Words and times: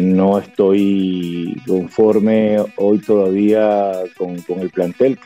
no 0.00 0.38
estoy 0.38 1.60
conforme 1.66 2.58
hoy 2.76 2.98
todavía 2.98 3.92
con, 4.16 4.36
el 4.60 4.70
plantel. 4.70 5.18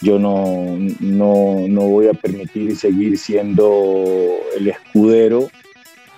Yo 0.00 0.18
no, 0.18 0.76
no, 1.00 1.66
no, 1.68 1.80
voy 1.82 2.06
a 2.06 2.12
permitir 2.12 2.76
seguir 2.76 3.18
siendo 3.18 4.04
el 4.56 4.68
escudero 4.68 5.48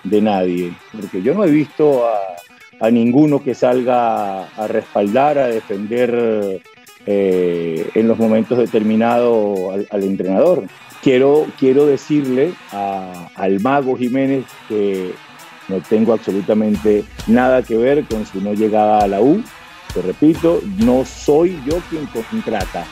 de 0.03 0.21
nadie, 0.21 0.73
porque 0.91 1.21
yo 1.21 1.33
no 1.33 1.43
he 1.45 1.49
visto 1.49 2.05
a, 2.05 2.85
a 2.85 2.91
ninguno 2.91 3.43
que 3.43 3.55
salga 3.55 4.45
a, 4.45 4.67
respaldar, 4.67 5.37
a 5.39 5.47
defender 5.47 6.61
eh, 7.05 7.89
en 7.95 8.07
los 8.07 8.19
momentos 8.19 8.57
determinados 8.57 9.73
al, 9.73 9.87
al 9.89 10.03
entrenador. 10.03 10.63
Quiero, 11.01 11.47
quiero 11.59 11.87
decirle 11.87 12.53
a, 12.71 13.29
al 13.35 13.59
mago 13.61 13.97
Jiménez 13.97 14.45
que 14.67 15.11
no 15.71 15.79
tengo 15.79 16.13
absolutamente 16.13 17.05
nada 17.27 17.63
que 17.63 17.77
ver 17.77 18.05
con 18.05 18.25
su 18.25 18.41
no 18.41 18.53
llegada 18.53 18.99
a 18.99 19.07
la 19.07 19.21
U. 19.21 19.41
Te 19.93 20.01
repito, 20.01 20.61
no 20.77 21.05
soy 21.05 21.61
yo 21.65 21.77
quien 21.89 22.05
contrata. 22.07 22.85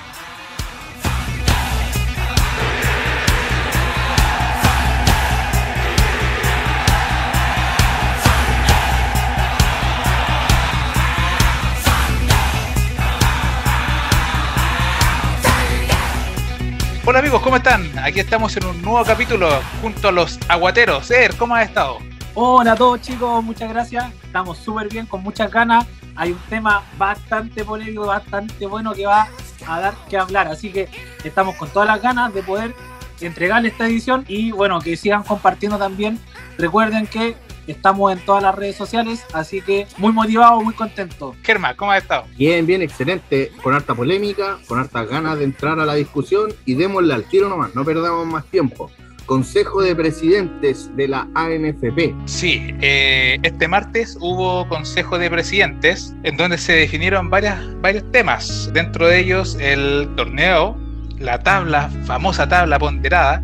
Hola 17.05 17.20
amigos, 17.20 17.41
¿cómo 17.41 17.55
están? 17.55 17.90
Aquí 17.98 18.20
estamos 18.20 18.55
en 18.55 18.66
un 18.66 18.82
nuevo 18.84 19.04
capítulo 19.04 19.49
junto 19.82 20.09
a 20.09 20.12
los 20.12 20.38
aguateros. 20.48 21.09
Er, 21.09 21.35
¿cómo 21.35 21.55
has 21.55 21.68
estado? 21.68 21.98
Hola 22.41 22.71
a 22.71 22.75
todos 22.77 23.02
chicos, 23.02 23.43
muchas 23.43 23.67
gracias. 23.70 24.13
Estamos 24.23 24.57
súper 24.59 24.88
bien, 24.88 25.05
con 25.05 25.21
muchas 25.21 25.52
ganas. 25.52 25.85
Hay 26.16 26.31
un 26.31 26.39
tema 26.49 26.85
bastante 26.98 27.65
polémico, 27.65 28.05
bastante 28.05 28.65
bueno 28.65 28.93
que 28.93 29.05
va 29.05 29.27
a 29.68 29.79
dar 29.81 29.93
que 30.09 30.18
hablar. 30.18 30.48
Así 30.48 30.71
que 30.71 30.87
estamos 31.26 31.57
con 31.57 31.68
todas 31.68 31.90
las 31.90 32.01
ganas 32.01 32.34
de 32.34 32.41
poder 32.41 32.73
entregarle 33.20 33.68
esta 33.68 33.87
edición 33.87 34.23
y 34.29 34.54
bueno, 34.54 34.79
que 34.79 34.96
sigan 34.96 35.23
compartiendo 35.23 35.77
también. 35.77 36.18
Recuerden 36.57 37.07
que 37.07 37.35
estamos 37.68 38.13
en 38.13 38.23
todas 38.23 38.41
las 38.41 38.55
redes 38.55 38.77
sociales, 38.77 39.26
así 39.34 39.62
que 39.62 39.85
muy 39.98 40.13
motivado, 40.13 40.62
muy 40.62 40.74
contento. 40.74 41.35
Germán, 41.43 41.76
¿cómo 41.76 41.91
has 41.91 42.03
estado? 42.03 42.24
Bien, 42.37 42.65
bien, 42.65 42.81
excelente. 42.81 43.51
Con 43.62 43.74
harta 43.74 43.93
polémica, 43.93 44.59
con 44.65 44.79
hartas 44.79 45.09
ganas 45.09 45.37
de 45.37 45.43
entrar 45.43 45.77
a 45.77 45.85
la 45.85 45.96
discusión 45.96 46.53
y 46.63 46.76
démosle 46.76 47.13
al 47.13 47.26
tiro 47.26 47.49
nomás, 47.49 47.76
no 47.76 47.84
perdamos 47.84 48.26
más 48.26 48.46
tiempo. 48.46 48.90
Consejo 49.30 49.84
de 49.84 49.96
Presidentes 49.96 50.90
de 50.96 51.08
la 51.08 51.27
ANFP. 51.35 52.16
Sí, 52.26 52.74
eh, 52.82 53.38
este 53.44 53.68
martes 53.68 54.18
hubo 54.20 54.68
Consejo 54.68 55.20
de 55.20 55.30
Presidentes 55.30 56.16
en 56.24 56.36
donde 56.36 56.58
se 56.58 56.74
definieron 56.74 57.30
varias, 57.30 57.60
varios 57.80 58.12
temas, 58.12 58.71
dentro 58.74 59.05
de 59.05 59.20
ellos 59.20 59.55
el 59.62 60.10
torneo, 60.16 60.76
la 61.20 61.44
tabla, 61.44 61.91
famosa 62.05 62.49
tabla 62.49 62.80
ponderada 62.80 63.44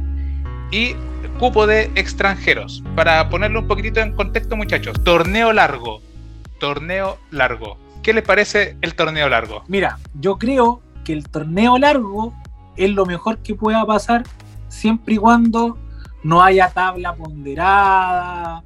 y 0.71 0.95
cupo 1.37 1.67
de 1.67 1.91
extranjeros. 1.93 2.81
Para 2.95 3.29
ponerlo 3.29 3.59
un 3.59 3.67
poquitito 3.67 3.99
en 3.99 4.13
contexto 4.13 4.55
muchachos, 4.55 5.03
torneo 5.03 5.53
largo, 5.53 6.01
torneo 6.59 7.19
largo. 7.29 7.77
¿Qué 8.01 8.11
les 8.11 8.23
parece 8.23 8.75
el 8.81 8.95
torneo 8.95 9.29
largo? 9.29 9.63
Mira, 9.67 9.99
yo 10.15 10.39
creo 10.39 10.81
que 11.03 11.13
el 11.13 11.29
torneo 11.29 11.77
largo 11.77 12.33
es 12.75 12.89
lo 12.89 13.05
mejor 13.05 13.37
que 13.43 13.53
pueda 13.53 13.85
pasar 13.85 14.23
siempre 14.67 15.15
y 15.15 15.17
cuando 15.17 15.77
no 16.23 16.41
haya 16.41 16.69
tabla 16.69 17.15
ponderada, 17.15 18.63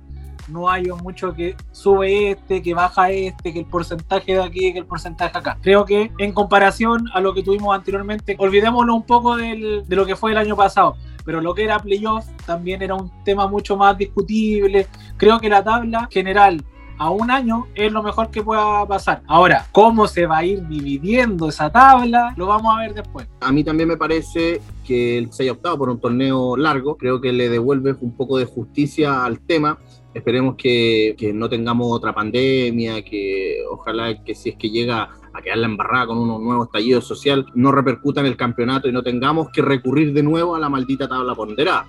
no 0.47 0.69
haya 0.69 0.95
mucho 0.95 1.33
que 1.33 1.55
sube 1.71 2.31
este, 2.31 2.61
que 2.61 2.73
baja 2.73 3.11
este, 3.11 3.53
que 3.53 3.59
el 3.59 3.65
porcentaje 3.65 4.33
de 4.33 4.43
aquí, 4.43 4.73
que 4.73 4.79
el 4.79 4.85
porcentaje 4.85 5.37
acá. 5.37 5.57
Creo 5.61 5.85
que 5.85 6.11
en 6.17 6.33
comparación 6.33 7.05
a 7.13 7.19
lo 7.19 7.33
que 7.33 7.43
tuvimos 7.43 7.75
anteriormente, 7.75 8.35
olvidémonos 8.37 8.95
un 8.95 9.03
poco 9.03 9.35
de 9.35 9.83
lo 9.87 10.05
que 10.05 10.15
fue 10.15 10.31
el 10.31 10.37
año 10.37 10.55
pasado, 10.55 10.95
pero 11.25 11.41
lo 11.41 11.53
que 11.53 11.63
era 11.63 11.79
playoff 11.79 12.25
también 12.45 12.81
era 12.81 12.95
un 12.95 13.11
tema 13.23 13.47
mucho 13.47 13.77
más 13.77 13.97
discutible. 13.97 14.87
Creo 15.17 15.39
que 15.39 15.49
la 15.49 15.63
tabla 15.63 16.07
general 16.11 16.63
a 16.99 17.09
un 17.09 17.31
año 17.31 17.65
es 17.73 17.91
lo 17.91 18.03
mejor 18.03 18.29
que 18.29 18.43
pueda 18.43 18.85
pasar. 18.85 19.23
Ahora, 19.25 19.65
cómo 19.71 20.05
se 20.05 20.27
va 20.27 20.37
a 20.39 20.45
ir 20.45 20.67
dividiendo 20.67 21.49
esa 21.49 21.71
tabla, 21.71 22.33
lo 22.37 22.47
vamos 22.47 22.75
a 22.75 22.81
ver 22.81 22.93
después. 22.93 23.27
A 23.39 23.51
mí 23.51 23.63
también 23.63 23.87
me 23.87 23.97
parece 23.97 24.61
que 24.85 25.27
se 25.31 25.43
haya 25.43 25.53
optado 25.53 25.77
por 25.77 25.89
un 25.89 25.99
torneo 25.99 26.57
largo, 26.57 26.97
creo 26.97 27.21
que 27.21 27.31
le 27.31 27.49
devuelve 27.49 27.95
un 28.01 28.15
poco 28.15 28.37
de 28.37 28.45
justicia 28.45 29.23
al 29.23 29.39
tema. 29.39 29.79
Esperemos 30.13 30.55
que, 30.55 31.15
no 31.33 31.47
tengamos 31.47 31.87
otra 31.89 32.13
pandemia, 32.13 33.01
que 33.03 33.59
ojalá 33.71 34.21
que 34.23 34.35
si 34.35 34.49
es 34.49 34.55
que 34.57 34.69
llega 34.69 35.09
a 35.33 35.41
quedar 35.41 35.59
la 35.59 35.67
embarrada 35.67 36.07
con 36.07 36.17
un 36.17 36.43
nuevo 36.43 36.65
estallido 36.65 36.99
social, 36.99 37.45
no 37.53 37.71
repercuta 37.71 38.19
en 38.19 38.27
el 38.27 38.35
campeonato 38.35 38.89
y 38.89 38.91
no 38.91 39.03
tengamos 39.03 39.49
que 39.51 39.61
recurrir 39.61 40.11
de 40.11 40.23
nuevo 40.23 40.55
a 40.55 40.59
la 40.59 40.67
maldita 40.67 41.07
tabla 41.07 41.33
ponderada. 41.33 41.85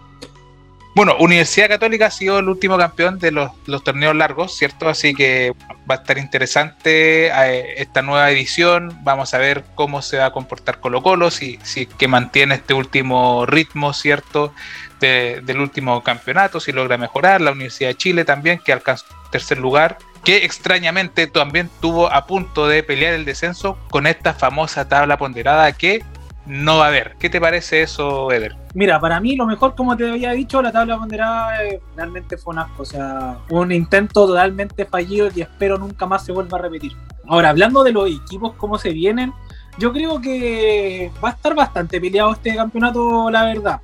Bueno, 1.00 1.16
Universidad 1.18 1.70
Católica 1.70 2.08
ha 2.08 2.10
sido 2.10 2.40
el 2.40 2.48
último 2.50 2.76
campeón 2.76 3.18
de 3.18 3.30
los, 3.30 3.52
torneos 3.82 4.14
largos, 4.14 4.54
¿cierto? 4.54 4.86
Así 4.86 5.14
que 5.14 5.54
va 5.90 5.94
a 5.94 5.98
estar 6.00 6.18
interesante 6.18 7.28
eh, 7.28 7.74
esta 7.78 8.02
nueva 8.02 8.30
edición. 8.30 8.98
Vamos 9.02 9.32
a 9.32 9.38
ver 9.38 9.64
cómo 9.74 10.02
se 10.02 10.18
va 10.18 10.26
a 10.26 10.32
comportar 10.32 10.78
Colo 10.78 11.02
Colo, 11.02 11.30
si, 11.30 11.58
si 11.62 11.86
que 11.86 12.06
mantiene 12.06 12.56
este 12.56 12.74
último 12.74 13.46
ritmo, 13.46 13.94
¿cierto? 13.94 14.52
del 15.00 15.58
último 15.58 16.02
campeonato, 16.02 16.60
si 16.60 16.70
logra 16.70 16.98
mejorar. 16.98 17.40
La 17.40 17.52
Universidad 17.52 17.88
de 17.88 17.96
Chile 17.96 18.26
también, 18.26 18.60
que 18.62 18.70
alcanzó 18.70 19.06
tercer 19.32 19.56
lugar, 19.56 19.96
que 20.22 20.44
extrañamente 20.44 21.26
también 21.28 21.70
tuvo 21.80 22.12
a 22.12 22.26
punto 22.26 22.68
de 22.68 22.82
pelear 22.82 23.14
el 23.14 23.24
descenso 23.24 23.78
con 23.88 24.06
esta 24.06 24.34
famosa 24.34 24.86
tabla 24.86 25.16
ponderada 25.16 25.72
que 25.72 26.04
no 26.50 26.78
va 26.78 26.86
a 26.86 26.88
haber. 26.88 27.14
¿Qué 27.20 27.30
te 27.30 27.40
parece 27.40 27.82
eso, 27.82 28.30
Eder? 28.32 28.56
Mira, 28.74 28.98
para 28.98 29.20
mí 29.20 29.36
lo 29.36 29.46
mejor, 29.46 29.76
como 29.76 29.96
te 29.96 30.10
había 30.10 30.32
dicho, 30.32 30.60
la 30.60 30.72
tabla 30.72 30.98
ponderada 30.98 31.64
eh, 31.64 31.80
realmente 31.96 32.36
fue 32.36 32.54
un 32.54 32.58
asco. 32.58 32.82
O 32.82 32.84
sea, 32.84 33.38
un 33.50 33.70
intento 33.70 34.26
totalmente 34.26 34.84
fallido 34.84 35.28
y 35.34 35.42
espero 35.42 35.78
nunca 35.78 36.06
más 36.06 36.24
se 36.24 36.32
vuelva 36.32 36.58
a 36.58 36.62
repetir. 36.62 36.92
Ahora, 37.28 37.50
hablando 37.50 37.84
de 37.84 37.92
los 37.92 38.10
equipos, 38.10 38.54
cómo 38.56 38.78
se 38.78 38.90
vienen, 38.90 39.32
yo 39.78 39.92
creo 39.92 40.20
que 40.20 41.12
va 41.24 41.28
a 41.28 41.32
estar 41.32 41.54
bastante 41.54 42.00
peleado 42.00 42.32
este 42.32 42.56
campeonato, 42.56 43.30
la 43.30 43.44
verdad. 43.44 43.80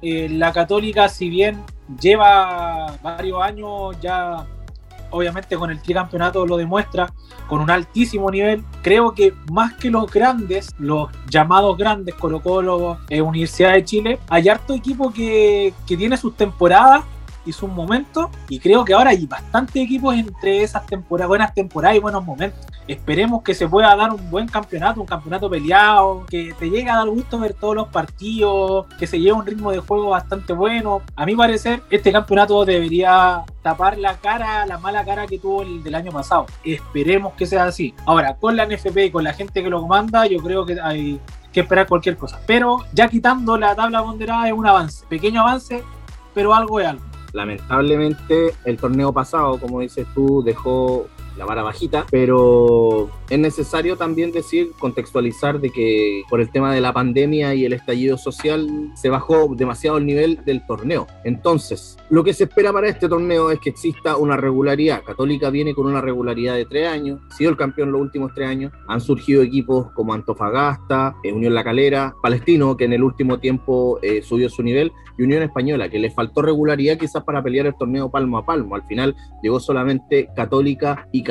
Eh, 0.00 0.28
la 0.30 0.50
Católica, 0.50 1.10
si 1.10 1.28
bien 1.28 1.62
lleva 2.00 2.96
varios 3.02 3.42
años 3.42 4.00
ya 4.00 4.46
obviamente 5.10 5.56
con 5.56 5.70
el 5.70 5.82
tricampeonato 5.82 6.46
lo 6.46 6.56
demuestra 6.56 7.12
con 7.48 7.60
un 7.60 7.70
altísimo 7.70 8.30
nivel. 8.30 8.64
Creo 8.82 9.12
que 9.12 9.34
más 9.50 9.74
que 9.74 9.90
los 9.90 10.10
grandes, 10.10 10.70
los 10.78 11.08
llamados 11.28 11.76
grandes, 11.76 12.14
Colo 12.14 12.40
Colo, 12.40 12.98
eh, 13.08 13.20
Universidad 13.20 13.72
de 13.72 13.84
Chile, 13.84 14.18
hay 14.28 14.48
harto 14.48 14.74
equipo 14.74 15.12
que, 15.12 15.72
que 15.86 15.96
tiene 15.96 16.16
sus 16.16 16.36
temporadas 16.36 17.04
hizo 17.46 17.66
un 17.66 17.74
momento 17.74 18.30
y 18.48 18.58
creo 18.58 18.84
que 18.84 18.94
ahora 18.94 19.10
hay 19.10 19.26
bastantes 19.26 19.82
equipos 19.82 20.14
entre 20.14 20.62
esas 20.62 20.86
temporadas, 20.86 21.28
buenas 21.28 21.54
temporadas 21.54 21.96
y 21.96 22.00
buenos 22.00 22.24
momentos. 22.24 22.66
Esperemos 22.86 23.42
que 23.42 23.54
se 23.54 23.68
pueda 23.68 23.94
dar 23.94 24.10
un 24.10 24.30
buen 24.30 24.48
campeonato, 24.48 25.02
un 25.02 25.06
campeonato 25.06 25.50
peleado, 25.50 26.24
que 26.24 26.54
te 26.58 26.70
llegue 26.70 26.88
a 26.88 26.96
dar 26.96 27.08
gusto 27.08 27.38
ver 27.38 27.52
todos 27.52 27.74
los 27.74 27.88
partidos, 27.88 28.86
que 28.98 29.06
se 29.06 29.20
lleve 29.20 29.32
un 29.32 29.44
ritmo 29.44 29.70
de 29.70 29.78
juego 29.78 30.10
bastante 30.10 30.54
bueno. 30.54 31.02
A 31.14 31.26
mi 31.26 31.36
parecer, 31.36 31.82
este 31.90 32.10
campeonato 32.12 32.64
debería 32.64 33.44
tapar 33.62 33.98
la 33.98 34.16
cara, 34.16 34.64
la 34.64 34.78
mala 34.78 35.04
cara 35.04 35.26
que 35.26 35.38
tuvo 35.38 35.62
el 35.62 35.82
del 35.82 35.94
año 35.96 36.12
pasado. 36.12 36.46
Esperemos 36.64 37.34
que 37.34 37.44
sea 37.44 37.64
así. 37.64 37.94
Ahora, 38.06 38.36
con 38.36 38.56
la 38.56 38.64
NFP 38.64 38.96
y 39.04 39.10
con 39.10 39.24
la 39.24 39.34
gente 39.34 39.62
que 39.62 39.68
lo 39.68 39.82
comanda, 39.82 40.26
yo 40.26 40.38
creo 40.38 40.64
que 40.64 40.80
hay 40.80 41.20
que 41.52 41.60
esperar 41.60 41.86
cualquier 41.86 42.16
cosa. 42.16 42.40
Pero 42.46 42.84
ya 42.94 43.08
quitando 43.08 43.58
la 43.58 43.74
tabla 43.74 44.02
ponderada 44.02 44.46
es 44.46 44.54
un 44.54 44.66
avance, 44.66 45.04
pequeño 45.08 45.42
avance, 45.42 45.84
pero 46.34 46.54
algo 46.54 46.80
es 46.80 46.86
algo. 46.86 47.07
Lamentablemente 47.32 48.54
el 48.64 48.76
torneo 48.76 49.12
pasado, 49.12 49.58
como 49.58 49.80
dices 49.80 50.06
tú, 50.14 50.42
dejó 50.42 51.08
la 51.38 51.46
vara 51.46 51.62
bajita, 51.62 52.04
pero 52.10 53.08
es 53.30 53.38
necesario 53.38 53.96
también 53.96 54.32
decir, 54.32 54.72
contextualizar 54.78 55.60
de 55.60 55.70
que 55.70 56.22
por 56.28 56.40
el 56.40 56.50
tema 56.50 56.74
de 56.74 56.80
la 56.80 56.92
pandemia 56.92 57.54
y 57.54 57.64
el 57.64 57.72
estallido 57.72 58.18
social 58.18 58.68
se 58.94 59.08
bajó 59.08 59.54
demasiado 59.54 59.98
el 59.98 60.06
nivel 60.06 60.40
del 60.44 60.66
torneo. 60.66 61.06
Entonces, 61.24 61.96
lo 62.10 62.24
que 62.24 62.34
se 62.34 62.44
espera 62.44 62.72
para 62.72 62.88
este 62.88 63.08
torneo 63.08 63.50
es 63.50 63.60
que 63.60 63.70
exista 63.70 64.16
una 64.16 64.36
regularidad. 64.36 65.02
Católica 65.04 65.50
viene 65.50 65.74
con 65.74 65.86
una 65.86 66.00
regularidad 66.00 66.54
de 66.54 66.66
tres 66.66 66.88
años, 66.88 67.20
ha 67.30 67.34
sido 67.34 67.50
el 67.50 67.56
campeón 67.56 67.92
los 67.92 68.00
últimos 68.00 68.32
tres 68.34 68.48
años. 68.48 68.72
Han 68.88 69.00
surgido 69.00 69.42
equipos 69.42 69.90
como 69.92 70.12
Antofagasta, 70.12 71.14
eh, 71.22 71.32
Unión 71.32 71.54
La 71.54 71.64
Calera, 71.64 72.14
Palestino, 72.22 72.76
que 72.76 72.84
en 72.84 72.94
el 72.94 73.02
último 73.02 73.38
tiempo 73.38 73.98
eh, 74.02 74.22
subió 74.22 74.48
su 74.48 74.62
nivel, 74.62 74.92
y 75.18 75.24
Unión 75.24 75.42
Española, 75.42 75.88
que 75.88 75.98
le 75.98 76.10
faltó 76.10 76.42
regularidad 76.42 76.96
quizás 76.96 77.24
para 77.24 77.42
pelear 77.42 77.66
el 77.66 77.76
torneo 77.76 78.10
palmo 78.10 78.38
a 78.38 78.46
palmo. 78.46 78.76
Al 78.76 78.84
final 78.84 79.14
llegó 79.42 79.60
solamente 79.60 80.28
Católica 80.34 81.08
y 81.12 81.22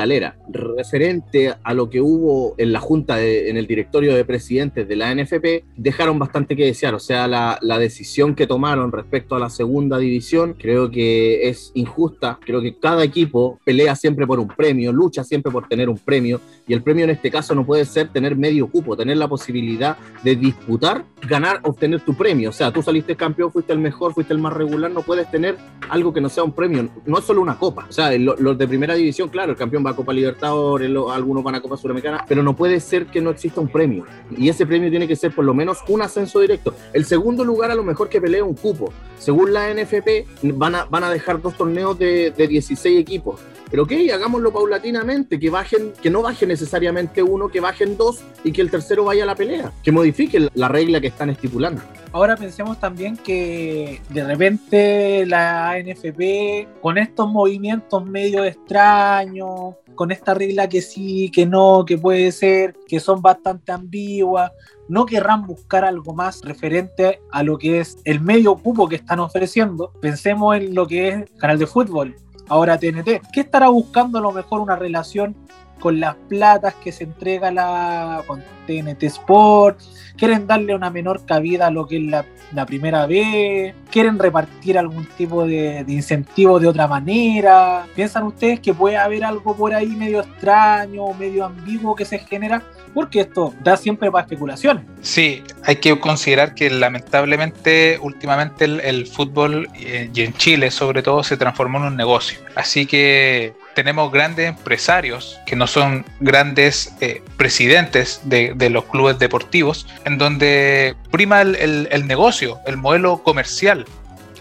Referente 0.49 1.55
a 1.63 1.73
lo 1.73 1.89
que 1.89 2.01
hubo 2.01 2.55
en 2.57 2.71
la 2.71 2.79
Junta, 2.79 3.21
en 3.21 3.57
el 3.57 3.67
directorio 3.67 4.15
de 4.15 4.25
presidentes 4.25 4.87
de 4.87 4.95
la 4.95 5.13
NFP, 5.13 5.65
dejaron 5.75 6.19
bastante 6.19 6.55
que 6.55 6.65
desear. 6.65 6.93
O 6.95 6.99
sea, 6.99 7.27
la, 7.27 7.57
la 7.61 7.79
decisión 7.79 8.35
que 8.35 8.47
tomaron 8.47 8.91
respecto 8.91 9.35
a 9.35 9.39
la 9.39 9.49
segunda 9.49 9.97
división 9.97 10.55
creo 10.57 10.91
que 10.91 11.49
es 11.49 11.71
injusta. 11.73 12.39
Creo 12.45 12.61
que 12.61 12.77
cada 12.77 13.03
equipo 13.03 13.59
pelea 13.63 13.95
siempre 13.95 14.27
por 14.27 14.39
un 14.39 14.47
premio, 14.47 14.91
lucha 14.91 15.23
siempre 15.23 15.51
por 15.51 15.67
tener 15.67 15.89
un 15.89 15.97
premio. 15.97 16.39
Y 16.67 16.73
el 16.73 16.83
premio 16.83 17.05
en 17.05 17.11
este 17.11 17.31
caso 17.31 17.55
no 17.55 17.65
puede 17.65 17.85
ser 17.85 18.09
tener 18.09 18.35
medio 18.35 18.67
cupo, 18.67 18.95
tener 18.95 19.17
la 19.17 19.27
posibilidad 19.27 19.97
de 20.23 20.35
disputar, 20.35 21.05
ganar, 21.27 21.59
obtener 21.63 22.01
tu 22.01 22.15
premio. 22.15 22.49
O 22.49 22.53
sea, 22.53 22.71
tú 22.71 22.81
saliste 22.81 23.15
campeón, 23.15 23.51
fuiste 23.51 23.73
el 23.73 23.79
mejor, 23.79 24.13
fuiste 24.13 24.33
el 24.33 24.39
más 24.39 24.53
regular, 24.53 24.91
no 24.91 25.01
puedes 25.01 25.29
tener 25.31 25.57
algo 25.89 26.13
que 26.13 26.21
no 26.21 26.29
sea 26.29 26.43
un 26.43 26.51
premio. 26.51 26.89
No 27.05 27.19
es 27.19 27.25
solo 27.25 27.41
una 27.41 27.57
copa. 27.57 27.85
O 27.89 27.91
sea, 27.91 28.11
los 28.17 28.57
de 28.57 28.67
primera 28.67 28.95
división, 28.95 29.29
claro, 29.29 29.51
el 29.51 29.57
campeón 29.57 29.83
va 29.87 29.91
a 29.93 29.95
Copa 29.95 30.13
Libertadores, 30.13 30.91
algunos 31.11 31.43
van 31.43 31.55
a 31.55 31.61
Copa 31.61 31.77
Suramericana, 31.77 32.25
pero 32.27 32.43
no 32.43 32.55
puede 32.55 32.79
ser 32.79 33.07
que 33.07 33.21
no 33.21 33.29
exista 33.29 33.61
un 33.61 33.69
premio. 33.69 34.05
Y 34.37 34.49
ese 34.49 34.65
premio 34.65 34.89
tiene 34.89 35.07
que 35.07 35.15
ser 35.15 35.33
por 35.33 35.45
lo 35.45 35.53
menos 35.53 35.79
un 35.87 36.01
ascenso 36.01 36.39
directo. 36.39 36.75
El 36.93 37.05
segundo 37.05 37.43
lugar 37.43 37.71
a 37.71 37.75
lo 37.75 37.83
mejor 37.83 38.09
que 38.09 38.21
pelea 38.21 38.43
un 38.43 38.55
cupo. 38.55 38.91
Según 39.17 39.53
la 39.53 39.73
NFP, 39.73 40.27
van 40.55 40.75
a, 40.75 40.85
van 40.85 41.03
a 41.03 41.09
dejar 41.09 41.41
dos 41.41 41.55
torneos 41.55 41.97
de, 41.97 42.31
de 42.31 42.47
16 42.47 42.99
equipos. 42.99 43.39
Pero 43.69 43.83
ok, 43.83 43.91
hagámoslo 44.13 44.51
paulatinamente, 44.51 45.39
que 45.39 45.49
bajen, 45.49 45.93
que 46.01 46.09
no 46.09 46.21
baje 46.21 46.45
necesariamente 46.45 47.21
uno, 47.21 47.49
que 47.49 47.59
bajen 47.59 47.97
dos 47.97 48.23
y 48.43 48.51
que 48.51 48.61
el 48.61 48.71
tercero 48.71 49.03
vaya 49.03 49.23
a 49.23 49.25
la 49.25 49.35
pelea, 49.35 49.71
que 49.83 49.91
modifiquen 49.91 50.49
la 50.53 50.67
regla 50.69 51.01
que 51.01 51.07
están 51.07 51.29
estipulando. 51.29 51.81
Ahora 52.13 52.37
pensemos 52.37 52.79
también 52.79 53.17
que 53.17 54.01
de 54.09 54.23
repente 54.23 55.25
la 55.25 55.77
NFP, 55.79 56.81
con 56.81 56.97
estos 56.97 57.29
movimientos 57.29 58.05
medio 58.05 58.45
extraños, 58.45 59.75
con 59.95 60.11
esta 60.11 60.33
regla 60.33 60.69
que 60.69 60.81
sí, 60.81 61.29
que 61.33 61.45
no, 61.45 61.83
que 61.85 61.97
puede 61.97 62.31
ser, 62.31 62.75
que 62.87 62.99
son 63.01 63.21
bastante 63.21 63.73
ambiguas, 63.73 64.51
no 64.87 65.05
querrán 65.05 65.45
buscar 65.45 65.83
algo 65.83 66.13
más 66.13 66.41
referente 66.43 67.19
a 67.31 67.43
lo 67.43 67.57
que 67.57 67.81
es 67.81 67.97
el 68.05 68.21
medio 68.21 68.55
cupo 68.55 68.87
que 68.87 68.95
están 68.95 69.19
ofreciendo. 69.19 69.91
Pensemos 70.01 70.55
en 70.55 70.73
lo 70.73 70.87
que 70.87 71.09
es 71.09 71.31
canal 71.37 71.59
de 71.59 71.67
fútbol 71.67 72.15
ahora 72.47 72.77
TNT. 72.77 73.21
¿Qué 73.31 73.41
estará 73.41 73.69
buscando 73.69 74.17
a 74.17 74.21
lo 74.21 74.31
mejor 74.31 74.61
una 74.61 74.75
relación 74.75 75.35
con 75.79 75.99
las 75.99 76.15
platas 76.27 76.73
que 76.75 76.91
se 76.91 77.03
entrega 77.03 77.51
la, 77.51 78.23
con 78.27 78.43
TNT 78.65 79.03
Sport? 79.03 79.79
¿Quieren 80.17 80.47
darle 80.47 80.73
una 80.73 80.89
menor 80.89 81.25
cabida 81.25 81.67
a 81.67 81.71
lo 81.71 81.87
que 81.87 81.97
es 81.97 82.03
la, 82.03 82.65
primera 82.65 83.05
vez? 83.05 83.75
¿Quieren 83.91 84.17
repartir 84.17 84.77
algún 84.77 85.05
tipo 85.17 85.45
de, 85.45 85.83
de, 85.83 85.93
incentivo 85.93 86.59
de 86.59 86.67
otra 86.67 86.87
manera? 86.87 87.85
¿Piensan 87.95 88.23
ustedes 88.23 88.59
que 88.59 88.73
puede 88.73 88.97
haber 88.97 89.23
algo 89.23 89.55
por 89.55 89.73
ahí 89.73 89.87
medio 89.87 90.21
extraño, 90.21 91.13
medio 91.13 91.45
ambiguo 91.45 91.95
que 91.95 92.05
se 92.05 92.19
genera? 92.19 92.63
porque 92.97 93.19
esto 93.19 93.53
da 93.63 93.77
siempre 93.77 94.11
para 94.11 94.23
especulaciones. 94.23 94.83
Sí, 95.01 95.43
hay 95.63 95.75
que 95.75 95.99
considerar 95.99 96.55
que 96.55 96.71
lamentablemente 96.71 97.99
últimamente 98.01 98.65
el, 98.65 99.05
fútbol 99.05 99.69
eh, 99.75 100.09
y 100.11 100.21
en 100.21 100.33
Chile 100.33 100.71
sobre 100.71 101.03
todo 101.03 101.23
se 101.23 101.37
transformó 101.37 101.77
en 101.77 101.83
un 101.83 101.95
negocio. 101.95 102.39
Así 102.55 102.87
que 102.87 103.53
tenemos 103.77 104.11
grandes 104.11 104.49
empresarios 104.49 105.39
que 105.45 105.55
no 105.55 105.67
son 105.67 106.03
grandes 106.19 106.95
eh, 106.99 107.21
presidentes 107.37 108.21
de, 108.23 108.69
los 108.71 108.85
clubes 108.85 109.19
deportivos, 109.19 109.85
en 110.03 110.17
donde 110.17 110.95
prima 111.11 111.41
el, 111.41 112.07
negocio, 112.07 112.57
el 112.65 112.77
modelo 112.77 113.21
comercial. 113.21 113.85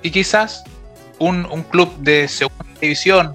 Y 0.00 0.10
quizás 0.10 0.64
un, 1.18 1.44
un 1.50 1.64
club 1.64 1.94
de 1.98 2.28
segunda 2.28 2.64
división 2.80 3.34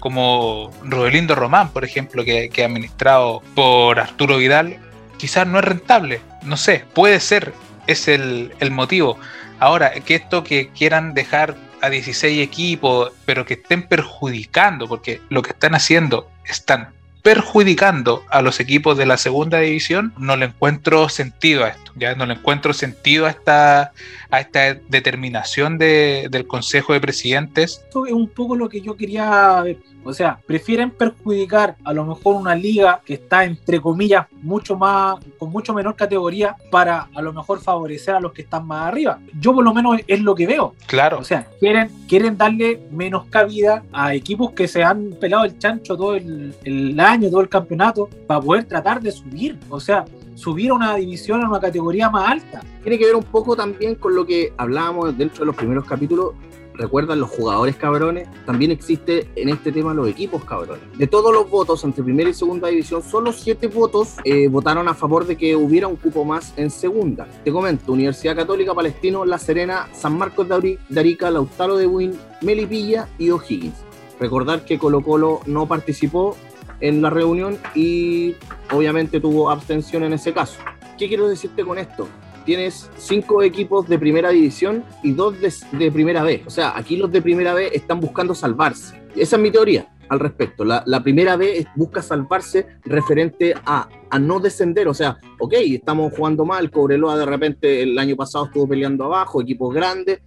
como 0.00 0.70
Rodelindo 0.84 1.34
Román, 1.34 1.68
por 1.68 1.84
ejemplo, 1.84 2.24
que, 2.24 2.48
que 2.48 2.64
administrado 2.64 3.42
por 3.54 4.00
Arturo 4.00 4.38
Vidal, 4.38 4.78
quizás 5.18 5.46
no 5.46 5.58
es 5.58 5.66
rentable. 5.66 6.22
No 6.44 6.56
sé, 6.56 6.86
puede 6.94 7.20
ser, 7.20 7.52
es 7.86 8.08
el, 8.08 8.54
el 8.58 8.70
motivo. 8.70 9.18
Ahora, 9.60 9.90
que 10.00 10.14
esto 10.14 10.44
que 10.44 10.70
quieran 10.70 11.12
dejar 11.12 11.56
a 11.82 11.90
16 11.90 12.40
equipos, 12.40 13.12
pero 13.26 13.44
que 13.44 13.54
estén 13.54 13.82
perjudicando, 13.82 14.88
porque 14.88 15.20
lo 15.28 15.42
que 15.42 15.50
están 15.50 15.74
haciendo, 15.74 16.30
están 16.46 16.90
perjudicando 17.22 18.24
a 18.30 18.40
los 18.40 18.60
equipos 18.60 18.96
de 18.96 19.06
la 19.06 19.16
segunda 19.16 19.58
división, 19.58 20.14
no 20.16 20.36
le 20.36 20.46
encuentro 20.46 21.08
sentido 21.08 21.64
a 21.64 21.68
esto, 21.68 21.81
ya 21.96 22.14
no 22.14 22.26
le 22.26 22.34
encuentro 22.34 22.72
sentido 22.72 23.26
a 23.26 23.30
esta, 23.30 23.92
a 24.30 24.40
esta 24.40 24.74
determinación 24.88 25.78
de, 25.78 26.28
del 26.30 26.46
Consejo 26.46 26.92
de 26.92 27.00
Presidentes. 27.00 27.82
Esto 27.84 28.06
es 28.06 28.12
un 28.12 28.28
poco 28.28 28.56
lo 28.56 28.68
que 28.68 28.80
yo 28.80 28.96
quería 28.96 29.60
ver. 29.62 29.78
O 30.04 30.12
sea, 30.12 30.40
prefieren 30.46 30.90
perjudicar 30.90 31.76
a 31.84 31.92
lo 31.92 32.04
mejor 32.04 32.34
una 32.34 32.54
liga 32.54 33.00
que 33.04 33.14
está 33.14 33.44
entre 33.44 33.80
comillas 33.80 34.26
mucho 34.42 34.76
más, 34.76 35.16
con 35.38 35.50
mucho 35.50 35.72
menor 35.72 35.94
categoría 35.94 36.56
para 36.70 37.08
a 37.14 37.22
lo 37.22 37.32
mejor 37.32 37.60
favorecer 37.60 38.14
a 38.16 38.20
los 38.20 38.32
que 38.32 38.42
están 38.42 38.66
más 38.66 38.88
arriba. 38.88 39.20
Yo 39.38 39.54
por 39.54 39.62
lo 39.62 39.72
menos 39.72 40.00
es 40.06 40.20
lo 40.20 40.34
que 40.34 40.46
veo. 40.46 40.74
Claro. 40.86 41.18
O 41.18 41.24
sea, 41.24 41.46
quieren, 41.60 41.88
quieren 42.08 42.36
darle 42.36 42.80
menos 42.90 43.26
cabida 43.26 43.84
a 43.92 44.14
equipos 44.14 44.52
que 44.52 44.66
se 44.66 44.82
han 44.82 45.10
pelado 45.20 45.44
el 45.44 45.58
chancho 45.58 45.96
todo 45.96 46.16
el, 46.16 46.54
el 46.64 46.98
año, 46.98 47.30
todo 47.30 47.40
el 47.40 47.48
campeonato, 47.48 48.08
para 48.26 48.40
poder 48.40 48.64
tratar 48.64 49.00
de 49.00 49.12
subir. 49.12 49.58
O 49.68 49.78
sea, 49.78 50.04
subir 50.34 50.70
a 50.70 50.74
una 50.74 50.96
división, 50.96 51.42
a 51.42 51.48
una 51.48 51.60
categoría 51.60 52.10
más 52.10 52.30
alta. 52.30 52.60
Tiene 52.82 52.98
que 52.98 53.06
ver 53.06 53.16
un 53.16 53.24
poco 53.24 53.56
también 53.56 53.94
con 53.94 54.14
lo 54.14 54.26
que 54.26 54.52
hablábamos 54.56 55.16
dentro 55.16 55.40
de 55.40 55.46
los 55.46 55.56
primeros 55.56 55.84
capítulos 55.84 56.34
recuerdan 56.74 57.20
los 57.20 57.30
jugadores 57.30 57.76
cabrones, 57.76 58.28
también 58.46 58.70
existe 58.70 59.28
en 59.36 59.48
este 59.48 59.72
tema 59.72 59.94
los 59.94 60.08
equipos 60.08 60.44
cabrones. 60.44 60.82
De 60.96 61.06
todos 61.06 61.32
los 61.32 61.48
votos 61.50 61.84
entre 61.84 62.02
primera 62.02 62.30
y 62.30 62.34
segunda 62.34 62.68
división, 62.68 63.02
solo 63.02 63.32
siete 63.32 63.66
votos 63.66 64.16
eh, 64.24 64.48
votaron 64.48 64.88
a 64.88 64.94
favor 64.94 65.26
de 65.26 65.36
que 65.36 65.56
hubiera 65.56 65.86
un 65.86 65.96
cupo 65.96 66.24
más 66.24 66.52
en 66.56 66.70
segunda. 66.70 67.26
Te 67.44 67.52
comento, 67.52 67.92
Universidad 67.92 68.36
Católica 68.36 68.74
Palestino, 68.74 69.24
La 69.24 69.38
Serena, 69.38 69.88
San 69.92 70.16
Marcos 70.16 70.48
de 70.48 70.78
Arica, 70.96 71.30
Lautaro 71.30 71.76
de 71.76 71.86
Win, 71.86 72.18
Melipilla 72.40 73.08
y 73.18 73.30
O'Higgins. 73.30 73.76
Recordar 74.20 74.64
que 74.64 74.78
Colo 74.78 75.02
Colo 75.02 75.40
no 75.46 75.66
participó 75.66 76.36
en 76.82 77.00
la 77.00 77.08
reunión 77.08 77.58
y 77.74 78.34
obviamente 78.70 79.20
tuvo 79.20 79.50
abstención 79.50 80.02
en 80.02 80.12
ese 80.12 80.34
caso. 80.34 80.58
¿Qué 80.98 81.08
quiero 81.08 81.26
decirte 81.28 81.64
con 81.64 81.78
esto? 81.78 82.06
tienes 82.44 82.90
cinco 82.96 83.42
equipos 83.42 83.88
de 83.88 83.98
primera 83.98 84.30
división 84.30 84.84
y 85.02 85.12
dos 85.12 85.34
de, 85.40 85.90
primera 85.90 86.22
B. 86.22 86.42
O 86.46 86.50
sea, 86.50 86.76
aquí 86.76 86.96
los 86.96 87.10
de 87.10 87.22
primera 87.22 87.54
B 87.54 87.70
están 87.72 88.00
buscando 88.00 88.34
salvarse. 88.34 89.00
Esa 89.14 89.36
es 89.36 89.42
mi 89.42 89.50
teoría 89.50 89.88
al 90.08 90.20
respecto. 90.20 90.64
La, 90.64 91.02
primera 91.02 91.36
B 91.36 91.66
busca 91.74 92.02
salvarse 92.02 92.66
referente 92.84 93.54
a, 93.64 93.88
a, 94.10 94.18
no 94.18 94.40
descender. 94.40 94.88
O 94.88 94.94
sea, 94.94 95.18
ok, 95.38 95.54
estamos 95.58 96.12
jugando 96.14 96.44
mal, 96.44 96.70
Cobreloa 96.70 97.16
de 97.16 97.26
repente 97.26 97.82
el 97.82 97.98
año 97.98 98.16
pasado 98.16 98.46
estuvo 98.46 98.68
peleando 98.68 99.04
abajo, 99.04 99.40
equipos 99.40 99.72
grandes, 99.74 100.20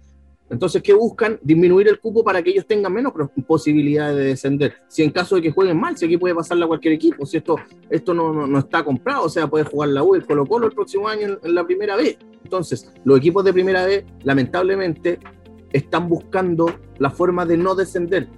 entonces, 0.48 0.80
¿qué 0.82 0.94
buscan? 0.94 1.38
Disminuir 1.42 1.88
el 1.88 1.98
cupo 1.98 2.22
para 2.22 2.40
que 2.42 2.50
ellos 2.50 2.66
tengan 2.66 2.92
menos 2.92 3.12
posibilidades 3.46 4.16
de 4.16 4.24
descender. 4.24 4.74
Si 4.86 5.02
en 5.02 5.10
caso 5.10 5.36
de 5.36 5.42
que 5.42 5.50
jueguen 5.50 5.78
mal, 5.78 5.96
si 5.96 6.06
aquí 6.06 6.16
puede 6.16 6.34
pasarle 6.34 6.64
a 6.64 6.68
cualquier 6.68 6.94
equipo, 6.94 7.26
si 7.26 7.38
esto, 7.38 7.56
esto 7.90 8.14
no, 8.14 8.46
no, 8.46 8.58
está 8.58 8.84
comprado, 8.84 9.24
o 9.24 9.28
sea, 9.28 9.48
puede 9.48 9.64
jugar 9.64 9.88
la 9.88 10.04
U, 10.04 10.14
el 10.14 10.24
Colo 10.24 10.46
Colo 10.46 10.66
el 10.66 10.72
próximo 10.72 11.08
año 11.08 11.38
en, 11.42 11.54
la 11.54 11.64
primera 11.64 11.96
vez. 11.96 12.18
Entonces, 12.44 12.92
los 13.04 13.18
equipos 13.18 13.44
de 13.44 13.52
primera 13.52 13.84
vez, 13.84 14.04
lamentablemente, 14.22 15.18
están 15.72 16.08
buscando 16.08 16.72
la 16.98 17.10
forma 17.10 17.44
de 17.44 17.56
no 17.56 17.74
descender. 17.74 18.28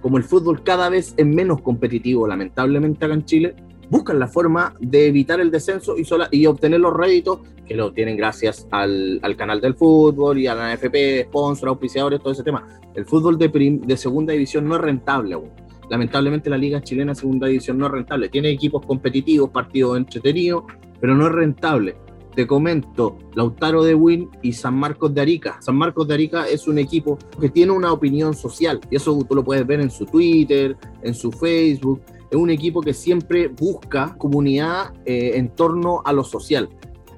Como 0.00 0.16
el 0.16 0.22
fútbol 0.22 0.62
cada 0.62 0.88
vez 0.88 1.12
es 1.16 1.26
menos 1.26 1.60
competitivo, 1.60 2.28
lamentablemente 2.28 3.04
acá 3.04 3.14
en 3.14 3.24
Chile, 3.24 3.56
buscan 3.90 4.18
la 4.18 4.28
forma 4.28 4.74
de 4.80 5.06
evitar 5.06 5.40
el 5.40 5.50
descenso 5.50 5.96
y, 5.96 6.04
sola, 6.04 6.28
y 6.30 6.46
obtener 6.46 6.80
los 6.80 6.94
réditos 6.94 7.40
que 7.66 7.74
lo 7.74 7.92
tienen 7.92 8.16
gracias 8.16 8.66
al, 8.70 9.20
al, 9.22 9.36
canal 9.36 9.60
del 9.60 9.74
fútbol 9.74 10.38
y 10.38 10.46
a 10.46 10.54
la 10.54 10.74
NFP, 10.74 11.26
sponsor, 11.26 11.68
auspiciadores, 11.68 12.20
todo 12.20 12.32
ese 12.32 12.42
tema. 12.42 12.66
El 12.94 13.04
fútbol 13.04 13.38
de, 13.38 13.48
de 13.48 13.96
segunda 13.96 14.32
división 14.32 14.66
no 14.66 14.76
es 14.76 14.80
rentable 14.80 15.34
aún. 15.34 15.50
Lamentablemente 15.90 16.50
la 16.50 16.58
liga 16.58 16.82
chilena 16.82 17.14
segunda 17.14 17.46
división 17.46 17.78
no 17.78 17.86
es 17.86 17.92
rentable. 17.92 18.28
Tiene 18.28 18.50
equipos 18.50 18.84
competitivos, 18.84 19.50
partidos 19.50 19.96
entretenidos, 19.96 20.64
pero 21.00 21.14
no 21.14 21.26
es 21.26 21.32
rentable. 21.32 21.96
Te 22.34 22.46
comento, 22.46 23.18
Lautaro 23.34 23.82
de 23.82 23.94
Win 23.94 24.28
y 24.42 24.52
San 24.52 24.74
Marcos 24.76 25.12
de 25.12 25.20
Arica. 25.20 25.58
San 25.60 25.76
Marcos 25.76 26.06
de 26.06 26.14
Arica 26.14 26.46
es 26.48 26.68
un 26.68 26.78
equipo 26.78 27.18
que 27.40 27.48
tiene 27.48 27.72
una 27.72 27.92
opinión 27.92 28.34
social 28.34 28.80
y 28.90 28.96
eso 28.96 29.18
tú 29.28 29.34
lo 29.34 29.42
puedes 29.42 29.66
ver 29.66 29.80
en 29.80 29.90
su 29.90 30.06
Twitter, 30.06 30.76
en 31.02 31.14
su 31.14 31.32
Facebook 31.32 32.00
es 32.30 32.36
un 32.36 32.50
equipo 32.50 32.80
que 32.80 32.94
siempre 32.94 33.48
busca 33.48 34.14
comunidad 34.18 34.92
eh, 35.04 35.32
en 35.36 35.48
torno 35.48 36.02
a 36.04 36.12
lo 36.12 36.24
social. 36.24 36.68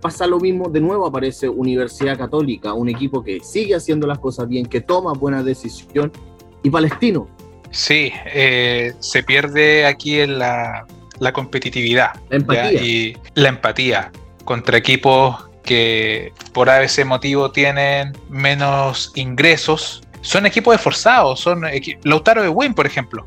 Pasa 0.01 0.27
lo 0.27 0.39
mismo, 0.39 0.69
de 0.69 0.81
nuevo 0.81 1.07
aparece 1.07 1.49
Universidad 1.49 2.17
Católica, 2.17 2.73
un 2.73 2.89
equipo 2.89 3.23
que 3.23 3.41
sigue 3.41 3.75
haciendo 3.75 4.07
las 4.07 4.19
cosas 4.19 4.49
bien, 4.49 4.67
que 4.67 4.81
toma 4.81 5.13
buenas 5.13 5.45
decisiones, 5.45 6.13
y 6.63 6.71
Palestino. 6.71 7.29
Sí, 7.71 8.13
eh, 8.27 8.95
se 8.99 9.23
pierde 9.23 9.85
aquí 9.87 10.21
en 10.21 10.39
la, 10.39 10.87
la 11.19 11.33
competitividad 11.33 12.15
la 12.29 12.37
empatía. 12.37 12.73
y 12.83 13.17
la 13.35 13.49
empatía 13.51 14.11
contra 14.45 14.77
equipos 14.79 15.37
que 15.63 16.33
por 16.53 16.69
ese 16.69 17.05
motivo 17.05 17.53
tienen 17.53 18.13
menos 18.29 19.13
ingresos. 19.15 20.03
Son 20.23 20.47
equipos 20.47 20.75
esforzados, 20.75 21.41
son 21.41 21.63
Lautaro 22.03 22.43
de 22.43 22.49
Win, 22.49 22.75
por 22.75 22.87
ejemplo 22.87 23.27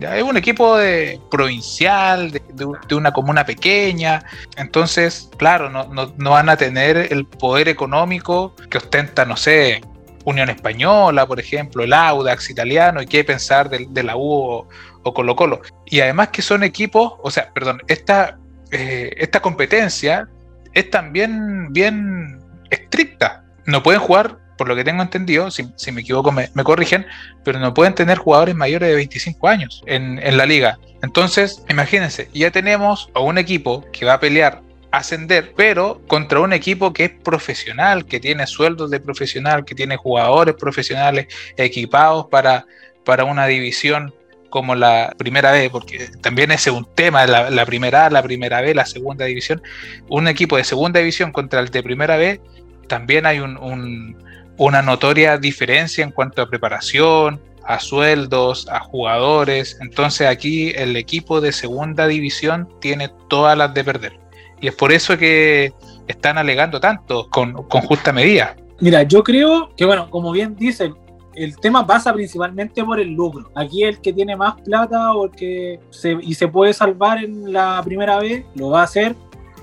Es 0.00 0.22
un 0.22 0.36
equipo 0.36 0.76
de, 0.76 1.20
provincial, 1.30 2.30
de, 2.30 2.94
una 2.94 3.12
comuna 3.12 3.44
pequeña. 3.44 4.24
Entonces, 4.56 5.28
claro, 5.36 5.70
no, 5.70 5.88
no, 6.16 6.30
van 6.30 6.48
a 6.48 6.56
tener 6.56 7.12
el 7.12 7.26
poder 7.26 7.68
económico 7.68 8.54
que 8.70 8.78
ostenta, 8.78 9.24
no 9.24 9.36
sé, 9.36 9.80
Unión 10.24 10.50
Española, 10.50 11.26
por 11.26 11.40
ejemplo, 11.40 11.82
el 11.82 11.92
Audax 11.92 12.50
italiano, 12.50 13.02
y 13.02 13.06
qué 13.06 13.24
pensar 13.24 13.68
de, 13.70 14.02
la 14.02 14.16
U 14.16 14.66
o, 15.02 15.14
Colo 15.14 15.34
Colo. 15.34 15.62
Y 15.86 16.00
además 16.00 16.28
que 16.28 16.42
son 16.42 16.62
equipos, 16.62 17.14
o 17.22 17.30
sea, 17.30 17.52
perdón, 17.52 17.82
esta, 17.88 18.38
eh, 18.70 19.14
esta 19.16 19.40
competencia 19.40 20.28
es 20.74 20.90
también 20.90 21.72
bien 21.72 22.40
estricta. 22.70 23.44
No 23.64 23.82
pueden 23.82 24.00
jugar 24.00 24.38
por 24.58 24.68
lo 24.68 24.76
que 24.76 24.84
tengo 24.84 25.02
entendido, 25.02 25.50
si, 25.50 25.92
me 25.92 26.02
equivoco 26.02 26.32
me, 26.32 26.48
corrigen, 26.64 27.06
pero 27.44 27.58
no 27.60 27.72
pueden 27.72 27.94
tener 27.94 28.18
jugadores 28.18 28.54
mayores 28.54 28.90
de 28.90 28.96
25 28.96 29.48
años 29.48 29.82
en, 29.86 30.36
la 30.36 30.44
liga. 30.44 30.78
Entonces, 31.02 31.62
imagínense, 31.70 32.28
ya 32.34 32.50
tenemos 32.50 33.08
a 33.14 33.20
un 33.20 33.38
equipo 33.38 33.86
que 33.92 34.04
va 34.04 34.14
a 34.14 34.20
pelear 34.20 34.60
ascender, 34.90 35.52
pero 35.56 36.02
contra 36.06 36.40
un 36.40 36.52
equipo 36.52 36.92
que 36.92 37.04
es 37.04 37.10
profesional, 37.10 38.04
que 38.04 38.20
tiene 38.20 38.46
sueldos 38.46 38.90
de 38.90 39.00
profesional, 39.00 39.64
que 39.64 39.74
tiene 39.74 39.96
jugadores 39.96 40.54
profesionales 40.56 41.28
equipados 41.56 42.26
para, 42.26 42.66
para 43.04 43.24
una 43.24 43.46
división 43.46 44.12
como 44.50 44.74
la 44.74 45.14
primera 45.18 45.52
vez, 45.52 45.70
porque 45.70 46.08
también 46.22 46.50
ese 46.50 46.70
es 46.70 46.76
un 46.76 46.88
tema, 46.94 47.26
la, 47.26 47.50
la 47.50 47.66
primera 47.66 48.06
A, 48.06 48.10
la 48.10 48.22
primera 48.22 48.62
B, 48.62 48.74
la 48.74 48.86
segunda 48.86 49.26
división, 49.26 49.62
un 50.08 50.26
equipo 50.26 50.56
de 50.56 50.64
segunda 50.64 51.00
división 51.00 51.32
contra 51.32 51.60
el 51.60 51.68
de 51.68 51.82
primera 51.82 52.16
B, 52.16 52.40
también 52.88 53.26
hay 53.26 53.38
un, 53.38 54.16
una 54.58 54.82
notoria 54.82 55.38
diferencia 55.38 56.04
en 56.04 56.10
cuanto 56.10 56.42
a 56.42 56.48
preparación, 56.48 57.40
a 57.64 57.78
sueldos, 57.78 58.68
a 58.68 58.80
jugadores. 58.80 59.78
Entonces 59.80 60.26
aquí 60.26 60.70
el 60.74 60.96
equipo 60.96 61.40
de 61.40 61.52
segunda 61.52 62.06
división 62.06 62.68
tiene 62.80 63.10
todas 63.28 63.56
las 63.56 63.72
de 63.72 63.84
perder. 63.84 64.18
Y 64.60 64.68
es 64.68 64.74
por 64.74 64.90
eso 64.90 65.16
que 65.16 65.72
están 66.08 66.38
alegando 66.38 66.80
tanto 66.80 67.28
con, 67.30 67.54
justa 67.54 68.12
medida. 68.12 68.56
Mira, 68.80 69.04
yo 69.04 69.22
creo 69.22 69.70
que, 69.76 69.84
bueno, 69.84 70.10
como 70.10 70.32
bien 70.32 70.56
dice, 70.56 70.92
el 71.34 71.56
tema 71.56 71.86
pasa 71.86 72.12
principalmente 72.12 72.82
por 72.82 72.98
el 72.98 73.10
lucro. 73.10 73.50
Aquí 73.54 73.84
el 73.84 74.00
que 74.00 74.12
tiene 74.12 74.34
más 74.34 74.60
plata 74.62 75.12
o 75.12 75.26
el 75.26 75.30
que 75.30 75.78
y 76.22 76.34
se 76.34 76.48
puede 76.48 76.72
salvar 76.72 77.22
en 77.22 77.52
la 77.52 77.80
primera 77.84 78.18
vez, 78.18 78.44
lo 78.54 78.70
va 78.70 78.80
a 78.80 78.84
hacer 78.84 79.14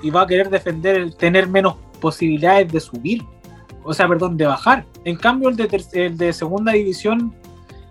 y 0.01 0.09
va 0.09 0.21
a 0.21 0.27
querer 0.27 0.49
defender 0.49 0.95
el 0.95 1.15
tener 1.15 1.47
menos 1.47 1.75
posibilidades 1.99 2.71
de 2.71 2.79
subir 2.79 3.23
o 3.85 3.93
sea, 3.93 4.07
perdón, 4.07 4.35
de 4.35 4.45
bajar. 4.45 4.85
En 5.03 5.15
cambio, 5.15 5.49
el 5.49 5.55
de, 5.55 5.85
el 5.93 6.17
de 6.17 6.33
segunda 6.33 6.73
división, 6.73 7.33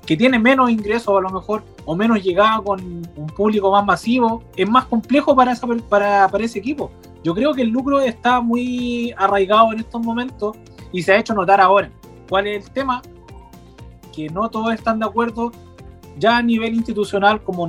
que 0.05 0.17
tiene 0.17 0.39
menos 0.39 0.71
ingresos 0.71 1.17
a 1.17 1.21
lo 1.21 1.31
mejor, 1.31 1.63
o 1.85 1.95
menos 1.95 2.23
llegada 2.23 2.61
con 2.61 2.81
un 3.17 3.27
público 3.29 3.71
más 3.71 3.87
masivo, 3.87 4.43
es 4.57 4.69
más 4.69 4.87
complejo 4.87 5.35
para, 5.37 5.55
para, 5.89 6.29
para 6.29 6.45
ese 6.45 6.59
equipo. 6.59 6.91
Yo 7.23 7.35
creo 7.35 7.55
que 7.55 7.63
el 7.63 7.69
lucro 7.69 8.01
está 8.01 8.41
muy 8.41 9.15
arraigado 9.17 9.73
en 9.73 9.81
estos 9.81 10.03
momentos 10.03 10.57
y 10.93 11.03
se 11.03 11.13
ha 11.13 11.19
hecho 11.19 11.33
notar 11.33 11.61
ahora. 11.61 11.91
¿Cuál 12.29 12.49
es 12.49 12.67
el 12.67 12.71
tema? 12.73 13.01
Que 14.15 14.29
no 14.29 14.51
todos 14.51 14.75
están 14.75 14.99
de 14.99 15.07
acuerdo 15.07 15.53
ya 16.19 16.37
a 16.37 16.43
nivel 16.43 16.75
institucional, 16.75 17.43
como, 17.43 17.69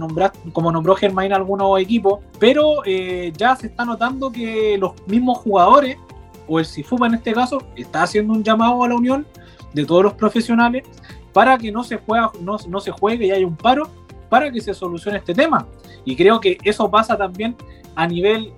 como 0.53 0.71
nombró 0.71 0.95
Germain 0.95 1.33
algunos 1.33 1.79
equipos, 1.79 2.19
pero 2.39 2.85
eh, 2.85 3.33
ya 3.35 3.55
se 3.55 3.67
está 3.67 3.85
notando 3.85 4.31
que 4.31 4.77
los 4.77 4.93
mismos 5.07 5.39
jugadores 5.39 5.97
o 6.47 6.59
el 6.59 6.65
CIFUPA 6.65 7.07
en 7.07 7.15
este 7.15 7.33
caso, 7.33 7.61
está 7.75 8.03
haciendo 8.03 8.33
un 8.33 8.43
llamado 8.43 8.83
a 8.83 8.89
la 8.89 8.95
unión 8.95 9.25
de 9.73 9.85
todos 9.85 10.03
los 10.03 10.13
profesionales 10.13 10.83
para 11.33 11.57
que 11.57 11.71
no 11.71 11.83
se, 11.83 11.97
juega, 11.97 12.31
no, 12.41 12.57
no 12.67 12.79
se 12.79 12.91
juegue 12.91 13.27
y 13.27 13.31
haya 13.31 13.45
un 13.45 13.57
paro 13.57 13.89
para 14.29 14.51
que 14.51 14.61
se 14.61 14.73
solucione 14.73 15.17
este 15.17 15.33
tema. 15.33 15.67
Y 16.05 16.15
creo 16.15 16.39
que 16.39 16.57
eso 16.63 16.89
pasa 16.89 17.17
también 17.17 17.55
a 17.95 18.07
nivel, 18.07 18.53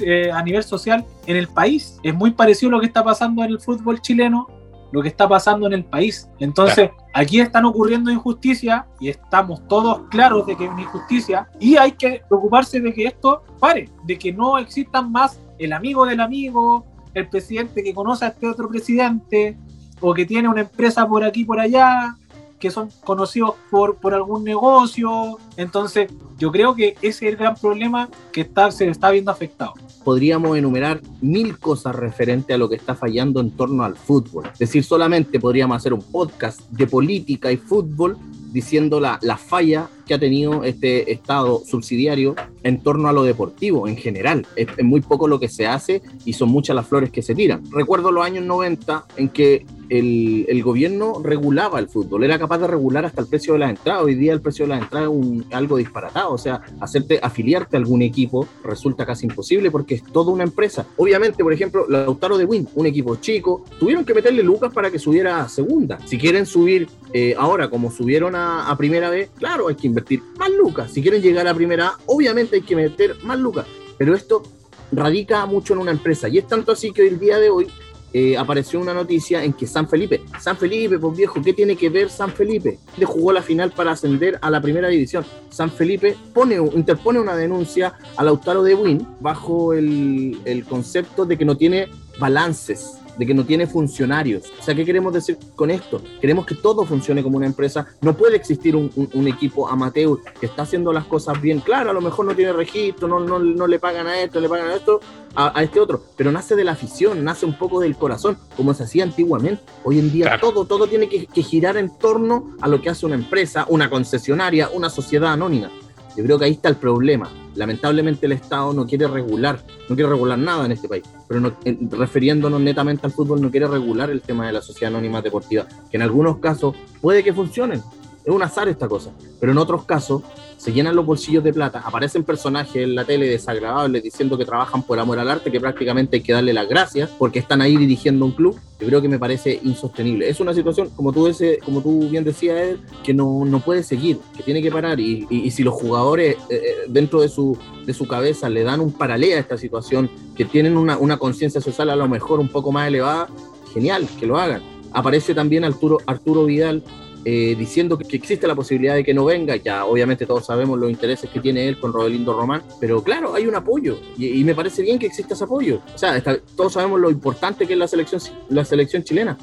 eh, 0.00 0.30
a 0.32 0.42
nivel 0.42 0.62
social 0.62 1.04
en 1.26 1.36
el 1.36 1.48
país. 1.48 1.98
Es 2.02 2.14
muy 2.14 2.30
parecido 2.30 2.70
a 2.70 2.72
lo 2.72 2.80
que 2.80 2.86
está 2.86 3.02
pasando 3.02 3.42
en 3.42 3.50
el 3.50 3.60
fútbol 3.60 4.00
chileno, 4.00 4.46
lo 4.92 5.02
que 5.02 5.08
está 5.08 5.28
pasando 5.28 5.66
en 5.66 5.72
el 5.72 5.84
país. 5.84 6.28
Entonces, 6.38 6.90
aquí 7.12 7.40
están 7.40 7.64
ocurriendo 7.64 8.10
injusticias 8.10 8.84
y 9.00 9.08
estamos 9.08 9.66
todos 9.66 10.02
claros 10.08 10.46
de 10.46 10.56
que 10.56 10.64
es 10.64 10.70
una 10.70 10.82
injusticia 10.82 11.48
y 11.58 11.76
hay 11.76 11.92
que 11.92 12.22
preocuparse 12.28 12.80
de 12.80 12.92
que 12.92 13.06
esto 13.06 13.42
pare, 13.58 13.90
de 14.04 14.18
que 14.18 14.32
no 14.32 14.58
existan 14.58 15.10
más 15.10 15.40
el 15.58 15.72
amigo 15.72 16.06
del 16.06 16.20
amigo, 16.20 16.86
el 17.14 17.28
presidente 17.28 17.82
que 17.82 17.94
conoce 17.94 18.24
a 18.24 18.28
este 18.28 18.48
otro 18.48 18.68
presidente 18.68 19.56
o 20.00 20.12
que 20.12 20.26
tiene 20.26 20.48
una 20.48 20.62
empresa 20.62 21.06
por 21.06 21.24
aquí 21.24 21.44
por 21.44 21.60
allá 21.60 22.16
que 22.64 22.70
son 22.70 22.88
conocidos 23.04 23.56
por, 23.70 23.96
por 23.96 24.14
algún 24.14 24.42
negocio. 24.42 25.38
Entonces, 25.58 26.10
yo 26.38 26.50
creo 26.50 26.74
que 26.74 26.96
ese 27.02 27.26
es 27.26 27.32
el 27.32 27.36
gran 27.36 27.54
problema 27.56 28.08
que 28.32 28.40
está, 28.40 28.70
se 28.70 28.88
está 28.88 29.10
viendo 29.10 29.30
afectado. 29.30 29.74
Podríamos 30.02 30.56
enumerar 30.56 31.02
mil 31.20 31.58
cosas 31.58 31.94
referente 31.94 32.54
a 32.54 32.58
lo 32.58 32.70
que 32.70 32.76
está 32.76 32.94
fallando 32.94 33.40
en 33.40 33.50
torno 33.50 33.84
al 33.84 33.96
fútbol. 33.96 34.46
Es 34.54 34.60
decir, 34.60 34.82
solamente 34.82 35.38
podríamos 35.38 35.76
hacer 35.76 35.92
un 35.92 36.00
podcast 36.00 36.60
de 36.70 36.86
política 36.86 37.52
y 37.52 37.58
fútbol 37.58 38.16
diciendo 38.50 38.98
la, 38.98 39.18
la 39.20 39.36
falla 39.36 39.90
que 40.06 40.14
ha 40.14 40.18
tenido 40.18 40.64
este 40.64 41.12
Estado 41.12 41.62
subsidiario 41.64 42.34
en 42.62 42.80
torno 42.82 43.08
a 43.08 43.12
lo 43.12 43.22
deportivo 43.22 43.88
en 43.88 43.96
general. 43.96 44.46
Es, 44.56 44.68
muy 44.82 45.00
poco 45.00 45.28
lo 45.28 45.40
que 45.40 45.48
se 45.48 45.66
hace 45.66 46.02
y 46.24 46.32
son 46.32 46.48
muchas 46.50 46.76
las 46.76 46.86
flores 46.86 47.10
que 47.10 47.22
se 47.22 47.34
tiran. 47.34 47.62
Recuerdo 47.70 48.10
los 48.10 48.24
años 48.24 48.44
90 48.44 49.06
en 49.16 49.28
que 49.28 49.66
el, 49.88 50.46
el, 50.48 50.62
gobierno 50.62 51.20
regulaba 51.22 51.78
el 51.78 51.88
fútbol, 51.88 52.24
era 52.24 52.38
capaz 52.38 52.58
de 52.58 52.66
regular 52.66 53.04
hasta 53.04 53.20
el 53.20 53.26
precio 53.26 53.52
de 53.52 53.60
las 53.60 53.70
entradas. 53.70 54.02
Hoy 54.02 54.14
día 54.14 54.32
el 54.32 54.40
precio 54.40 54.64
de 54.64 54.70
las 54.70 54.82
entradas 54.82 55.10
es 55.10 55.14
un, 55.14 55.44
algo 55.52 55.76
disparatado, 55.76 56.32
o 56.32 56.38
sea, 56.38 56.62
hacerte 56.80 57.20
afiliarte 57.22 57.76
a 57.76 57.80
algún 57.80 58.02
equipo 58.02 58.48
resulta 58.62 59.04
casi 59.04 59.26
imposible 59.26 59.70
porque 59.70 59.96
es 59.96 60.02
toda 60.02 60.32
una 60.32 60.44
empresa. 60.44 60.86
Obviamente, 60.96 61.42
por 61.42 61.52
ejemplo, 61.52 61.86
Lautaro 61.88 62.38
de 62.38 62.44
Win, 62.44 62.68
un 62.74 62.86
equipo 62.86 63.16
chico, 63.16 63.64
tuvieron 63.78 64.04
que 64.04 64.14
meterle 64.14 64.42
lucas 64.42 64.72
para 64.72 64.90
que 64.90 64.98
subiera 64.98 65.42
a 65.42 65.48
segunda. 65.48 65.98
Si 66.06 66.18
quieren 66.18 66.46
subir 66.46 66.88
eh, 67.16 67.36
ahora 67.38 67.70
como 67.70 67.92
subieron 67.92 68.34
a, 68.34 68.68
a 68.68 68.76
primera 68.76 69.08
vez, 69.08 69.30
claro, 69.38 69.68
hay 69.68 69.76
que 69.76 69.86
invertir 69.86 70.20
más 70.36 70.50
lucas. 70.50 70.90
Si 70.90 71.00
quieren 71.00 71.22
llegar 71.22 71.46
a 71.46 71.54
primera 71.54 71.86
A, 71.86 71.98
obviamente 72.06 72.56
hay 72.56 72.62
que 72.62 72.74
meter 72.74 73.16
más 73.22 73.38
lucas. 73.38 73.66
Pero 73.96 74.16
esto 74.16 74.42
radica 74.90 75.46
mucho 75.46 75.74
en 75.74 75.78
una 75.78 75.92
empresa. 75.92 76.28
Y 76.28 76.38
es 76.38 76.48
tanto 76.48 76.72
así 76.72 76.90
que 76.90 77.06
el 77.06 77.20
día 77.20 77.38
de 77.38 77.50
hoy 77.50 77.68
eh, 78.12 78.36
apareció 78.36 78.80
una 78.80 78.92
noticia 78.92 79.44
en 79.44 79.52
que 79.52 79.64
San 79.64 79.88
Felipe, 79.88 80.22
San 80.40 80.56
Felipe, 80.56 80.98
pues 80.98 81.16
viejo, 81.16 81.40
¿qué 81.40 81.52
tiene 81.52 81.76
que 81.76 81.88
ver 81.88 82.10
San 82.10 82.32
Felipe? 82.32 82.80
Le 82.96 83.06
jugó 83.06 83.32
la 83.32 83.42
final 83.42 83.70
para 83.70 83.92
ascender 83.92 84.36
a 84.42 84.50
la 84.50 84.60
primera 84.60 84.88
división. 84.88 85.24
San 85.50 85.70
Felipe 85.70 86.16
pone, 86.32 86.56
interpone 86.56 87.20
una 87.20 87.36
denuncia 87.36 87.94
al 88.16 88.26
Lautaro 88.26 88.64
de 88.64 88.74
Win 88.74 89.06
bajo 89.20 89.72
el 89.72 90.64
concepto 90.68 91.26
de 91.26 91.38
que 91.38 91.44
no 91.44 91.56
tiene 91.56 91.88
balances 92.18 92.98
de 93.18 93.26
que 93.26 93.34
no 93.34 93.44
tiene 93.44 93.66
funcionarios. 93.66 94.52
O 94.58 94.62
sea, 94.62 94.74
¿qué 94.74 94.84
queremos 94.84 95.12
decir 95.12 95.38
con 95.54 95.70
esto? 95.70 96.02
Queremos 96.20 96.46
que 96.46 96.54
todo 96.54 96.84
funcione 96.84 97.22
como 97.22 97.36
una 97.36 97.46
empresa. 97.46 97.86
No 98.00 98.16
puede 98.16 98.36
existir 98.36 98.76
un, 98.76 98.90
equipo 99.28 99.68
amateur 99.68 100.18
que 100.38 100.46
está 100.46 100.62
haciendo 100.62 100.92
las 100.92 101.04
cosas 101.06 101.40
bien. 101.40 101.60
Claro, 101.60 101.90
a 101.90 101.92
lo 101.92 102.00
mejor 102.00 102.26
no 102.26 102.34
tiene 102.34 102.52
registro, 102.52 103.08
no, 103.08 103.20
no, 103.20 103.38
no 103.38 103.66
le 103.66 103.78
pagan 103.78 104.06
a 104.06 104.20
esto, 104.20 104.40
le 104.40 104.48
pagan 104.48 104.68
a 104.68 104.74
esto, 104.74 105.00
a, 105.34 105.62
este 105.62 105.80
otro, 105.80 106.02
pero 106.16 106.30
nace 106.30 106.54
de 106.54 106.64
la 106.64 106.72
afición, 106.72 107.24
nace 107.24 107.46
un 107.46 107.58
poco 107.58 107.80
del 107.80 107.96
corazón, 107.96 108.38
como 108.56 108.74
se 108.74 108.84
hacía 108.84 109.04
antiguamente. 109.04 109.62
Hoy 109.82 109.98
en 109.98 110.12
día 110.12 110.38
todo, 110.40 110.64
todo 110.64 110.86
tiene 110.86 111.08
que, 111.08 111.26
que 111.26 111.42
girar 111.42 111.76
en 111.76 111.96
torno 111.98 112.54
a 112.60 112.68
lo 112.68 112.80
que 112.80 112.90
hace 112.90 113.06
una 113.06 113.14
empresa, 113.14 113.66
una 113.68 113.88
concesionaria, 113.88 114.68
una 114.72 114.90
sociedad 114.90 115.32
anónima. 115.32 115.70
Yo 116.16 116.22
creo 116.24 116.38
que 116.38 116.44
ahí 116.44 116.52
está 116.52 116.68
el 116.68 116.76
problema. 116.76 117.30
Lamentablemente 117.54 118.26
el 118.26 118.32
Estado 118.32 118.72
no 118.72 118.86
quiere 118.86 119.06
regular, 119.06 119.60
no 119.88 119.94
quiere 119.94 120.10
regular 120.10 120.38
nada 120.38 120.66
en 120.66 120.72
este 120.72 120.88
país, 120.88 121.04
pero 121.28 121.40
no, 121.40 121.52
refiriéndonos 121.90 122.60
netamente 122.60 123.06
al 123.06 123.12
fútbol, 123.12 123.40
no 123.40 123.50
quiere 123.50 123.66
regular 123.68 124.10
el 124.10 124.20
tema 124.20 124.46
de 124.46 124.52
la 124.52 124.62
sociedad 124.62 124.92
anónima 124.92 125.22
deportiva, 125.22 125.66
que 125.90 125.96
en 125.96 126.02
algunos 126.02 126.38
casos 126.38 126.74
puede 127.00 127.22
que 127.22 127.32
funcionen, 127.32 127.82
es 128.24 128.32
un 128.32 128.42
azar 128.42 128.68
esta 128.68 128.88
cosa, 128.88 129.10
pero 129.38 129.52
en 129.52 129.58
otros 129.58 129.84
casos 129.84 130.22
se 130.56 130.72
llenan 130.72 130.96
los 130.96 131.04
bolsillos 131.04 131.44
de 131.44 131.52
plata, 131.52 131.82
aparecen 131.84 132.24
personajes 132.24 132.76
en 132.76 132.94
la 132.94 133.04
tele 133.04 133.28
desagradables 133.28 134.02
diciendo 134.02 134.38
que 134.38 134.44
trabajan 134.44 134.82
por 134.82 134.98
amor 134.98 135.18
al 135.18 135.30
arte, 135.30 135.50
que 135.50 135.60
prácticamente 135.60 136.16
hay 136.16 136.22
que 136.22 136.32
darle 136.32 136.52
las 136.52 136.68
gracias 136.68 137.10
porque 137.18 137.38
están 137.38 137.60
ahí 137.60 137.76
dirigiendo 137.76 138.24
un 138.24 138.32
club. 138.32 138.58
Yo 138.80 138.86
creo 138.88 139.00
que 139.00 139.08
me 139.08 139.18
parece 139.18 139.60
insostenible. 139.62 140.28
Es 140.28 140.40
una 140.40 140.52
situación, 140.52 140.90
como 140.90 141.12
tú, 141.12 141.26
ese, 141.26 141.58
como 141.64 141.80
tú 141.80 142.08
bien 142.08 142.24
decías, 142.24 142.58
Ed, 142.58 142.76
que 143.02 143.14
no, 143.14 143.44
no 143.44 143.60
puede 143.60 143.82
seguir, 143.82 144.18
que 144.36 144.42
tiene 144.42 144.60
que 144.62 144.70
parar. 144.70 145.00
Y, 145.00 145.26
y, 145.30 145.50
si 145.50 145.62
los 145.62 145.74
jugadores 145.74 146.36
eh, 146.48 146.60
eh, 146.62 146.74
dentro 146.88 147.20
de 147.20 147.28
su, 147.28 147.56
de 147.86 147.94
su 147.94 148.06
cabeza 148.06 148.48
le 148.48 148.62
dan 148.62 148.80
un 148.80 148.92
paralelo 148.92 149.36
a 149.36 149.38
esta 149.38 149.56
situación, 149.56 150.10
que 150.36 150.44
tienen 150.44 150.76
una, 150.76 150.98
una 150.98 151.16
conciencia 151.18 151.60
social 151.60 151.90
a 151.90 151.96
lo 151.96 152.08
mejor 152.08 152.40
un 152.40 152.48
poco 152.48 152.72
más 152.72 152.88
elevada, 152.88 153.28
genial, 153.72 154.06
que 154.18 154.26
lo 154.26 154.38
hagan. 154.38 154.62
Aparece 154.92 155.34
también 155.34 155.64
Arturo, 155.64 155.98
Arturo 156.06 156.44
Vidal, 156.44 156.82
eh, 157.26 157.54
diciendo 157.58 157.96
que, 157.96 158.16
existe 158.16 158.46
la 158.46 158.54
posibilidad 158.54 158.94
de 158.94 159.02
que 159.02 159.14
no 159.14 159.24
venga. 159.24 159.56
Ya 159.56 159.86
obviamente 159.86 160.26
todos 160.26 160.44
sabemos 160.44 160.78
los 160.78 160.90
intereses 160.90 161.30
que 161.30 161.40
tiene 161.40 161.68
él 161.68 161.78
con 161.80 161.92
Rodelindo 161.92 162.34
Román, 162.34 162.62
pero 162.80 163.02
claro, 163.02 163.34
hay 163.34 163.46
un 163.46 163.54
apoyo 163.54 163.98
y, 164.18 164.44
me 164.44 164.54
parece 164.54 164.82
bien 164.82 164.98
que 164.98 165.06
exista 165.06 165.34
ese 165.34 165.44
apoyo. 165.44 165.80
O 165.94 165.98
sea, 165.98 166.22
todos 166.56 166.74
sabemos 166.74 167.00
lo 167.00 167.10
importante 167.10 167.66
que 167.66 167.72
es 167.72 167.78
la 167.78 167.88
selección, 167.88 168.20
la 168.50 168.64
selección 168.64 169.02
chilena. 169.04 169.38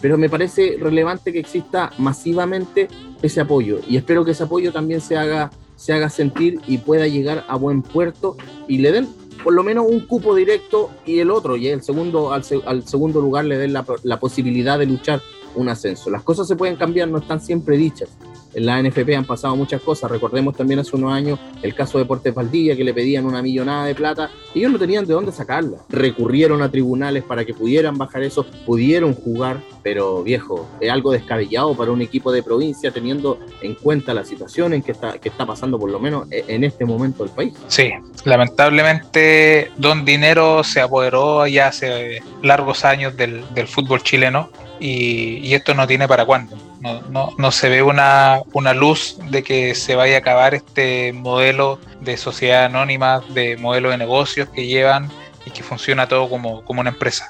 pero 0.00 0.16
me 0.18 0.28
parece 0.28 0.76
relevante 0.78 1.32
que 1.32 1.40
exista 1.40 1.90
masivamente 1.98 2.86
ese 3.22 3.40
apoyo 3.40 3.80
y 3.88 3.96
espero 3.96 4.24
que 4.24 4.32
ese 4.32 4.44
apoyo 4.44 4.70
también 4.70 5.00
se 5.00 5.16
haga, 5.16 5.50
se 5.74 5.94
haga 5.94 6.10
sentir 6.10 6.60
y 6.66 6.78
pueda 6.78 7.08
llegar 7.08 7.44
a 7.48 7.56
buen 7.56 7.82
puerto 7.82 8.36
y 8.68 8.78
le 8.78 8.92
den 8.92 9.08
por 9.42 9.54
lo 9.54 9.62
menos 9.62 9.86
un 9.88 10.00
cupo 10.00 10.34
directo 10.34 10.90
y 11.04 11.20
el 11.20 11.30
otro, 11.30 11.56
y 11.56 11.68
el 11.68 11.82
segundo, 11.82 12.32
al, 12.32 12.44
segundo 12.44 13.20
lugar 13.20 13.44
le 13.44 13.56
den 13.58 13.72
la 13.72 14.20
posibilidad 14.20 14.78
de 14.78 14.86
luchar 14.86 15.22
un 15.56 15.68
ascenso. 15.68 16.10
Las 16.10 16.22
cosas 16.22 16.46
se 16.46 16.56
pueden 16.56 16.76
cambiar, 16.76 17.08
no 17.08 17.18
están 17.18 17.40
siempre 17.40 17.76
dichas 17.76 18.10
en 18.56 18.64
la 18.64 18.82
NFP 18.82 19.14
han 19.14 19.26
pasado 19.26 19.54
muchas 19.54 19.82
cosas. 19.82 20.10
Recordemos 20.10 20.56
también 20.56 20.80
hace 20.80 20.96
unos 20.96 21.12
años 21.12 21.38
el 21.62 21.74
caso 21.74 21.98
de 21.98 22.04
Deportes 22.04 22.34
Valdivia, 22.34 22.74
que 22.74 22.84
le 22.84 22.94
pedían 22.94 23.26
una 23.26 23.42
millonada 23.42 23.84
de 23.84 23.94
plata 23.94 24.30
y 24.54 24.60
ellos 24.60 24.72
no 24.72 24.78
tenían 24.78 25.04
de 25.04 25.12
dónde 25.12 25.30
sacarla. 25.30 25.78
Recurrieron 25.90 26.62
a 26.62 26.70
tribunales 26.70 27.22
para 27.22 27.44
que 27.44 27.52
pudieran 27.52 27.98
bajar 27.98 28.22
eso, 28.22 28.46
pudieron 28.64 29.14
jugar, 29.14 29.60
pero 29.82 30.22
viejo, 30.22 30.66
es 30.80 30.90
algo 30.90 31.12
descabellado 31.12 31.76
para 31.76 31.92
un 31.92 32.00
equipo 32.00 32.32
de 32.32 32.42
provincia 32.42 32.90
teniendo 32.90 33.38
en 33.60 33.74
cuenta 33.74 34.14
la 34.14 34.24
situación 34.24 34.72
en 34.72 34.82
que 34.82 34.92
está, 34.92 35.18
que 35.18 35.28
está 35.28 35.44
pasando 35.44 35.78
por 35.78 35.90
lo 35.90 36.00
menos 36.00 36.26
e, 36.32 36.44
en 36.48 36.64
este 36.64 36.86
momento 36.86 37.24
el 37.24 37.30
país. 37.30 37.52
Sí, 37.66 37.90
lamentablemente 38.24 39.70
Don 39.76 40.06
Dinero 40.06 40.64
se 40.64 40.80
apoderó 40.80 41.46
ya 41.46 41.68
hace 41.68 42.22
largos 42.42 42.86
años 42.86 43.14
del, 43.18 43.44
fútbol 43.66 44.02
chileno 44.02 44.48
y, 44.80 45.38
y 45.42 45.52
esto 45.52 45.74
no 45.74 45.86
tiene 45.86 46.08
para 46.08 46.24
cuándo 46.24 46.56
no, 46.80 47.34
no, 47.36 47.50
se 47.52 47.68
ve 47.68 47.82
una, 47.82 48.40
una, 48.52 48.74
luz 48.74 49.18
de 49.30 49.42
que 49.42 49.74
se 49.74 49.94
vaya 49.94 50.16
a 50.16 50.18
acabar 50.18 50.54
este 50.54 51.12
modelo 51.12 51.78
de 52.00 52.16
sociedad 52.16 52.66
anónima, 52.66 53.20
de 53.30 53.56
modelo 53.56 53.90
de 53.90 53.98
negocios 53.98 54.48
que 54.50 54.66
llevan 54.66 55.10
y 55.44 55.50
que 55.50 55.62
funciona 55.62 56.08
todo 56.08 56.28
como, 56.28 56.64
como 56.64 56.80
una 56.80 56.90
empresa 56.90 57.28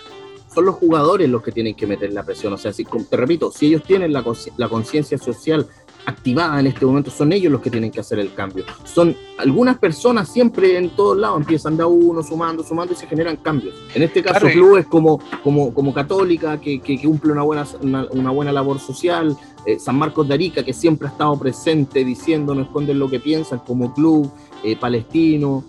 son 0.57 0.65
los 0.65 0.77
jugadores 0.77 1.29
los 1.29 1.43
que 1.43 1.53
tienen 1.53 1.75
que 1.75 1.87
meter 1.87 2.15
la 2.15 2.23
presión. 2.23 2.51
O 2.55 2.57
sea, 2.57 2.73
si, 2.73 2.87
te 2.87 3.17
repito, 3.19 3.53
si 3.53 3.67
ellos 3.67 3.83
tienen 3.83 4.11
la 4.11 4.69
conciencia 4.71 5.19
social 5.19 5.69
activada 6.07 6.59
en 6.61 6.69
este 6.69 6.87
momento, 6.87 7.11
son 7.11 7.33
ellos 7.33 7.53
los 7.53 7.61
que 7.61 7.71
tienen 7.71 7.91
que 7.91 8.01
hacer 8.01 8.19
el 8.19 8.33
cambio. 8.33 8.65
Son 8.85 9.15
algunas 9.39 9.79
personas 9.79 10.29
siempre 10.29 10.79
en 10.79 10.91
todos 10.91 11.19
lados 11.19 11.41
empiezan 11.41 11.77
de 11.77 11.83
a 11.83 11.87
uno, 11.87 12.23
sumando, 12.23 12.63
sumando 12.63 12.95
y 12.95 12.97
se 12.97 13.07
generan 13.07 13.37
cambios. 13.37 13.75
En 13.95 14.03
este 14.03 14.23
caso, 14.23 14.47
clubes 14.47 14.87
como, 14.87 15.21
como, 15.43 15.75
como 15.75 15.93
Católica, 15.93 16.61
que, 16.61 16.81
que, 16.81 17.01
cumple 17.01 17.33
una 17.33 17.43
buena, 17.43 17.67
una, 17.83 18.31
buena 18.31 18.53
labor 18.53 18.79
social, 18.79 19.37
eh, 19.67 19.79
San 19.79 19.99
Marcos 19.99 20.29
de 20.29 20.35
Arica, 20.35 20.65
que 20.65 20.73
siempre 20.73 21.09
ha 21.09 21.11
estado 21.11 21.39
presente 21.39 22.05
diciendo, 22.05 22.55
no 22.55 22.63
esconden 22.63 22.99
lo 22.99 23.11
que 23.11 23.21
piensan 23.21 23.59
como 23.59 23.93
club, 23.93 24.31
eh, 24.63 24.77
palestino. 24.77 25.65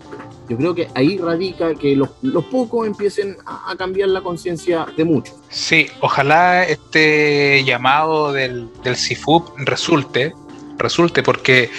Yo 0.48 0.56
creo 0.56 0.74
que 0.74 0.88
ahí 0.94 1.18
radica 1.18 1.74
que 1.74 1.94
los, 1.94 2.08
los 2.22 2.44
pocos 2.44 2.86
empiecen 2.86 3.36
a, 3.44 3.74
cambiar 3.76 4.08
la 4.08 4.22
conciencia 4.22 4.86
de 4.96 5.04
muchos. 5.04 5.36
Sí, 5.50 5.88
ojalá 6.00 6.64
este 6.64 7.62
llamado 7.64 8.32
del, 8.32 8.68
del 8.82 8.96
CIFUP 8.96 9.58
resulte, 9.58 10.32
resulte, 10.78 11.22
porque 11.22 11.70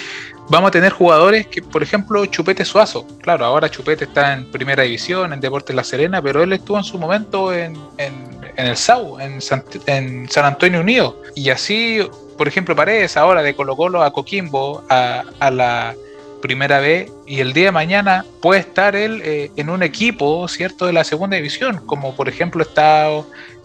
vamos 0.48 0.68
a 0.68 0.70
tener 0.70 0.92
jugadores 0.92 1.48
que, 1.48 1.62
por 1.62 1.82
ejemplo, 1.82 2.24
Chupete 2.26 2.64
Suazo. 2.64 3.06
Claro, 3.22 3.44
ahora 3.44 3.68
Chupete 3.68 4.04
está 4.04 4.34
en 4.34 4.50
primera 4.50 4.84
división, 4.84 5.32
en 5.32 5.40
Deportes 5.40 5.74
La 5.74 5.84
Serena, 5.84 6.22
pero 6.22 6.42
él 6.42 6.52
estuvo 6.52 6.76
en 6.76 6.84
su 6.84 6.98
momento 6.98 7.52
en, 7.52 7.76
en, 7.98 8.38
en 8.56 8.66
el 8.66 8.76
SAU, 8.76 9.18
en 9.18 9.40
San, 9.40 9.64
en 9.86 10.28
San, 10.28 10.44
Antonio 10.44 10.80
Unido. 10.80 11.20
Y 11.34 11.50
así, 11.50 12.00
por 12.36 12.46
ejemplo, 12.46 12.76
Paredes 12.76 13.16
ahora 13.16 13.42
de 13.42 13.54
Colo 13.54 13.76
Colo 13.76 14.02
a 14.02 14.12
Coquimbo, 14.12 14.84
a, 14.88 15.24
a 15.40 15.50
la 15.50 15.96
primera 16.40 16.80
vez 16.80 17.10
y 17.26 17.40
el 17.40 17.52
día 17.52 17.66
de 17.66 17.72
mañana 17.72 18.24
puede 18.40 18.60
estar 18.60 18.96
él 18.96 19.22
eh, 19.24 19.50
en 19.56 19.70
un 19.70 19.82
equipo, 19.82 20.46
¿cierto?, 20.48 20.86
de 20.86 20.92
la 20.92 21.04
segunda 21.04 21.36
división, 21.36 21.84
como 21.86 22.14
por 22.16 22.28
ejemplo 22.28 22.62
está 22.62 23.08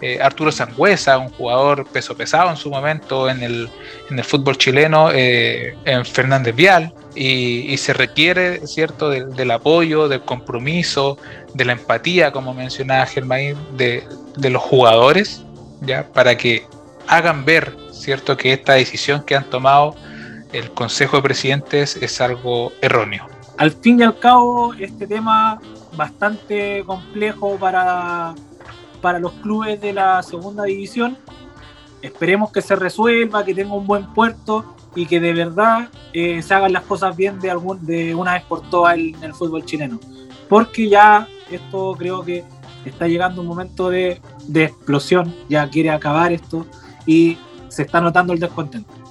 eh, 0.02 0.20
Arturo 0.22 0.52
Sangüesa, 0.52 1.18
un 1.18 1.30
jugador 1.30 1.88
peso 1.88 2.16
pesado 2.16 2.50
en 2.50 2.58
su 2.58 2.70
momento 2.70 3.30
en 3.30 3.42
el, 3.42 3.70
en 4.10 4.20
el 4.20 4.26
fútbol 4.26 4.58
chileno, 4.58 5.10
eh, 5.14 5.76
en 5.86 6.06
Fernández 6.06 6.56
Vial, 6.56 6.94
y, 7.16 7.78
se 7.78 7.94
requiere, 7.94 8.68
¿cierto?, 8.68 9.10
del 9.10 9.52
apoyo, 9.52 10.10
del 10.10 10.22
compromiso, 10.22 11.18
de 11.54 11.64
la 11.64 11.72
empatía, 11.72 12.32
como 12.32 12.54
mencionaba 12.54 13.06
Germain, 13.06 13.56
de, 13.78 14.04
de 14.36 14.50
los 14.50 14.62
jugadores, 14.62 15.44
¿ya?, 15.82 16.08
para 16.12 16.36
que 16.38 16.66
hagan 17.08 17.46
ver, 17.46 17.74
¿cierto?, 17.92 18.36
que 18.36 18.52
esta 18.52 18.74
decisión 18.74 19.24
que 19.24 19.36
han 19.36 19.50
tomado 19.50 19.96
el 20.56 20.72
Consejo 20.72 21.18
de 21.18 21.24
Presidentes 21.24 21.98
es 21.98 22.22
algo 22.22 22.72
erróneo. 22.82 23.28
Al 23.58 23.72
fin 23.72 24.00
y 24.00 24.04
al 24.04 24.18
cabo, 24.18 24.74
este 24.74 25.06
tema 25.06 25.60
bastante 25.96 26.84
complejo 26.86 27.58
para, 27.58 28.34
para 29.02 29.20
los 29.20 29.34
clubes 29.34 29.82
de 29.82 29.94
la 29.94 30.24
segunda 30.24 30.64
división. 30.64 31.18
Esperemos 32.02 32.52
que 32.52 32.62
se 32.62 32.76
resuelva, 32.76 33.44
que 33.44 33.54
tenga 33.54 33.74
un 33.74 33.86
buen 33.86 34.14
puerto 34.14 34.76
y 34.96 35.06
que 35.06 35.20
de 35.20 35.34
verdad 35.34 35.90
eh, 36.14 36.42
se 36.42 36.54
hagan 36.54 36.72
las 36.72 36.84
cosas 36.84 37.16
bien 37.18 37.40
de, 37.40 37.52
algún, 37.52 37.86
de 37.86 38.16
una 38.16 38.34
vez 38.34 38.44
por 38.44 38.62
todas 38.70 38.98
en 38.98 39.22
el 39.24 39.34
fútbol 39.34 39.66
chileno. 39.66 40.00
Porque 40.48 40.88
ya 40.88 41.28
esto 41.52 41.96
creo 41.98 42.24
que 42.24 42.46
está 42.86 43.08
llegando 43.08 43.42
un 43.42 43.48
momento 43.48 43.90
de, 43.90 44.22
de 44.48 44.66
explosión, 44.66 45.36
ya 45.50 45.70
quiere 45.70 45.90
acabar 45.90 46.32
esto 46.32 46.66
y 47.06 47.38
se 47.68 47.82
está 47.82 48.00
notando 48.00 48.32
el 48.32 48.40
descontento. 48.40 49.05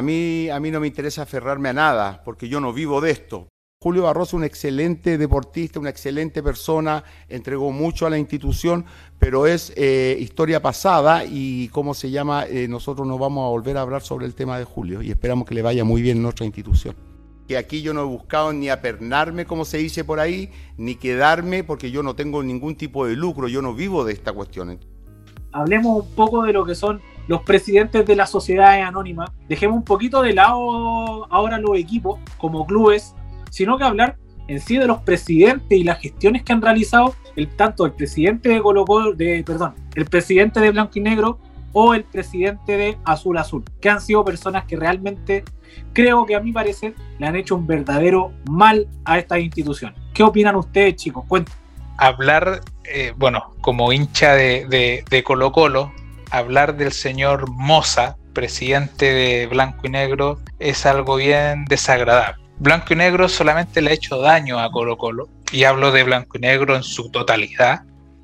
A 0.00 0.04
mí, 0.04 0.48
a 0.48 0.60
mí 0.60 0.70
no 0.70 0.78
me 0.78 0.86
interesa 0.86 1.22
aferrarme 1.22 1.70
a 1.70 1.72
nada, 1.72 2.22
porque 2.24 2.48
yo 2.48 2.60
no 2.60 2.72
vivo 2.72 3.00
de 3.00 3.10
esto. 3.10 3.48
Julio 3.82 4.04
Barroso, 4.04 4.36
un 4.36 4.44
excelente 4.44 5.18
deportista, 5.18 5.80
una 5.80 5.90
excelente 5.90 6.40
persona, 6.40 7.02
entregó 7.28 7.72
mucho 7.72 8.06
a 8.06 8.10
la 8.10 8.16
institución, 8.16 8.84
pero 9.18 9.48
es 9.48 9.72
eh, 9.74 10.16
historia 10.20 10.62
pasada 10.62 11.24
y, 11.24 11.66
¿cómo 11.70 11.94
se 11.94 12.12
llama? 12.12 12.46
Eh, 12.46 12.68
nosotros 12.68 13.08
no 13.08 13.18
vamos 13.18 13.44
a 13.44 13.50
volver 13.50 13.76
a 13.76 13.80
hablar 13.80 14.02
sobre 14.02 14.26
el 14.26 14.36
tema 14.36 14.56
de 14.56 14.64
Julio 14.64 15.02
y 15.02 15.10
esperamos 15.10 15.48
que 15.48 15.56
le 15.56 15.62
vaya 15.62 15.82
muy 15.82 16.00
bien 16.00 16.18
en 16.18 16.22
nuestra 16.22 16.46
institución. 16.46 16.94
Que 17.48 17.56
aquí 17.56 17.82
yo 17.82 17.92
no 17.92 18.02
he 18.02 18.04
buscado 18.04 18.52
ni 18.52 18.68
apernarme, 18.68 19.46
como 19.46 19.64
se 19.64 19.78
dice 19.78 20.04
por 20.04 20.20
ahí, 20.20 20.52
ni 20.76 20.94
quedarme, 20.94 21.64
porque 21.64 21.90
yo 21.90 22.04
no 22.04 22.14
tengo 22.14 22.44
ningún 22.44 22.76
tipo 22.76 23.04
de 23.04 23.16
lucro, 23.16 23.48
yo 23.48 23.62
no 23.62 23.74
vivo 23.74 24.04
de 24.04 24.12
esta 24.12 24.32
cuestión. 24.32 24.78
Hablemos 25.50 26.04
un 26.04 26.14
poco 26.14 26.44
de 26.44 26.52
lo 26.52 26.64
que 26.64 26.76
son 26.76 27.00
los 27.28 27.42
presidentes 27.42 28.04
de 28.06 28.16
las 28.16 28.30
sociedades 28.30 28.84
anónimas. 28.84 29.30
Dejemos 29.48 29.76
un 29.76 29.84
poquito 29.84 30.22
de 30.22 30.32
lado 30.32 31.32
ahora 31.32 31.58
los 31.58 31.76
equipos 31.76 32.18
como 32.38 32.66
clubes, 32.66 33.14
sino 33.50 33.78
que 33.78 33.84
hablar 33.84 34.16
en 34.48 34.60
sí 34.60 34.78
de 34.78 34.86
los 34.86 35.02
presidentes 35.02 35.78
y 35.78 35.84
las 35.84 36.00
gestiones 36.00 36.42
que 36.42 36.52
han 36.54 36.62
realizado 36.62 37.14
el, 37.36 37.48
tanto 37.48 37.84
el 37.84 37.92
presidente 37.92 38.48
de 38.48 38.60
Colo 38.60 38.84
de, 39.14 39.44
perdón, 39.46 39.74
el 39.94 40.06
presidente 40.06 40.58
de 40.60 40.70
Blanco 40.70 40.92
y 40.94 41.00
Negro 41.02 41.38
o 41.72 41.92
el 41.92 42.04
presidente 42.04 42.78
de 42.78 42.98
Azul 43.04 43.36
Azul, 43.36 43.62
que 43.80 43.90
han 43.90 44.00
sido 44.00 44.24
personas 44.24 44.64
que 44.64 44.76
realmente 44.76 45.44
creo 45.92 46.24
que 46.24 46.34
a 46.34 46.40
mi 46.40 46.50
parecer 46.50 46.94
le 47.18 47.26
han 47.26 47.36
hecho 47.36 47.56
un 47.56 47.66
verdadero 47.66 48.32
mal 48.48 48.88
a 49.04 49.18
esta 49.18 49.38
institución. 49.38 49.94
¿Qué 50.14 50.22
opinan 50.22 50.56
ustedes, 50.56 50.96
chicos? 50.96 51.24
Cuéntanos. 51.28 51.60
Hablar, 51.98 52.62
eh, 52.84 53.12
bueno, 53.16 53.54
como 53.60 53.92
hincha 53.92 54.32
de, 54.34 55.04
de 55.10 55.22
Colo 55.22 55.52
Colo, 55.52 55.92
hablar 56.30 56.76
del 56.76 56.92
señor 56.92 57.50
Moza, 57.50 58.16
presidente 58.32 59.12
de 59.12 59.46
Blanco 59.46 59.86
y 59.86 59.90
Negro, 59.90 60.38
es 60.58 60.86
algo 60.86 61.16
bien 61.16 61.64
desagradable. 61.64 62.42
Blanco 62.58 62.92
y 62.92 62.96
Negro 62.96 63.28
solamente 63.28 63.80
le 63.80 63.90
ha 63.90 63.94
hecho 63.94 64.20
daño 64.20 64.58
a 64.58 64.70
Colo 64.70 64.96
Colo, 64.96 65.28
y 65.52 65.64
hablo 65.64 65.92
de 65.92 66.02
Blanco 66.02 66.38
y 66.38 66.40
Negro 66.40 66.76
en 66.76 66.82
su 66.82 67.10
totalidad, 67.10 67.82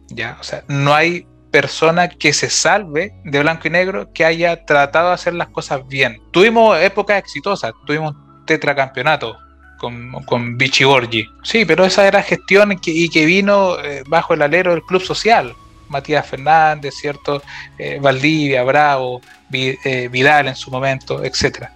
¿ya? 0.09 0.37
O 0.41 0.45
sea, 0.45 0.65
no 0.69 0.95
hay 0.95 1.27
persona 1.51 2.09
que 2.09 2.33
se 2.33 2.51
salve 2.51 3.15
de 3.25 3.41
Blanco 3.41 3.69
y 3.69 3.71
Negro 3.71 4.13
que 4.13 4.25
haya 4.25 4.65
tratado 4.65 5.09
de 5.09 5.15
hacer 5.15 5.35
las 5.35 5.49
cosas 5.49 5.87
bien. 5.87 6.21
Tuvimos 6.33 6.79
épocas 6.81 7.19
exitosas, 7.19 7.73
tuvimos 7.87 8.15
un 8.15 8.45
tetracampeonato 8.45 9.39
con, 9.79 10.11
con 10.25 10.59
Vichy 10.59 10.85
Borgi. 10.85 11.27
Sí, 11.45 11.65
pero 11.65 11.85
esa 11.85 12.07
era 12.07 12.23
gestión 12.23 12.77
y 12.85 13.09
que 13.09 13.27
vino 13.27 13.79
eh, 13.79 14.03
bajo 14.07 14.35
el 14.35 14.43
alero 14.43 14.73
del 14.73 14.83
club 14.83 15.01
social. 15.01 15.55
Matías 15.89 16.27
Fernández, 16.27 16.95
¿cierto? 16.95 17.43
Eh, 17.79 17.99
Valdivia, 18.01 18.63
Bravo, 18.63 19.21
eh, 19.53 20.09
Vidal 20.11 20.49
en 20.49 20.57
su 20.57 20.71
momento, 20.71 21.23
etc. 21.25 21.69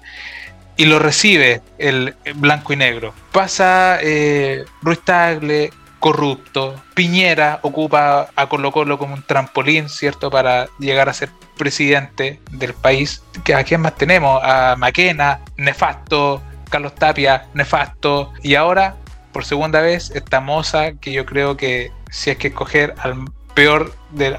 Y 0.77 0.87
lo 0.87 0.99
recibe 0.99 1.63
el 1.79 2.15
blanco 2.37 2.73
y 2.73 2.77
negro. 2.77 3.13
Pasa 3.33 3.99
eh, 4.01 4.65
Ruiz 4.83 5.01
Tagle, 5.05 5.71
corrupto. 5.99 6.81
Piñera 6.95 7.59
ocupa 7.63 8.29
a 8.35 8.49
Colo 8.49 8.73
Colo 8.73 8.99
como 8.99 9.15
un 9.15 9.23
trampolín, 9.23 9.89
¿cierto? 9.89 10.31
Para 10.31 10.69
llegar 10.79 11.09
a 11.09 11.13
ser 11.13 11.31
presidente 11.57 12.41
del 12.53 12.75
país. 12.75 13.23
¿A 13.55 13.65
quién 13.65 13.81
más 13.81 13.97
tenemos? 13.97 14.41
A 14.43 14.77
Maquena, 14.77 15.41
nefasto. 15.57 16.43
Carlos 16.69 16.95
Tapia, 16.95 17.47
nefasto. 17.55 18.33
Y 18.43 18.55
ahora, 18.55 18.97
por 19.33 19.45
segunda 19.45 19.81
vez, 19.81 20.11
esta 20.11 20.41
moza 20.41 20.93
que 20.93 21.13
yo 21.13 21.25
creo 21.27 21.57
que 21.57 21.91
si 22.11 22.31
es 22.31 22.37
que 22.37 22.49
escoger 22.49 22.95
al 22.99 23.17
peor 23.59 23.91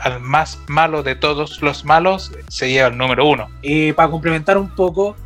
al 0.01 0.21
más 0.21 0.61
malo 0.69 1.03
de 1.03 1.13
todos 1.13 1.61
los 1.61 1.83
malos 1.83 2.31
se 2.47 2.69
lleva 2.69 2.87
el 2.87 2.97
número 2.97 3.27
uno. 3.27 3.49
Y 3.61 3.91
para 3.91 4.09
complementar 4.09 4.57
un 4.57 4.69
poco, 4.69 5.17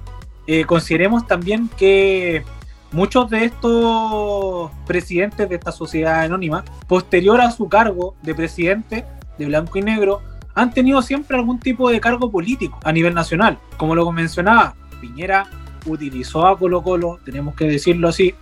eh, 0.47 0.65
consideremos 0.65 1.27
también 1.27 1.69
que 1.77 2.43
muchos 2.91 3.29
de 3.29 3.45
estos 3.45 4.71
presidentes 4.87 5.47
de 5.47 5.53
esta 5.53 5.71
sociedad 5.71 6.21
anónima, 6.21 6.65
posterior 6.87 7.39
a 7.39 7.51
su 7.51 7.69
cargo 7.69 8.15
de 8.23 8.33
presidente 8.33 9.05
de 9.37 9.45
Blanco 9.45 9.77
y 9.77 9.83
Negro, 9.83 10.23
han 10.55 10.73
tenido 10.73 11.03
siempre 11.03 11.37
algún 11.37 11.59
tipo 11.59 11.91
de 11.91 12.01
cargo 12.01 12.31
político 12.31 12.79
a 12.83 12.91
nivel 12.91 13.13
nacional. 13.13 13.59
Como 13.77 13.93
lo 13.93 14.11
mencionaba, 14.11 14.73
Piñera 15.01 15.45
utilizó 15.85 16.47
a 16.47 16.57
Colo 16.57 16.81
Colo, 16.81 17.19
tenemos 17.23 17.53
que 17.53 17.65
decirlo 17.65 18.09
así, 18.09 18.33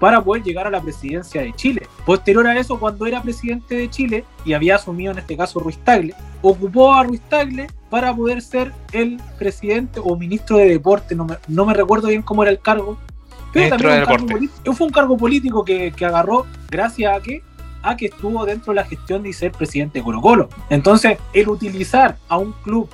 para 0.00 0.20
poder 0.24 0.42
llegar 0.42 0.66
a 0.66 0.70
la 0.70 0.80
presidencia 0.80 1.42
de 1.42 1.52
Chile. 1.52 1.86
Posterior 2.04 2.46
a 2.46 2.58
eso, 2.58 2.80
cuando 2.80 3.06
era 3.06 3.22
presidente 3.22 3.76
de 3.76 3.90
Chile 3.90 4.24
y 4.44 4.54
había 4.54 4.74
asumido 4.76 5.12
en 5.12 5.18
este 5.18 5.36
caso 5.36 5.60
Ruiz 5.60 5.78
Tagle, 5.78 6.14
ocupó 6.42 6.94
a 6.94 7.04
Ruiz 7.04 7.20
Tagle 7.28 7.68
para 7.90 8.14
poder 8.16 8.40
ser 8.40 8.72
el 8.92 9.20
presidente 9.38 10.00
o 10.02 10.16
ministro 10.16 10.56
de 10.56 10.70
deporte, 10.70 11.14
no 11.14 11.26
me, 11.26 11.36
no 11.46 11.66
me 11.66 11.74
recuerdo 11.74 12.08
bien 12.08 12.22
cómo 12.22 12.42
era 12.42 12.50
el 12.50 12.60
cargo, 12.60 12.98
pero 13.52 13.76
también 13.76 14.48
fue 14.74 14.86
un 14.86 14.92
cargo 14.92 15.16
político 15.16 15.64
que, 15.64 15.92
que, 15.92 16.06
agarró 16.06 16.46
gracias 16.70 17.16
a 17.16 17.20
que, 17.20 17.42
a 17.82 17.96
que 17.96 18.06
estuvo 18.06 18.44
dentro 18.46 18.72
de 18.72 18.76
la 18.76 18.84
gestión 18.84 19.22
de 19.22 19.32
ser 19.32 19.52
presidente 19.52 19.98
de 19.98 20.04
Colo 20.04 20.22
Colo. 20.22 20.48
Entonces, 20.70 21.18
el 21.34 21.48
utilizar 21.48 22.16
a 22.28 22.38
un 22.38 22.52
club 22.62 22.88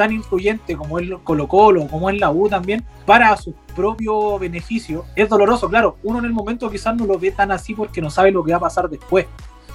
tan 0.00 0.12
influyente 0.12 0.78
como 0.78 0.98
es 0.98 1.10
Colo 1.24 1.46
Colo, 1.46 1.86
como 1.86 2.08
es 2.08 2.18
la 2.18 2.30
U 2.30 2.48
también, 2.48 2.82
para 3.04 3.36
su 3.36 3.52
propio 3.76 4.38
beneficio, 4.38 5.04
es 5.14 5.28
doloroso. 5.28 5.68
Claro, 5.68 5.98
uno 6.02 6.20
en 6.20 6.24
el 6.24 6.32
momento 6.32 6.70
quizás 6.70 6.96
no 6.96 7.04
lo 7.04 7.18
ve 7.18 7.32
tan 7.32 7.52
así 7.52 7.74
porque 7.74 8.00
no 8.00 8.08
sabe 8.08 8.32
lo 8.32 8.42
que 8.42 8.52
va 8.52 8.56
a 8.56 8.60
pasar 8.60 8.88
después. 8.88 9.26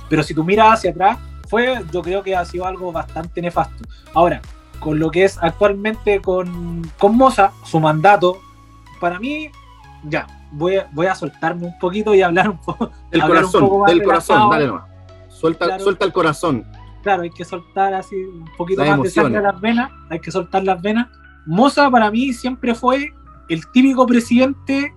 Pero 0.09 0.23
si 0.23 0.33
tú 0.33 0.43
miras 0.43 0.79
hacia 0.79 0.89
atrás, 0.89 1.19
fue, 1.47 1.79
yo 1.91 2.01
creo 2.01 2.23
que 2.23 2.35
ha 2.35 2.43
sido 2.43 2.65
algo 2.65 2.91
bastante 2.91 3.39
nefasto. 3.39 3.83
Ahora, 4.15 4.41
con 4.79 4.97
lo 4.97 5.11
que 5.11 5.25
es 5.25 5.37
actualmente 5.39 6.19
con, 6.21 6.81
con 6.97 7.15
Moza, 7.15 7.51
su 7.63 7.79
mandato, 7.79 8.39
para 8.99 9.19
mí, 9.19 9.51
ya, 10.05 10.25
voy 10.51 10.77
a, 10.77 10.89
voy 10.91 11.05
a 11.05 11.13
soltarme 11.13 11.67
un 11.67 11.77
poquito 11.77 12.15
y 12.15 12.23
hablar 12.23 12.49
un 12.49 12.57
poco. 12.57 12.89
El 13.11 13.21
corazón, 13.21 13.69
del 13.85 14.01
corazón, 14.01 14.49
dale 14.49 14.65
nomás. 14.65 14.85
Suelta, 15.29 15.77
suelta 15.77 16.03
el 16.03 16.13
corazón 16.13 16.65
claro, 17.05 17.21
hay 17.21 17.29
que 17.29 17.45
soltar 17.45 17.93
así 17.93 18.15
un 18.15 18.49
poquito 18.57 18.83
más 18.83 18.99
de 18.99 19.09
sangre 19.11 19.37
a 19.37 19.41
las 19.43 19.61
venas, 19.61 19.91
hay 20.09 20.19
que 20.19 20.31
soltar 20.31 20.63
las 20.63 20.81
venas. 20.81 21.07
Moza 21.45 21.87
para 21.91 22.09
mí 22.09 22.33
siempre 22.33 22.73
fue 22.73 23.13
el 23.47 23.71
típico 23.71 24.07
presidente 24.07 24.91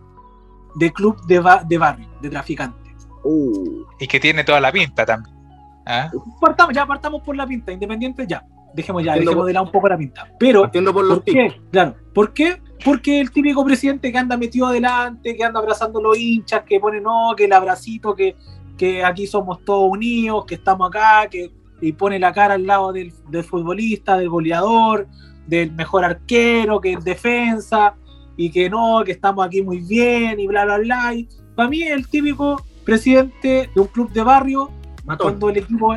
de 0.76 0.90
club 0.90 1.20
de, 1.26 1.44
de 1.68 1.76
barrio, 1.78 2.08
de 2.22 2.30
traficantes. 2.30 3.06
Uh. 3.22 3.84
Y 4.00 4.06
que 4.06 4.18
tiene 4.18 4.42
toda 4.42 4.58
la 4.58 4.72
pinta 4.72 5.04
también. 5.04 5.36
¿Ah? 5.84 6.10
Partamos, 6.40 6.74
ya 6.74 6.86
partamos 6.86 7.22
por 7.22 7.36
la 7.36 7.46
pinta, 7.46 7.72
independiente 7.72 8.26
ya. 8.26 8.42
Dejemos 8.72 9.04
ya, 9.04 9.14
dejemos 9.14 9.44
de 9.44 9.52
lado 9.52 9.66
un 9.66 9.72
poco 9.72 9.88
la 9.88 9.98
pinta. 9.98 10.26
Pero, 10.38 10.70
por, 10.70 11.04
los 11.04 11.22
qué? 11.24 11.60
Claro, 11.70 11.94
¿por 12.14 12.32
qué? 12.32 12.62
Porque 12.82 13.20
el 13.20 13.30
típico 13.30 13.62
presidente 13.66 14.10
que 14.10 14.16
anda 14.16 14.38
metido 14.38 14.66
adelante, 14.66 15.36
que 15.36 15.44
anda 15.44 15.60
abrazando 15.60 16.00
los 16.00 16.16
hinchas, 16.16 16.62
que 16.62 16.80
pone 16.80 17.02
no, 17.02 17.34
que 17.36 17.44
el 17.44 17.52
abracito, 17.52 18.14
que, 18.14 18.34
que 18.78 19.04
aquí 19.04 19.26
somos 19.26 19.62
todos 19.62 19.90
unidos, 19.90 20.46
que 20.46 20.54
estamos 20.54 20.88
acá, 20.88 21.28
que 21.28 21.57
y 21.80 21.92
pone 21.92 22.18
la 22.18 22.32
cara 22.32 22.54
al 22.54 22.66
lado 22.66 22.92
del, 22.92 23.12
futbolista, 23.44 24.16
del 24.16 24.28
goleador, 24.28 25.06
del 25.46 25.72
mejor 25.72 26.04
arquero, 26.04 26.80
que 26.80 26.92
es 26.92 27.04
defensa, 27.04 27.94
y 28.36 28.50
que 28.50 28.68
no, 28.68 29.02
que 29.04 29.12
estamos 29.12 29.46
aquí 29.46 29.62
muy 29.62 29.80
bien, 29.80 30.38
y 30.38 30.46
bla, 30.46 30.64
bla, 30.64 30.78
bla. 30.78 31.14
para 31.54 31.68
mí 31.68 31.82
es 31.82 31.92
el 31.92 32.08
típico 32.08 32.64
presidente 32.84 33.70
de 33.74 33.80
un 33.80 33.88
club 33.88 34.10
de 34.12 34.22
barrio 34.22 34.70
cuando 35.18 35.50
el 35.50 35.58
equipo 35.58 35.96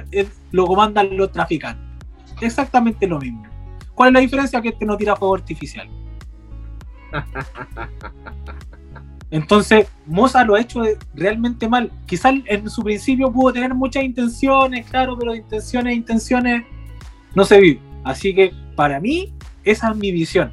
lo 0.52 0.66
comandan 0.66 1.16
los 1.18 1.32
traficantes. 1.32 1.86
Exactamente 2.42 3.08
lo 3.08 3.20
mismo. 3.20 3.44
¿Cuál 3.94 4.10
es 4.10 4.14
la 4.14 4.20
diferencia? 4.22 4.62
Que 4.62 4.70
este 4.70 4.86
no 4.86 4.98
tira 4.98 5.16
fuego 5.16 5.36
artificial. 5.36 5.90
Entonces, 9.32 9.88
Moza 10.06 10.44
lo 10.44 10.56
ha 10.56 10.60
hecho 10.60 10.84
realmente 11.16 11.68
mal. 11.68 11.90
Quizás 12.06 12.36
en 12.46 12.70
su 12.70 12.84
principio 12.84 13.32
pudo 13.32 13.54
tener 13.54 13.74
muchas 13.74 14.04
intenciones, 14.04 14.86
claro, 14.90 15.18
pero 15.18 15.34
intenciones, 15.34 15.96
intenciones 15.96 16.66
no 17.34 17.46
se 17.46 17.60
vive. 17.62 17.80
Así 18.04 18.36
que 18.36 18.54
para 18.76 19.00
mí, 19.00 19.34
esa 19.64 19.92
es 19.92 19.96
mi 19.96 20.12
visión. 20.12 20.52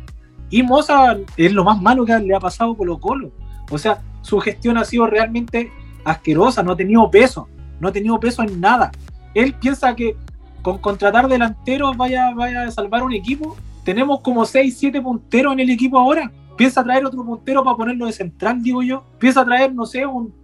Y 0.48 0.62
Moza 0.62 1.18
es 1.36 1.52
lo 1.52 1.64
más 1.64 1.82
malo 1.82 2.06
que 2.06 2.16
le 2.20 2.34
ha 2.34 2.40
pasado 2.40 2.76
Colo 2.76 2.98
Colo. 2.98 3.32
O 3.70 3.78
sea, 3.78 4.00
su 4.22 4.38
gestión 4.38 4.78
ha 4.78 4.84
sido 4.84 5.06
realmente 5.06 5.72
asquerosa, 6.04 6.62
no 6.62 6.72
ha 6.72 6.76
tenido 6.76 7.10
peso, 7.10 7.48
no 7.80 7.88
ha 7.88 7.92
tenido 7.92 8.18
peso 8.20 8.44
en 8.44 8.60
nada. 8.60 8.92
Él 9.34 9.54
piensa 9.54 9.94
que 9.96 10.16
con 10.62 10.78
contratar 10.78 11.28
delanteros 11.28 11.96
vaya, 11.96 12.32
vaya 12.32 12.62
a 12.62 12.70
salvar 12.70 13.02
un 13.02 13.12
equipo. 13.12 13.56
Tenemos 13.84 14.20
como 14.20 14.44
6, 14.44 14.76
7 14.78 15.02
punteros 15.02 15.52
en 15.52 15.60
el 15.60 15.70
equipo 15.70 15.98
ahora 15.98 16.30
piensa 16.58 16.84
traer 16.84 17.06
otro 17.06 17.24
puntero 17.24 17.64
para 17.64 17.76
ponerlo 17.76 18.04
de 18.04 18.12
central, 18.12 18.60
digo 18.62 18.82
yo. 18.82 19.04
Piensa 19.18 19.44
traer, 19.44 19.72
no 19.72 19.86
sé, 19.86 20.04
un, 20.04 20.34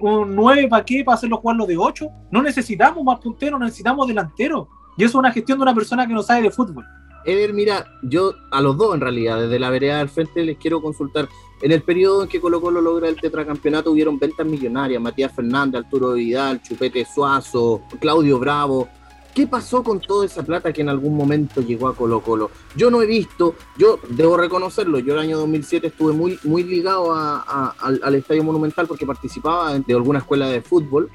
un 0.00 0.34
9 0.34 0.66
para 0.68 0.84
qué, 0.84 1.02
para 1.04 1.14
hacerlo 1.14 1.38
jugarlo 1.38 1.64
de 1.64 1.78
8. 1.78 2.06
No 2.30 2.42
necesitamos 2.42 3.02
más 3.04 3.20
punteros, 3.20 3.58
necesitamos 3.58 4.08
delanteros. 4.08 4.66
Y 4.98 5.04
eso 5.04 5.12
es 5.12 5.14
una 5.14 5.32
gestión 5.32 5.58
de 5.58 5.62
una 5.62 5.74
persona 5.74 6.06
que 6.06 6.12
no 6.12 6.22
sabe 6.22 6.42
de 6.42 6.50
fútbol. 6.50 6.84
Eder, 7.24 7.52
mira, 7.52 7.86
yo 8.02 8.34
a 8.50 8.60
los 8.60 8.76
dos 8.76 8.94
en 8.94 9.00
realidad, 9.00 9.40
desde 9.40 9.58
la 9.58 9.70
vereda 9.70 9.98
del 9.98 10.08
frente 10.08 10.44
les 10.44 10.58
quiero 10.58 10.82
consultar. 10.82 11.28
En 11.62 11.70
el 11.70 11.82
periodo 11.82 12.22
en 12.22 12.28
que 12.28 12.40
Colo 12.40 12.60
Colo 12.60 12.80
logra 12.80 13.08
el 13.08 13.20
tetracampeonato 13.20 13.92
hubieron 13.92 14.18
ventas 14.18 14.46
millonarias, 14.46 15.00
Matías 15.00 15.32
Fernández, 15.32 15.84
Arturo 15.84 16.14
Vidal, 16.14 16.62
Chupete 16.62 17.04
Suazo, 17.04 17.82
Claudio 18.00 18.38
Bravo, 18.38 18.88
¿Qué 19.34 19.46
pasó 19.46 19.84
con 19.84 20.00
toda 20.00 20.26
esa 20.26 20.42
plata 20.42 20.72
que 20.72 20.80
en 20.80 20.88
algún 20.88 21.16
momento 21.16 21.60
llegó 21.60 21.88
a 21.88 21.94
Colo 21.94 22.20
Colo? 22.20 22.50
Yo 22.76 22.90
no 22.90 23.00
he 23.00 23.06
visto, 23.06 23.54
yo 23.78 24.00
debo 24.08 24.36
reconocerlo, 24.36 24.98
yo 24.98 25.14
el 25.14 25.20
año 25.20 25.38
2007 25.38 25.86
estuve 25.86 26.12
muy, 26.12 26.38
muy 26.42 26.64
ligado 26.64 27.14
al, 27.14 28.14
Estadio 28.14 28.42
Monumental 28.42 28.86
porque 28.86 29.06
participaba 29.06 29.78
de 29.78 29.94
alguna 29.94 30.18
escuela 30.18 30.48
de 30.48 30.60
fútbol. 30.60 31.10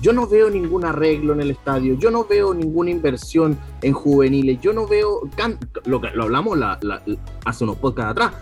Yo 0.00 0.12
no 0.12 0.26
veo 0.26 0.50
ningún 0.50 0.84
arreglo 0.84 1.32
en 1.32 1.42
el 1.42 1.52
estadio, 1.52 1.94
yo 1.94 2.10
no 2.10 2.24
veo 2.24 2.54
ninguna 2.54 2.90
inversión 2.90 3.56
en 3.82 3.92
juveniles, 3.92 4.60
yo 4.60 4.72
no 4.72 4.88
veo, 4.88 5.20
lo, 5.84 6.00
lo 6.00 6.22
hablamos 6.24 6.58
hace 7.44 7.64
unos 7.64 7.76
podcasts 7.76 8.10
atrás, 8.10 8.32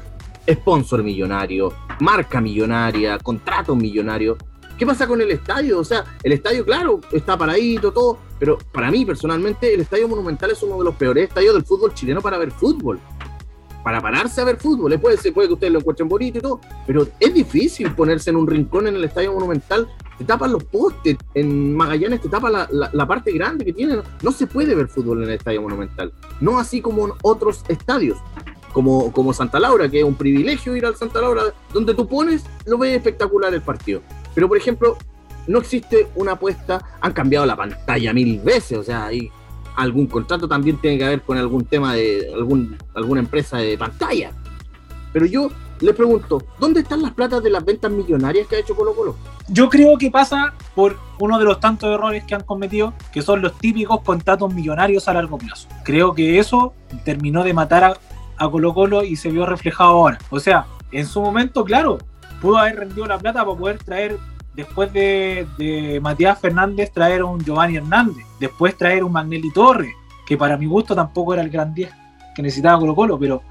sponsor 0.49 1.03
millonario, 1.03 1.73
marca 2.01 2.41
millonaria, 2.41 3.19
contrato 3.19 3.77
millonario. 3.77 4.39
¿Qué 4.81 4.87
pasa 4.87 5.07
con 5.07 5.21
el 5.21 5.31
estadio? 5.31 5.79
O 5.79 5.85
sea, 5.85 6.07
el 6.23 6.33
estadio, 6.33 6.65
claro, 6.65 7.03
está 7.13 7.37
paradito, 7.37 7.93
todo, 7.93 8.17
pero 8.39 8.57
para 8.73 8.91
mí, 8.91 9.05
personalmente, 9.05 9.75
el 9.75 9.83
estadio 9.83 10.09
monumental 10.09 10.51
es 10.53 10.63
uno 10.63 10.79
de 10.79 10.85
los 10.85 10.95
peores 10.95 11.29
estadios 11.29 11.53
del 11.53 11.67
fútbol 11.67 11.93
chileno 11.93 12.23
para 12.23 12.39
ver 12.39 12.51
fútbol. 12.51 12.99
Para 13.85 14.01
pararse 14.01 14.41
a 14.41 14.45
ver 14.45 14.57
fútbol. 14.57 14.99
Puede, 14.99 15.19
puede 15.33 15.49
que 15.49 15.53
ustedes 15.53 15.71
lo 15.75 15.81
encuentren 15.81 16.09
bonito 16.09 16.39
y 16.39 16.41
todo, 16.41 16.63
pero 16.87 17.07
es 17.21 17.35
difícil 17.35 17.93
ponerse 17.95 18.31
en 18.31 18.37
un 18.37 18.47
rincón 18.47 18.87
en 18.87 18.97
el 18.97 19.05
estadio 19.05 19.35
monumental. 19.35 19.87
Te 20.17 20.25
tapan 20.25 20.51
los 20.51 20.65
postes. 20.65 21.19
En 21.35 21.77
Magallanes 21.77 22.23
te 22.23 22.31
tapa 22.31 22.49
la, 22.49 23.07
parte 23.07 23.33
grande 23.33 23.67
que 23.67 23.75
tiene. 23.75 23.99
No 24.23 24.33
se 24.33 24.47
puede 24.47 24.75
ver 24.75 24.89
fútbol 24.89 25.25
en 25.25 25.29
el 25.29 25.35
estadio 25.35 25.61
monumental. 25.61 26.11
No 26.41 26.59
así 26.59 26.81
como 26.81 27.07
en 27.07 27.13
otros 27.21 27.67
estadios. 27.69 28.17
Como, 28.73 29.13
como 29.13 29.35
Santa 29.35 29.59
Laura, 29.59 29.91
que 29.91 29.99
es 29.99 30.05
un 30.05 30.15
privilegio 30.15 30.75
ir 30.77 30.87
al 30.87 30.95
Santa 30.95 31.21
Laura, 31.21 31.53
donde 31.75 31.93
tú 31.93 32.07
pones, 32.07 32.45
lo 32.65 32.79
ves 32.79 32.97
espectacular 32.97 33.53
el 33.53 33.61
partido. 33.61 34.01
Pero, 34.35 34.49
por 34.49 34.57
ejemplo, 34.57 34.97
no 35.47 35.59
existe 35.59 36.09
una 36.15 36.33
apuesta, 36.33 36.81
han 37.01 37.13
cambiado 37.13 37.47
la 37.47 37.57
pantalla 37.57 38.13
mil 38.13 38.41
veces, 38.41 38.79
o 38.79 38.83
sea, 38.83 39.07
hay 39.07 39.31
algún 39.77 40.07
contrato 40.07 40.49
también 40.49 40.79
tiene 40.79 40.99
que 40.99 41.05
ver 41.05 41.23
con 41.23 41.39
algún 41.39 41.65
tema 41.65 41.95
de 41.95 42.31
algún, 42.35 42.77
alguna 42.95 43.21
empresa 43.21 43.59
de 43.59 43.79
pantalla. 43.79 44.33
Pero 45.13 45.27
yo 45.27 45.51
les 45.81 45.95
pregunto, 45.97 46.43
¿dónde 46.59 46.81
están 46.81 47.03
las 47.03 47.13
platas 47.13 47.43
de 47.43 47.51
las 47.51 47.65
ventas 47.65 47.91
millonarias 47.91 48.47
que 48.47 48.57
ha 48.57 48.59
hecho 48.59 48.77
Colo 48.77 48.95
Colo? 48.95 49.17
Yo 49.49 49.69
creo 49.69 49.97
que 49.97 50.11
pasa 50.11 50.53
por 50.75 50.97
uno 51.19 51.39
de 51.39 51.45
los 51.45 51.59
tantos 51.59 51.93
errores 51.93 52.25
que 52.25 52.35
han 52.35 52.43
cometido, 52.43 52.93
que 53.13 53.23
son 53.23 53.41
los 53.41 53.57
típicos 53.59 54.03
contratos 54.03 54.53
millonarios 54.53 55.09
a 55.09 55.15
largo 55.15 55.39
plazo. 55.39 55.69
Creo 55.85 56.15
que 56.15 56.39
eso 56.39 56.75
terminó 57.05 57.43
de 57.43 57.55
matar 57.55 57.85
a, 57.85 57.97
a 58.37 58.51
Colo 58.51 58.75
Colo 58.75 59.03
y 59.03 59.17
se 59.17 59.31
vio 59.31 59.47
reflejado 59.47 59.91
ahora. 59.91 60.19
O 60.29 60.39
sea, 60.39 60.67
en 60.93 61.07
su 61.07 61.21
momento, 61.21 61.65
claro, 61.65 61.99
pudo 62.41 62.59
haber 62.59 62.77
rendido 62.77 63.07
la 63.07 63.19
plata 63.19 63.45
para 63.45 63.57
poder 63.57 63.79
traer, 63.79 64.19
después 64.55 64.93
de, 64.93 65.99
Matías 66.03 66.39
Fernández, 66.41 66.91
traer 66.93 67.23
un 67.23 67.43
Giovanni 67.45 67.77
Hernández, 67.77 68.25
después 68.39 68.77
traer 68.77 69.05
un 69.05 69.13
Magnelli 69.13 69.53
Torres, 69.53 69.93
que 70.27 70.37
para 70.37 70.57
mi 70.57 70.67
gusto 70.67 70.95
tampoco 70.95 71.35
era 71.35 71.43
el 71.43 71.51
gran 71.51 71.75
10 71.75 71.91
que 72.35 72.43
necesitaba 72.43 72.79
Colo 72.79 72.95
Colo, 72.95 73.19
pero... 73.19 73.43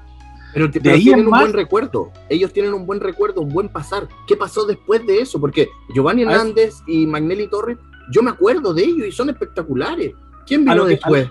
Pero, 0.52 0.66
de 0.66 0.90
ahí 0.90 1.04
tienen 1.04 1.26
un 1.26 1.30
buen 1.30 1.52
recuerdo, 1.52 2.10
ellos 2.28 2.52
tienen 2.52 2.74
un 2.74 2.84
buen 2.84 2.98
recuerdo, 2.98 3.40
un 3.40 3.50
buen 3.50 3.68
pasar. 3.68 4.08
¿Qué 4.26 4.36
pasó 4.36 4.66
después 4.66 5.06
de 5.06 5.20
eso? 5.20 5.40
Porque 5.40 5.68
Giovanni 5.94 6.22
Hernández 6.22 6.74
y 6.88 7.06
Magnelli 7.06 7.48
Torres, 7.48 7.78
yo 8.10 8.20
me 8.20 8.30
acuerdo 8.30 8.74
de 8.74 8.82
ellos 8.82 9.06
y 9.06 9.12
son 9.12 9.30
espectaculares. 9.30 10.12
¿Quién 10.48 10.64
vino 10.64 10.84
después? 10.84 11.28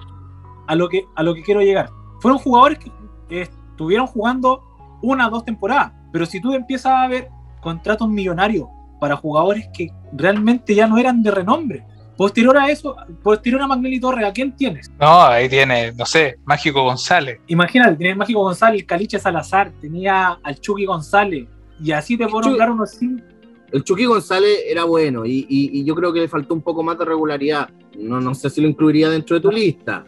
a, 0.68 0.76
lo 0.76 0.88
que, 0.88 1.06
a 1.16 1.24
lo 1.24 1.34
que 1.34 1.44
quiero 1.44 1.60
llegar. 1.62 1.90
Fueron 2.22 2.40
jugadores 2.40 2.80
que 3.28 3.42
estuvieron 3.42 4.08
jugando 4.08 4.64
una 5.02 5.28
o 5.28 5.32
dos 5.32 5.44
temporadas, 5.44 5.92
pero 6.14 6.26
si 6.26 6.40
tú 6.40 6.54
empiezas 6.54 6.94
a 6.94 7.08
ver 7.08 7.30
contratos 7.62 8.10
millonarios 8.10 8.68
para 9.00 9.16
jugadores 9.16 9.68
que 9.74 9.92
realmente 10.14 10.76
ya 10.76 10.88
no 10.88 10.98
eran 10.98 11.24
de 11.24 11.32
renombre. 11.32 11.84
Posterior 12.18 12.58
a 12.58 12.70
eso, 12.70 12.98
posterior 13.24 13.62
a 13.62 13.68
Magnelli 13.68 13.98
Torres, 14.00 14.26
¿a 14.26 14.34
quién 14.34 14.54
tienes? 14.54 14.92
No, 15.00 15.22
ahí 15.22 15.48
tiene, 15.48 15.94
no 15.94 16.06
sé, 16.06 16.38
Mágico 16.44 16.84
González. 16.84 17.40
Imagínate, 17.48 17.96
tenía 17.96 18.14
Mágico 18.14 18.42
González, 18.42 18.82
el 18.82 18.86
Caliche 18.86 19.20
Salazar, 19.20 19.72
tenía 19.80 20.38
al 20.44 20.60
Chucky 20.60 20.86
González, 20.86 21.48
y 21.82 21.92
así 21.94 22.18
te 22.18 22.28
puedo 22.28 22.50
nombrar 22.50 22.72
unos 22.72 22.90
cinco. 22.92 23.24
El 23.72 23.86
Chucky 23.86 24.04
González 24.04 24.64
era 24.68 24.84
bueno, 24.84 25.26
y, 25.26 25.84
yo 25.86 25.96
creo 25.96 26.12
que 26.12 26.20
le 26.20 26.28
faltó 26.28 26.54
un 26.56 26.62
poco 26.62 26.84
más 26.84 26.98
de 26.98 27.06
regularidad. 27.06 27.70
No, 27.98 28.20
no 28.20 28.34
sé 28.36 28.50
si 28.50 28.60
lo 28.60 28.68
incluiría 28.68 29.10
dentro 29.10 29.36
de 29.38 29.42
tu 29.42 29.50
lista. 29.52 30.04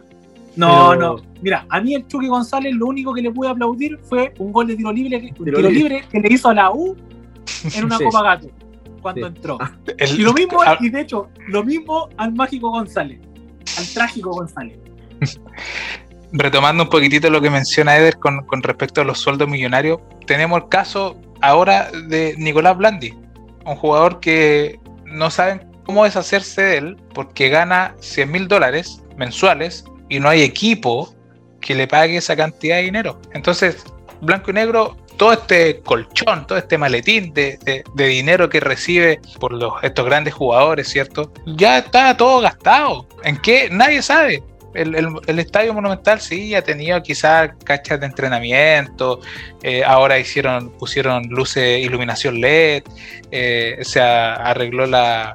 No, 0.54 0.90
Pero- 0.90 1.00
no. 1.00 1.22
Mira, 1.40 1.64
a 1.70 1.80
mí 1.80 1.94
el 1.94 2.06
Chucky 2.06 2.28
González 2.28 2.74
lo 2.74 2.86
único 2.86 3.14
que 3.14 3.22
le 3.22 3.30
pude 3.30 3.48
aplaudir 3.48 3.98
fue 4.02 4.34
un 4.38 4.52
gol 4.52 4.66
de 4.66 4.76
tiro 4.76 4.92
libre, 4.92 5.18
que- 5.18 5.32
Tiro 5.32 5.44
tiro 5.56 5.70
libre. 5.70 5.72
libre 5.72 6.04
que 6.10 6.20
le 6.20 6.28
hizo 6.34 6.50
a 6.50 6.54
la 6.54 6.70
U 6.72 6.94
en 7.74 7.84
una 7.84 7.98
Sí. 7.98 8.04
Copa 8.04 8.22
Gato 8.22 8.48
cuando 9.00 9.26
Sí. 9.28 9.34
entró. 9.36 9.58
Ah, 9.60 9.72
El- 9.98 10.20
Y 10.20 10.22
lo 10.22 10.32
mismo, 10.32 10.62
ah, 10.64 10.76
y 10.80 10.88
de 10.90 11.00
hecho, 11.00 11.28
lo 11.48 11.64
mismo 11.64 12.08
al 12.16 12.32
mágico 12.34 12.70
González, 12.70 13.20
al 13.78 13.86
trágico 13.94 14.30
González. 14.30 14.78
retomando 16.32 16.84
un 16.84 16.88
poquitito 16.88 17.28
lo 17.30 17.40
que 17.40 17.50
menciona 17.50 17.96
Eder 17.96 18.16
con, 18.18 18.44
con 18.46 18.62
respecto 18.62 19.00
a 19.00 19.04
los 19.04 19.18
sueldos 19.18 19.48
millonarios, 19.48 20.00
tenemos 20.26 20.62
el 20.62 20.68
caso 20.68 21.20
ahora 21.40 21.90
de 22.08 22.34
Nicolás 22.38 22.76
Blandi, 22.76 23.12
un 23.66 23.76
jugador 23.76 24.20
que 24.20 24.80
no 25.04 25.30
saben 25.30 25.60
cómo 25.84 26.04
deshacerse 26.04 26.62
de 26.62 26.76
él 26.78 26.96
porque 27.12 27.48
gana 27.48 27.94
100 28.00 28.30
mil 28.30 28.48
dólares 28.48 29.02
mensuales 29.16 29.84
y 30.08 30.20
no 30.20 30.28
hay 30.28 30.42
equipo 30.42 31.14
que 31.60 31.74
le 31.74 31.86
pague 31.86 32.16
esa 32.16 32.34
cantidad 32.36 32.76
de 32.76 32.82
dinero. 32.82 33.20
Entonces, 33.34 33.84
blanco 34.20 34.50
y 34.50 34.54
negro, 34.54 34.96
todo 35.22 35.34
este 35.34 35.78
colchón, 35.82 36.48
todo 36.48 36.58
este 36.58 36.76
maletín 36.76 37.32
de, 37.32 37.56
de- 37.58 37.84
de 37.94 38.06
dinero 38.08 38.48
que 38.48 38.58
recibe 38.58 39.20
por 39.38 39.52
los, 39.52 39.74
estos 39.84 40.04
grandes 40.04 40.34
jugadores, 40.34 40.88
¿cierto? 40.88 41.32
Ya 41.46 41.78
está 41.78 42.16
todo 42.16 42.40
gastado. 42.40 43.06
¿En 43.22 43.36
qué? 43.36 43.68
Nadie 43.70 44.02
sabe. 44.02 44.42
El, 44.74 44.96
el- 44.96 45.14
el 45.28 45.38
Estadio 45.38 45.74
Monumental 45.74 46.20
sí 46.20 46.56
ha 46.56 46.62
tenido 46.64 47.00
quizás 47.04 47.50
cachas 47.62 48.00
de 48.00 48.06
entrenamiento, 48.06 49.20
eh, 49.62 49.84
ahora 49.84 50.18
hicieron, 50.18 50.70
pusieron 50.70 51.28
luces, 51.28 51.84
iluminación 51.84 52.40
LED, 52.40 52.82
eh, 53.30 53.78
se 53.82 54.00
a- 54.00 54.34
arregló 54.34 54.86
la, 54.86 55.34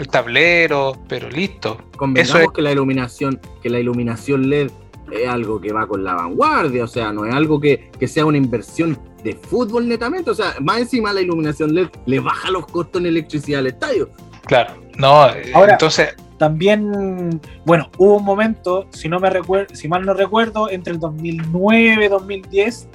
el 0.00 0.08
tablero, 0.08 0.96
pero 1.08 1.30
listo. 1.30 1.78
Convengamos 1.96 2.36
Eso 2.36 2.48
es- 2.48 2.52
que 2.52 2.62
la 2.62 2.72
iluminación, 2.72 3.40
que 3.62 3.70
la 3.70 3.78
iluminación 3.78 4.50
LED 4.50 4.72
es 5.12 5.28
algo 5.28 5.60
que 5.60 5.72
va 5.72 5.86
con 5.86 6.02
la 6.04 6.14
vanguardia, 6.14 6.84
o 6.84 6.88
sea, 6.88 7.12
no 7.12 7.24
es 7.26 7.34
algo 7.34 7.60
que, 7.60 7.90
que 7.98 8.06
sea 8.08 8.24
una 8.26 8.38
inversión 8.38 8.98
de 9.22 9.34
fútbol 9.34 9.86
netamente, 9.88 10.30
o 10.30 10.34
sea, 10.34 10.54
más 10.60 10.78
encima 10.78 11.12
la 11.12 11.20
iluminación 11.20 11.74
LED 11.74 11.88
le 12.06 12.20
baja 12.20 12.50
los 12.50 12.66
costos 12.66 13.00
en 13.00 13.06
electricidad 13.06 13.60
al 13.60 13.66
estadio. 13.68 14.10
Claro, 14.46 14.74
no, 14.96 15.28
eh, 15.28 15.52
Ahora- 15.54 15.72
entonces, 15.72 16.14
También, 16.38 17.38
bueno, 17.66 17.90
hubo 17.98 18.16
un 18.16 18.24
momento, 18.24 18.86
si 18.92 19.10
no 19.10 19.20
me 19.20 19.28
recuerdo, 19.28 19.74
si 19.74 19.88
mal 19.88 20.06
no 20.06 20.14
recuerdo, 20.14 20.70
entre 20.70 20.94
el 20.94 20.98
2009 20.98 22.06
y 22.06 22.08
2010 22.08 22.88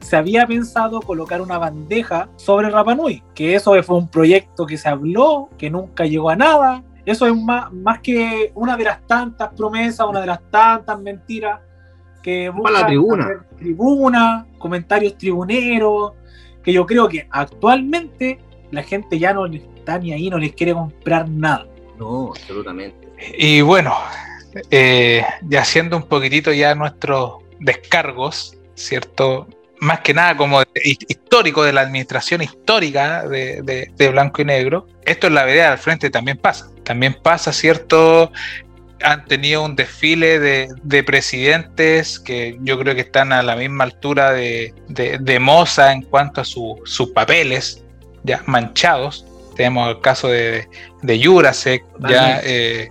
se 0.00 0.16
había 0.16 0.46
pensado 0.48 1.00
colocar 1.00 1.40
una 1.40 1.58
bandeja 1.58 2.28
sobre 2.36 2.70
Rapa 2.70 2.96
Nui, 2.96 3.22
que 3.36 3.54
eso 3.54 3.80
fue 3.84 3.96
un 3.96 4.08
proyecto 4.08 4.66
que 4.66 4.76
se 4.76 4.88
habló, 4.88 5.48
que 5.58 5.70
nunca 5.70 6.06
llegó 6.06 6.30
a 6.30 6.34
nada. 6.36 6.82
Eso 7.08 7.26
es 7.26 7.34
más, 7.34 7.72
más 7.72 8.00
que 8.00 8.52
una 8.54 8.76
de 8.76 8.84
las 8.84 9.06
tantas 9.06 9.48
promesas, 9.54 10.06
una 10.06 10.20
de 10.20 10.26
las 10.26 10.50
tantas 10.50 11.00
mentiras 11.00 11.58
que 12.22 12.52
Para 12.62 12.80
la 12.80 12.86
tribuna. 12.86 13.24
hacer 13.24 13.44
tribuna, 13.56 14.46
comentarios 14.58 15.16
tribuneros, 15.16 16.12
que 16.62 16.70
yo 16.70 16.84
creo 16.84 17.08
que 17.08 17.26
actualmente 17.30 18.38
la 18.70 18.82
gente 18.82 19.18
ya 19.18 19.32
no 19.32 19.46
está 19.46 19.98
ni 19.98 20.12
ahí, 20.12 20.28
no 20.28 20.36
les 20.36 20.52
quiere 20.52 20.74
comprar 20.74 21.30
nada. 21.30 21.66
No, 21.98 22.28
absolutamente. 22.28 23.08
y 23.38 23.62
bueno, 23.62 23.94
eh, 24.70 25.24
ya 25.48 25.62
haciendo 25.62 25.96
un 25.96 26.02
poquitito 26.02 26.52
ya 26.52 26.74
nuestros 26.74 27.36
descargos, 27.58 28.54
¿cierto? 28.74 29.48
Más 29.80 30.00
que 30.00 30.12
nada 30.14 30.36
como 30.36 30.60
de- 30.60 30.66
histórico 30.84 31.62
de 31.62 31.72
la 31.72 31.82
administración 31.82 32.42
histórica 32.42 33.26
de, 33.28 33.62
de- 33.62 33.90
de 33.96 34.08
Blanco 34.10 34.42
y 34.42 34.44
Negro. 34.44 34.86
Esto 35.04 35.28
en 35.28 35.34
la 35.34 35.44
vereda 35.44 35.72
al 35.72 35.78
frente 35.78 36.10
también 36.10 36.36
pasa. 36.38 36.68
También 36.84 37.14
pasa, 37.22 37.52
¿cierto? 37.52 38.32
Han 39.02 39.24
tenido 39.26 39.62
un 39.62 39.76
desfile 39.76 40.40
de, 40.40 40.68
de 40.82 41.04
presidentes 41.04 42.18
que 42.18 42.58
yo 42.62 42.78
creo 42.78 42.94
que 42.96 43.02
están 43.02 43.32
a 43.32 43.42
la 43.42 43.54
misma 43.54 43.84
altura 43.84 44.32
de, 44.32 44.74
Moza 45.40 45.92
en 45.92 46.02
cuanto 46.02 46.40
a 46.40 46.44
su- 46.44 46.80
sus 46.84 47.10
papeles, 47.10 47.84
ya 48.24 48.42
manchados. 48.46 49.24
Tenemos 49.54 49.88
el 49.90 50.00
caso 50.00 50.28
de, 50.28 50.68
de 51.02 51.24
Jurasek, 51.24 51.84
ya 52.08 52.40
eh, 52.42 52.90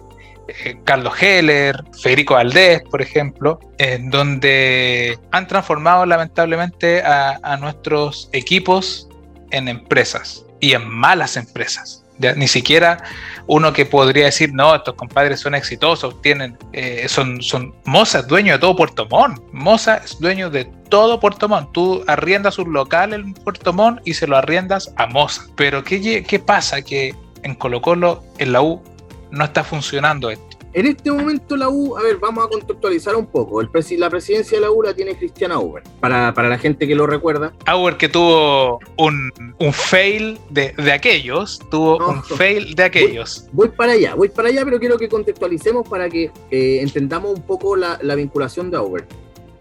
Carlos 0.83 1.13
Heller, 1.21 1.83
Federico 2.01 2.35
Valdés, 2.35 2.81
por 2.89 3.01
ejemplo, 3.01 3.59
en 3.77 4.09
donde 4.09 5.17
han 5.31 5.47
transformado 5.47 6.05
lamentablemente 6.05 7.01
a, 7.03 7.57
nuestros 7.59 8.29
equipos 8.33 9.07
en 9.51 9.67
empresas 9.67 10.45
y 10.59 10.73
en 10.73 10.87
malas 10.87 11.37
empresas. 11.37 12.03
Ni 12.35 12.47
siquiera 12.47 13.03
uno 13.45 13.73
que 13.73 13.85
podría 13.85 14.25
decir, 14.25 14.51
no, 14.51 14.73
estos 14.73 14.95
compadres 14.95 15.39
son 15.39 15.53
exitosos, 15.53 16.19
tienen, 16.21 16.57
eh, 16.73 17.07
son, 17.07 17.39
Moza 17.85 18.19
es 18.19 18.27
dueño 18.27 18.53
de 18.53 18.59
todo 18.59 18.75
Puerto 18.75 19.07
Montt, 19.07 19.39
Moza 19.51 19.97
es 19.97 20.19
dueño 20.19 20.49
de 20.49 20.65
todo 20.89 21.19
Puerto 21.19 21.47
Montt, 21.47 21.71
tú 21.73 22.03
arriendas 22.07 22.57
un 22.57 22.73
local 22.73 23.13
en 23.13 23.33
Puerto 23.35 23.71
Montt 23.71 24.01
y 24.03 24.15
se 24.15 24.25
lo 24.25 24.35
arriendas 24.35 24.91
a 24.97 25.05
Moza, 25.05 25.43
pero 25.55 25.83
¿qué, 25.83 26.23
qué 26.23 26.39
pasa? 26.39 26.81
Que 26.81 27.13
en 27.43 27.53
Colo 27.53 27.81
Colo, 27.81 28.23
en 28.39 28.51
la 28.51 28.61
U, 28.61 28.81
no 29.31 29.43
está 29.45 29.63
funcionando 29.63 30.29
esto. 30.29 30.45
En 30.73 30.85
este 30.85 31.09
momento 31.09 31.55
la 31.57 31.69
U, 31.69 31.97
a 31.97 32.03
ver, 32.03 32.17
vamos 32.17 32.45
a 32.45 32.49
contextualizar 32.49 33.15
un 33.15 33.25
poco. 33.25 33.61
El 33.61 33.71
presi- 33.71 33.97
la 33.97 34.09
presidencia 34.11 34.57
de 34.57 34.61
la 34.61 34.69
U 34.69 34.83
la 34.83 34.93
tiene 34.93 35.17
Cristian 35.17 35.51
Auber. 35.51 35.81
Para, 35.99 36.33
para 36.35 36.49
la 36.49 36.59
gente 36.59 36.87
que 36.87 36.93
lo 36.93 37.07
recuerda, 37.07 37.51
Auer 37.65 37.97
que 37.97 38.09
tuvo 38.09 38.79
un, 38.97 39.31
un 39.59 39.73
fail 39.73 40.37
de, 40.51 40.73
de 40.77 40.91
aquellos, 40.91 41.59
tuvo 41.71 41.97
No. 41.97 42.09
un 42.09 42.23
fail 42.23 42.75
de 42.75 42.83
aquellos. 42.83 43.47
Voy 43.53 43.69
para 43.69 43.93
allá, 43.93 44.13
voy 44.13 44.29
para 44.29 44.49
allá, 44.49 44.63
pero 44.65 44.77
quiero 44.79 44.97
que 44.97 45.09
contextualicemos 45.09 45.87
para 45.87 46.09
que 46.09 46.31
eh, 46.51 46.79
entendamos 46.81 47.33
un 47.35 47.41
poco 47.41 47.75
la, 47.75 47.97
la 48.03 48.13
vinculación 48.13 48.69
de 48.69 48.77
Auber. 48.77 49.07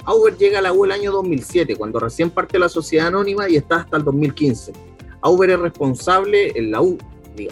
Auber 0.05 0.37
llega 0.37 0.59
a 0.59 0.63
la 0.63 0.73
U 0.73 0.85
el 0.85 0.93
año 0.93 1.13
2007, 1.13 1.77
cuando 1.77 1.99
recién 1.99 2.29
parte 2.31 2.59
la 2.59 2.69
sociedad 2.69 3.07
anónima 3.07 3.49
y 3.49 3.57
está 3.57 3.77
hasta 3.77 3.97
el 3.97 4.05
2015. 4.05 4.73
Auber 5.23 5.51
es 5.51 5.59
responsable 5.61 6.53
en 6.59 6.71
la 6.73 6.83
U, 6.83 6.99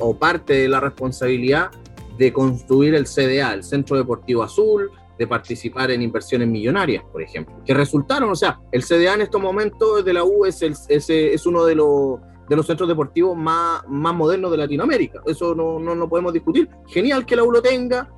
o 0.00 0.14
parte 0.18 0.53
de 0.55 0.68
la 0.68 0.81
responsabilidad 0.81 1.70
de 2.18 2.33
construir 2.33 2.94
el 2.94 3.07
CDA, 3.07 3.53
el 3.53 3.64
Centro 3.64 3.96
Deportivo 3.96 4.42
Azul, 4.42 4.90
de 5.18 5.27
participar 5.27 5.90
en 5.90 6.03
inversiones 6.03 6.48
millonarias, 6.48 7.05
por 7.12 7.22
ejemplo, 7.22 7.55
que 7.64 7.72
resultaron, 7.72 8.31
o 8.31 8.35
sea, 8.35 8.61
el 8.72 8.83
CDA 8.83 9.14
en 9.14 9.22
estos 9.22 9.40
momentos 9.40 10.05
de 10.05 10.12
la 10.12 10.24
U 10.24 10.44
es, 10.44 10.61
es, 10.62 10.87
es 10.88 11.46
uno 11.46 11.64
de 11.64 11.74
los 11.77 12.20
de 12.48 12.57
los 12.57 12.66
centros 12.66 12.88
deportivos 12.88 13.37
más, 13.37 13.83
más 13.88 14.14
modernos 14.14 14.50
de 14.50 14.59
Latinoamérica. 14.59 15.22
Eso 15.27 15.55
no, 15.55 15.79
no, 15.79 15.94
no 15.94 16.09
podemos 16.09 16.33
discutir. 16.33 16.68
Genial 16.87 17.24
que 17.24 17.37
la 17.37 17.42
U 17.42 17.50
lo 17.50 17.62
tenga. 17.62 18.11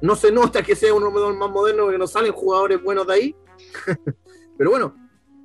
No 0.00 0.14
se 0.16 0.30
nota 0.30 0.62
que 0.62 0.76
sea 0.76 0.94
uno 0.94 1.10
de 1.10 1.20
los 1.20 1.36
más 1.36 1.50
modernos 1.50 1.84
porque 1.84 1.98
no 1.98 2.06
salen 2.06 2.32
jugadores 2.32 2.82
buenos 2.82 3.06
de 3.06 3.14
ahí. 3.14 3.36
Pero 4.58 4.70
bueno, 4.70 4.94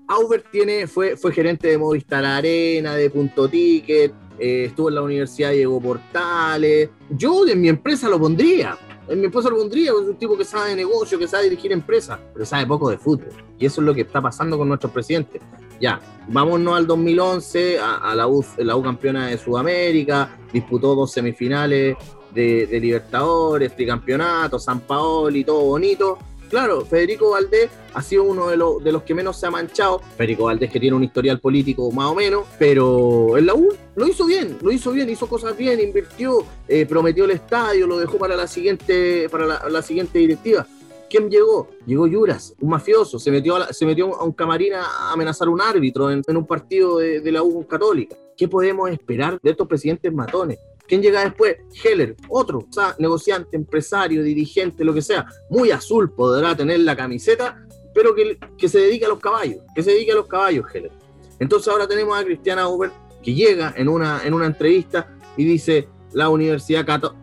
Aubert 0.08 0.50
tiene, 0.52 0.88
fue, 0.88 1.16
fue 1.16 1.32
gerente 1.32 1.68
de 1.68 1.78
Movistar 1.78 2.26
Arena, 2.26 2.96
de 2.96 3.10
Punto 3.10 3.48
Ticket, 3.48 4.14
eh, 4.40 4.66
estuvo 4.66 4.90
en 4.90 4.96
la 4.96 5.02
Universidad 5.02 5.52
Diego 5.52 5.80
Portales. 5.82 6.90
Yo 7.10 7.48
en 7.48 7.62
mi 7.62 7.70
empresa 7.70 8.10
lo 8.10 8.20
pondría. 8.20 8.78
En 9.08 9.20
mi 9.20 9.26
empresa 9.26 9.50
lo 9.50 9.58
pondría, 9.58 9.92
es 9.92 9.98
un 9.98 10.16
tipo 10.16 10.38
que 10.38 10.46
sabe 10.46 10.70
de 10.70 10.76
negocio, 10.78 11.20
que 11.20 11.28
sabe 11.28 11.44
dirigir 11.44 11.74
empresas, 11.74 12.20
pero 12.34 12.46
sabe 12.46 12.66
poco 12.66 12.90
de 12.90 12.98
fútbol. 12.98 13.34
Y 13.60 13.66
eso 13.66 13.82
es 13.82 13.86
lo 13.86 13.94
que 13.94 14.02
está 14.02 14.22
pasando 14.22 14.58
con 14.58 14.70
nuestros 14.70 14.94
presidentes. 14.94 15.42
Ya, 15.82 16.00
vámonos 16.30 16.78
al 16.78 16.88
2011, 16.88 17.80
a, 17.80 17.98
a 17.98 18.16
la, 18.16 18.28
U, 18.28 18.46
la 18.58 18.78
U 18.78 18.82
campeona 18.82 19.28
de 19.28 19.38
Sudamérica, 19.38 20.38
disputó 20.54 20.96
dos 20.96 21.12
semifinales 21.12 21.98
de, 22.34 22.66
de 22.68 22.80
Libertadores, 22.80 23.76
tricampeonato, 23.76 24.58
San 24.58 24.80
Paolo 24.80 25.36
y 25.36 25.44
todo 25.44 25.62
bonito. 25.66 26.18
Claro, 26.54 26.86
Federico 26.86 27.32
Valdés 27.32 27.72
ha 27.96 28.02
sido 28.04 28.26
uno 28.26 28.48
de, 28.48 28.58
los 28.58 28.84
de 28.84 28.92
los 28.92 29.02
que 29.02 29.16
menos 29.16 29.40
se 29.40 29.48
ha 29.48 29.50
manchado. 29.50 30.00
Federico 30.16 30.44
Valdés 30.44 30.70
que 30.70 30.80
tiene 30.80 30.96
un 30.96 31.04
historial 31.04 31.40
político 31.40 31.92
más 31.92 32.06
o 32.12 32.14
menos, 32.14 32.46
pero 32.60 33.36
en 33.40 33.48
la 33.48 33.56
U 33.56 33.74
lo 33.96 34.08
hizo 34.08 34.28
bien, 34.28 34.60
lo 34.62 34.72
hizo 34.72 34.92
bien, 34.92 35.10
hizo 35.10 35.26
cosas 35.26 35.58
bien, 35.58 35.80
invirtió, 35.80 36.46
eh, 36.68 36.86
prometió 36.86 37.26
el 37.26 37.32
estadio, 37.32 37.88
lo 37.88 37.98
dejó 37.98 38.20
para 38.20 38.36
la 38.36 38.46
siguiente, 38.46 39.28
para 39.32 39.68
la, 39.68 39.82
siguiente 39.82 40.20
directiva. 40.20 40.68
¿Quién 41.10 41.28
llegó? 41.28 41.72
Llegó 41.88 42.06
Yuras, 42.06 42.54
un 42.62 42.70
mafioso, 42.70 43.18
se 43.18 43.32
metió 43.32 43.56
a, 43.56 43.74
se 43.74 43.88
metió 43.88 44.16
a 44.16 44.24
un 44.24 44.34
camarín 44.34 44.74
a 44.76 45.12
amenazar 45.12 45.48
a 45.48 45.52
un 45.52 45.60
árbitro 45.60 46.12
en, 46.12 46.22
en 46.28 46.38
un 46.38 46.46
partido 46.46 47.00
de, 47.00 47.20
de 47.20 47.32
la 47.32 47.42
U 47.42 47.66
católica. 47.66 48.16
¿Qué 48.38 48.48
podemos 48.48 48.92
esperar 48.92 49.40
de 49.42 49.50
estos 49.50 49.68
presidentes 49.68 50.14
matones? 50.14 50.60
¿Quién 50.88 51.02
llega 51.02 51.24
después? 51.24 51.58
Heller, 51.84 52.16
otro, 52.30 52.60
o 52.60 52.74
sea, 52.74 52.96
negociante, 53.00 53.56
empresario, 53.56 54.22
dirigente, 54.22 54.84
lo 54.84 54.94
que 54.94 55.02
sea, 55.02 55.26
muy 55.50 55.72
azul 55.72 56.12
podrá 56.12 56.56
tener 56.56 56.80
la 56.82 56.96
camiseta, 56.96 57.66
pero 57.94 58.14
que, 58.14 58.38
que 58.58 58.68
se 58.68 58.80
dedique 58.80 59.06
a 59.06 59.10
los 59.10 59.20
caballos, 59.20 59.64
que 59.74 59.82
se 59.82 59.92
dedique 59.92 60.12
a 60.12 60.16
los 60.16 60.28
caballos, 60.28 60.66
Heller. 60.74 60.92
Entonces 61.40 61.68
ahora 61.72 61.88
tenemos 61.88 62.18
a 62.18 62.24
Cristiana 62.24 62.68
Uber 62.68 62.92
que 63.22 63.34
llega 63.34 63.74
en 63.78 63.88
una, 63.88 64.22
en 64.26 64.34
una 64.34 64.46
entrevista 64.46 65.16
y 65.38 65.46
dice 65.46 65.88
la 66.12 66.30
Universidad 66.30 66.86
Cato 66.86 67.16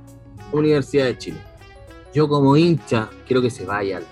Universidad 0.53 1.07
de 1.07 1.18
Chile. 1.18 1.40
Yo 2.12 2.29
como 2.29 2.57
hincha 2.57 3.09
quiero 3.27 3.40
que 3.40 3.51
se 3.51 3.64
vaya 3.64 3.99
al 3.99 4.05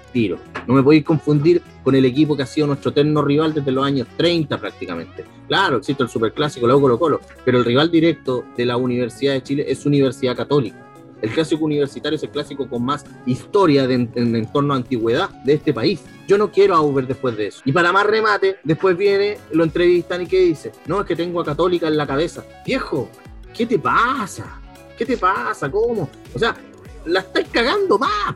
No 0.66 0.74
me 0.74 0.82
podéis 0.82 1.04
confundir 1.04 1.62
con 1.84 1.94
el 1.94 2.04
equipo 2.04 2.36
que 2.36 2.42
ha 2.42 2.46
sido 2.46 2.66
nuestro 2.66 2.90
eterno 2.90 3.22
rival 3.22 3.54
desde 3.54 3.70
los 3.70 3.84
años 3.84 4.06
30 4.16 4.58
prácticamente. 4.58 5.24
Claro, 5.46 5.78
existe 5.78 6.02
el 6.02 6.08
superclásico, 6.08 6.66
U 6.66 6.80
Colo 6.80 6.98
Colo, 6.98 7.20
pero 7.44 7.58
el 7.58 7.64
rival 7.64 7.90
directo 7.90 8.44
de 8.56 8.66
la 8.66 8.76
Universidad 8.76 9.34
de 9.34 9.42
Chile 9.42 9.64
es 9.68 9.86
Universidad 9.86 10.36
Católica. 10.36 10.84
El 11.20 11.30
clásico 11.30 11.64
universitario 11.64 12.16
es 12.16 12.22
el 12.22 12.30
clásico 12.30 12.68
con 12.68 12.84
más 12.84 13.04
historia 13.26 13.84
en, 13.84 14.10
en 14.14 14.36
entorno 14.36 14.74
a 14.74 14.76
antigüedad 14.76 15.30
de 15.44 15.54
este 15.54 15.72
país. 15.72 16.00
Yo 16.28 16.38
no 16.38 16.52
quiero 16.52 16.76
a 16.76 16.80
Uber 16.80 17.06
después 17.06 17.36
de 17.36 17.48
eso. 17.48 17.62
Y 17.64 17.72
para 17.72 17.92
más 17.92 18.06
remate, 18.06 18.58
después 18.62 18.96
viene, 18.96 19.38
lo 19.52 19.64
entrevistan 19.64 20.22
y 20.22 20.26
¿qué 20.26 20.40
dice? 20.40 20.72
No, 20.86 21.00
es 21.00 21.06
que 21.06 21.16
tengo 21.16 21.40
a 21.40 21.44
Católica 21.44 21.88
en 21.88 21.96
la 21.96 22.06
cabeza. 22.06 22.44
Viejo, 22.64 23.08
¿qué 23.56 23.66
te 23.66 23.78
pasa? 23.78 24.60
¿Qué 24.96 25.04
te 25.04 25.16
pasa? 25.16 25.70
¿Cómo? 25.70 26.08
O 26.34 26.38
sea, 26.38 26.54
la 27.06 27.20
estáis 27.20 27.48
cagando 27.48 27.98
más. 27.98 28.34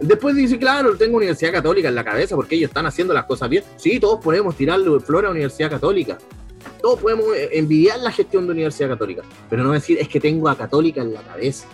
Después 0.00 0.34
dice, 0.34 0.58
claro, 0.58 0.96
tengo 0.96 1.16
Universidad 1.16 1.52
Católica 1.52 1.88
en 1.88 1.94
la 1.94 2.04
cabeza 2.04 2.34
porque 2.34 2.56
ellos 2.56 2.68
están 2.68 2.86
haciendo 2.86 3.14
las 3.14 3.24
cosas 3.24 3.48
bien. 3.48 3.62
Sí, 3.76 4.00
todos 4.00 4.22
podemos 4.22 4.56
tirarle 4.56 4.98
flor 5.00 5.24
a 5.26 5.30
Universidad 5.30 5.70
Católica. 5.70 6.18
Todos 6.82 7.00
podemos 7.00 7.26
eh, 7.36 7.50
envidiar 7.52 8.00
la 8.00 8.10
gestión 8.10 8.46
de 8.46 8.52
Universidad 8.52 8.88
Católica. 8.90 9.22
Pero 9.48 9.62
no 9.62 9.72
decir, 9.72 9.98
es 10.00 10.08
que 10.08 10.20
tengo 10.20 10.48
a 10.48 10.56
Católica 10.56 11.00
en 11.00 11.14
la 11.14 11.22
cabeza. 11.22 11.66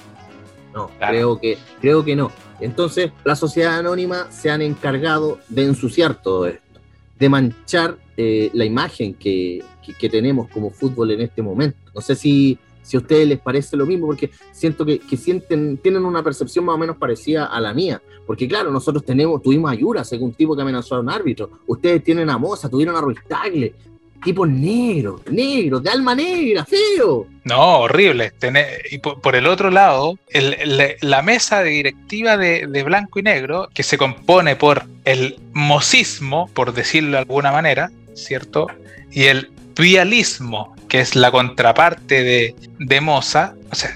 No, 0.74 0.88
Claro. 0.98 1.12
creo, 1.12 1.40
que, 1.40 1.58
creo 1.80 2.04
que 2.04 2.14
no. 2.14 2.30
Entonces, 2.60 3.10
la 3.24 3.34
sociedad 3.34 3.78
anónima 3.78 4.30
se 4.30 4.50
han 4.50 4.62
encargado 4.62 5.38
de 5.48 5.64
ensuciar 5.64 6.20
todo 6.22 6.46
esto, 6.46 6.80
de 7.18 7.28
manchar 7.28 7.96
eh, 8.16 8.50
la 8.52 8.64
imagen 8.66 9.14
que, 9.14 9.64
que- 9.84 9.94
que 9.94 10.08
tenemos 10.10 10.48
como 10.50 10.70
fútbol 10.70 11.10
en 11.12 11.22
este 11.22 11.40
momento. 11.42 11.78
No 11.94 12.00
sé 12.02 12.14
si, 12.14 12.58
si 12.82 12.96
a 12.96 13.00
ustedes 13.00 13.26
les 13.26 13.38
parece 13.38 13.76
lo 13.76 13.86
mismo, 13.86 14.06
porque 14.06 14.30
siento 14.52 14.84
que, 14.84 14.98
que 14.98 15.16
sienten, 15.16 15.78
tienen 15.78 16.04
una 16.04 16.22
percepción 16.22 16.64
más 16.64 16.74
o 16.74 16.78
menos 16.78 16.96
parecida 16.96 17.46
a 17.46 17.60
la 17.60 17.74
mía. 17.74 18.00
Porque 18.26 18.46
claro, 18.46 18.70
nosotros 18.70 19.04
tenemos, 19.04 19.42
tuvimos 19.42 19.72
a 19.72 19.74
Yura, 19.74 20.04
según 20.04 20.32
tipo 20.34 20.54
que 20.54 20.62
amenazó 20.62 20.94
a 20.94 21.00
un 21.00 21.10
árbitro. 21.10 21.50
Ustedes 21.66 22.04
tienen 22.04 22.30
a 22.30 22.38
Moza, 22.38 22.68
tuvieron 22.68 22.96
a 22.96 23.00
Ruiz 23.00 23.18
Tagle. 23.26 23.74
Tipos 24.22 24.48
negros, 24.48 25.22
negros, 25.30 25.82
de 25.82 25.90
alma 25.90 26.14
negra, 26.14 26.64
feo. 26.64 27.26
No, 27.42 27.78
horrible. 27.80 28.32
Y 28.90 28.98
por, 28.98 29.34
el 29.34 29.46
otro 29.46 29.70
lado, 29.70 30.18
la 31.00 31.22
mesa 31.22 31.62
de 31.64 31.70
directiva 31.70 32.36
de, 32.36 32.66
de 32.66 32.82
blanco 32.82 33.18
y 33.18 33.22
negro, 33.22 33.68
que 33.74 33.82
se 33.82 33.96
compone 33.96 34.56
por 34.56 34.84
el 35.04 35.40
mocismo, 35.52 36.50
por 36.52 36.74
decirlo 36.74 37.12
de 37.12 37.18
alguna 37.18 37.50
manera, 37.50 37.90
¿cierto? 38.14 38.66
Y 39.10 39.24
el 39.24 39.50
vialismo, 39.80 40.76
que 40.88 41.00
es 41.00 41.16
la 41.16 41.30
contraparte 41.30 42.22
de, 42.22 42.54
de 42.78 43.00
Moza. 43.00 43.54
O 43.72 43.74
sea, 43.74 43.90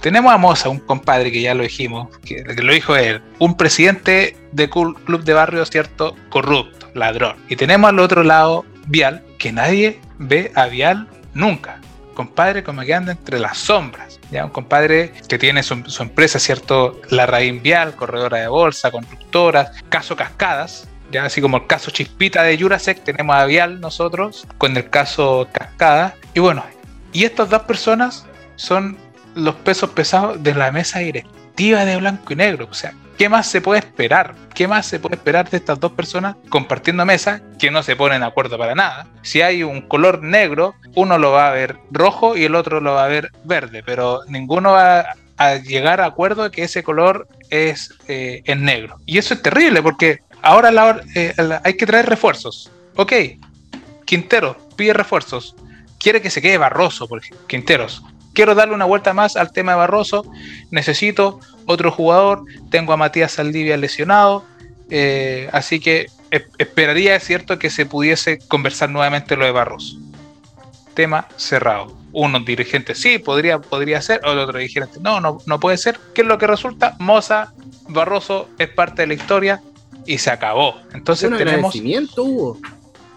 tenemos 0.00 0.32
a 0.32 0.38
Moza, 0.38 0.68
un 0.68 0.78
compadre 0.78 1.30
que 1.30 1.40
ya 1.40 1.54
lo 1.54 1.62
dijimos, 1.62 2.16
que, 2.24 2.42
lo 2.44 2.72
dijo 2.72 2.96
él, 2.96 3.20
un 3.38 3.56
presidente 3.56 4.36
de 4.52 4.70
club 4.70 5.24
de 5.24 5.32
barrio, 5.32 5.64
¿cierto? 5.66 6.16
Corrupto, 6.30 6.90
ladrón. 6.94 7.36
Y 7.48 7.56
tenemos 7.56 7.90
al 7.90 7.98
otro 7.98 8.22
lado 8.22 8.64
Vial, 8.86 9.24
que 9.38 9.52
nadie 9.52 10.00
ve 10.18 10.52
a 10.54 10.66
Vial 10.66 11.08
nunca 11.34 11.80
compadre 12.16 12.64
como 12.64 12.82
que 12.82 12.94
anda 12.94 13.12
entre 13.12 13.38
las 13.38 13.58
sombras. 13.58 14.18
¿ya? 14.32 14.44
Un 14.44 14.50
compadre 14.50 15.12
que 15.28 15.38
tiene 15.38 15.62
su, 15.62 15.84
empresa, 16.00 16.40
¿cierto? 16.40 17.00
La 17.10 17.26
Raín 17.26 17.62
Vial, 17.62 17.94
corredora 17.94 18.38
de 18.38 18.48
bolsa, 18.48 18.90
constructoras, 18.90 19.70
caso 19.88 20.16
Cascadas. 20.16 20.88
Ya 21.10 21.24
así 21.24 21.40
como 21.40 21.58
el 21.58 21.66
caso 21.66 21.90
Chispita 21.90 22.42
de 22.42 22.58
Jurasek, 22.58 23.02
tenemos 23.04 23.36
a 23.36 23.44
Vial 23.44 23.80
nosotros 23.80 24.46
con 24.58 24.76
el 24.76 24.90
caso 24.90 25.48
Cascada. 25.52 26.14
Y 26.34 26.40
bueno, 26.40 26.64
y 27.12 27.24
estas 27.24 27.48
dos 27.48 27.62
personas 27.62 28.26
son 28.56 28.96
los 29.34 29.54
pesos 29.56 29.90
pesados 29.90 30.42
de 30.42 30.54
la 30.54 30.72
mesa 30.72 30.98
directiva 30.98 31.84
de 31.84 31.96
blanco 31.96 32.32
y 32.32 32.36
negro. 32.36 32.68
O 32.70 32.74
sea, 32.74 32.92
¿qué 33.16 33.28
más 33.28 33.46
se 33.46 33.60
puede 33.60 33.80
esperar? 33.80 34.34
¿Qué 34.54 34.66
más 34.66 34.86
se 34.86 34.98
puede 34.98 35.16
esperar 35.16 35.48
de 35.48 35.58
estas 35.58 35.78
dos 35.78 35.92
personas 35.92 36.36
compartiendo 36.48 37.04
mesa 37.06 37.40
que 37.58 37.70
no 37.70 37.82
se 37.82 37.96
ponen 37.96 38.20
de 38.20 38.26
acuerdo 38.26 38.58
para 38.58 38.74
nada? 38.74 39.06
Si 39.22 39.42
hay 39.42 39.62
un 39.62 39.82
color 39.82 40.22
negro, 40.22 40.74
uno 40.94 41.18
lo 41.18 41.32
va 41.32 41.48
a 41.48 41.52
ver 41.52 41.78
rojo 41.90 42.36
y 42.36 42.44
el 42.44 42.54
otro 42.54 42.80
lo 42.80 42.94
va 42.94 43.04
a 43.04 43.08
ver 43.08 43.30
verde, 43.44 43.82
pero 43.84 44.20
ninguno 44.28 44.72
va 44.72 45.06
a 45.38 45.56
llegar 45.56 46.00
a 46.00 46.06
acuerdo 46.06 46.44
de 46.44 46.50
que 46.50 46.64
ese 46.64 46.82
color 46.82 47.28
es, 47.50 47.94
eh, 48.08 48.42
negro. 48.56 48.96
Y 49.06 49.18
eso 49.18 49.34
es 49.34 49.42
terrible 49.42 49.82
porque 49.82 50.20
ahora 50.46 51.02
eh, 51.14 51.34
hay 51.64 51.74
que 51.74 51.86
traer 51.86 52.06
refuerzos. 52.06 52.70
Ok, 52.96 53.12
Quintero 54.04 54.56
pide 54.76 54.92
refuerzos. 54.92 55.54
Quiere 55.98 56.22
que 56.22 56.30
se 56.30 56.40
quede 56.40 56.58
Barroso, 56.58 57.08
por 57.08 57.18
ejemplo. 57.18 57.46
Quinteros. 57.46 58.02
Quiero 58.32 58.54
darle 58.54 58.74
una 58.74 58.84
vuelta 58.84 59.12
más 59.12 59.36
al 59.36 59.50
tema 59.52 59.72
de 59.72 59.78
Barroso. 59.78 60.24
Necesito 60.70 61.40
otro 61.64 61.90
jugador. 61.90 62.44
Tengo 62.70 62.92
a 62.92 62.96
Matías 62.96 63.32
Saldivia 63.32 63.76
lesionado. 63.76 64.44
eh, 64.88 65.48
así 65.52 65.80
que 65.80 66.06
esperaría, 66.58 67.16
es 67.16 67.24
cierto, 67.24 67.58
que 67.58 67.70
se 67.70 67.86
pudiese 67.86 68.38
conversar 68.38 68.90
nuevamente 68.90 69.36
lo 69.36 69.44
de 69.44 69.50
Barroso. 69.50 69.96
Tema 70.94 71.26
cerrado. 71.36 71.96
Unos 72.12 72.44
dirigentes 72.44 72.98
sí, 72.98 73.18
podría, 73.18 73.58
podría 73.58 74.00
ser, 74.00 74.20
o 74.24 74.30
otro 74.30 74.58
dirigente 74.58 75.00
no, 75.00 75.20
no, 75.20 75.38
no 75.44 75.60
puede 75.60 75.76
ser. 75.76 75.98
¿Qué 76.14 76.22
es 76.22 76.26
lo 76.26 76.38
que 76.38 76.46
resulta? 76.46 76.94
Moza, 76.98 77.52
Barroso 77.88 78.48
es 78.58 78.68
parte 78.68 79.02
de 79.02 79.08
la 79.08 79.14
historia 79.14 79.60
y 80.06 80.18
se 80.18 80.30
acabó. 80.30 80.76
Entonces 80.94 81.30
un 81.30 81.36
tenemos 81.38 81.56
agradecimiento 81.58 82.22
hubo. 82.24 82.58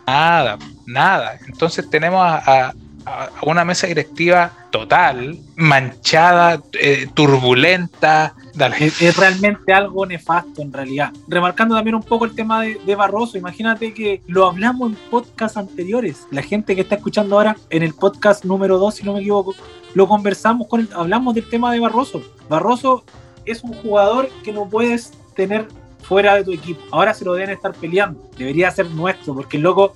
Nada, 0.07 0.57
nada. 0.85 1.37
Entonces 1.47 1.89
tenemos 1.89 2.21
a, 2.21 2.37
a- 2.67 2.73
a 3.05 3.29
una 3.43 3.63
mesa 3.65 3.87
directiva 3.87 4.51
total, 4.71 5.39
manchada, 5.55 6.61
eh, 6.79 7.07
turbulenta. 7.15 8.35
Dale. 8.53 8.75
Es, 8.85 9.01
es 9.01 9.15
realmente 9.17 9.73
algo 9.73 10.05
nefasto 10.05 10.61
en 10.61 10.71
realidad. 10.73 11.11
Remarcando 11.27 11.75
también 11.75 11.95
un 11.95 12.03
poco 12.03 12.25
el 12.25 12.35
tema 12.35 12.61
de, 12.61 12.75
de 12.85 12.95
Barroso, 12.95 13.37
imagínate 13.37 13.93
que 13.93 14.21
lo 14.27 14.45
hablamos 14.47 14.91
en 14.91 14.97
podcasts 15.09 15.57
anteriores. 15.57 16.27
La 16.29 16.41
gente 16.43 16.75
que 16.75 16.81
está 16.81 16.95
escuchando 16.95 17.37
ahora 17.37 17.55
en 17.69 17.81
el 17.83 17.93
podcast 17.93 18.43
número 18.45 18.77
2, 18.77 18.95
si 18.95 19.03
no 19.03 19.13
me 19.13 19.19
equivoco, 19.21 19.55
lo 19.93 20.07
conversamos 20.07 20.67
con 20.67 20.81
el- 20.81 20.89
hablamos 20.93 21.33
del 21.35 21.47
tema 21.49 21.71
de 21.71 21.79
Barroso. 21.79 22.21
Barroso 22.49 23.03
es 23.45 23.63
un 23.63 23.73
jugador 23.73 24.29
que 24.43 24.51
no 24.51 24.67
puedes 24.67 25.13
tener 25.35 25.67
fuera 26.01 26.35
de 26.35 26.43
tu 26.43 26.51
equipo. 26.51 26.81
Ahora 26.91 27.13
se 27.13 27.25
lo 27.25 27.33
deben 27.33 27.51
estar 27.51 27.73
peleando. 27.73 28.29
Debería 28.37 28.71
ser 28.71 28.89
nuestro, 28.89 29.33
porque 29.33 29.57
el 29.57 29.63
loco 29.63 29.93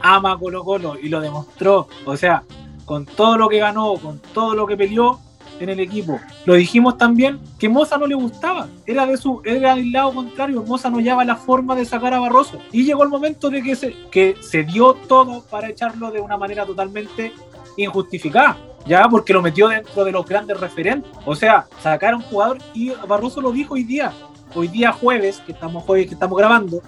ama 0.00 0.32
a 0.32 0.38
Colo 0.38 0.64
Colo 0.64 0.96
y 1.00 1.08
lo 1.08 1.20
demostró. 1.20 1.88
O 2.04 2.16
sea, 2.16 2.44
con 2.84 3.06
todo 3.06 3.36
lo 3.36 3.48
que 3.48 3.58
ganó, 3.58 3.94
con 3.94 4.18
todo 4.18 4.54
lo 4.54 4.66
que 4.66 4.76
peleó 4.76 5.20
en 5.60 5.68
el 5.68 5.80
equipo. 5.80 6.18
Lo 6.46 6.54
dijimos 6.54 6.98
también 6.98 7.38
que 7.58 7.68
Moza 7.68 7.98
no 7.98 8.06
le 8.06 8.14
gustaba. 8.14 8.68
Era 8.86 9.06
de 9.06 9.16
su, 9.16 9.42
era 9.44 9.76
del 9.76 9.92
lado 9.92 10.12
contrario. 10.14 10.62
Moza 10.62 10.90
no 10.90 10.96
hallaba 10.96 11.24
la 11.24 11.36
forma 11.36 11.76
de 11.76 11.84
sacar 11.84 12.14
a 12.14 12.18
Barroso. 12.18 12.58
Y 12.72 12.84
llegó 12.84 13.02
el 13.04 13.10
momento 13.10 13.50
de 13.50 13.62
que 13.62 13.76
se, 13.76 13.94
que 14.10 14.36
se 14.40 14.64
dio 14.64 14.94
todo 14.94 15.42
para 15.42 15.68
echarlo 15.68 16.10
de 16.10 16.20
una 16.20 16.36
manera 16.36 16.64
totalmente 16.64 17.32
injustificada. 17.76 18.56
Ya, 18.86 19.06
porque 19.08 19.34
lo 19.34 19.42
metió 19.42 19.68
dentro 19.68 20.04
de 20.04 20.12
los 20.12 20.24
grandes 20.26 20.58
referentes. 20.58 21.10
O 21.26 21.34
sea, 21.34 21.66
sacar 21.82 22.14
a 22.14 22.16
un 22.16 22.22
jugador 22.22 22.58
y 22.72 22.90
Barroso 23.06 23.40
lo 23.40 23.52
dijo 23.52 23.74
hoy 23.74 23.84
día. 23.84 24.12
Hoy 24.54 24.68
día 24.68 24.92
jueves, 24.92 25.42
que 25.46 25.52
estamos 25.52 25.84
jueves, 25.84 26.08
que 26.08 26.14
estamos 26.14 26.36
grabando, 26.36 26.82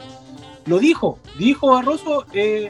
lo 0.67 0.79
dijo. 0.79 1.19
Dijo 1.39 1.69
Barroso 1.69 2.25
eh, 2.33 2.69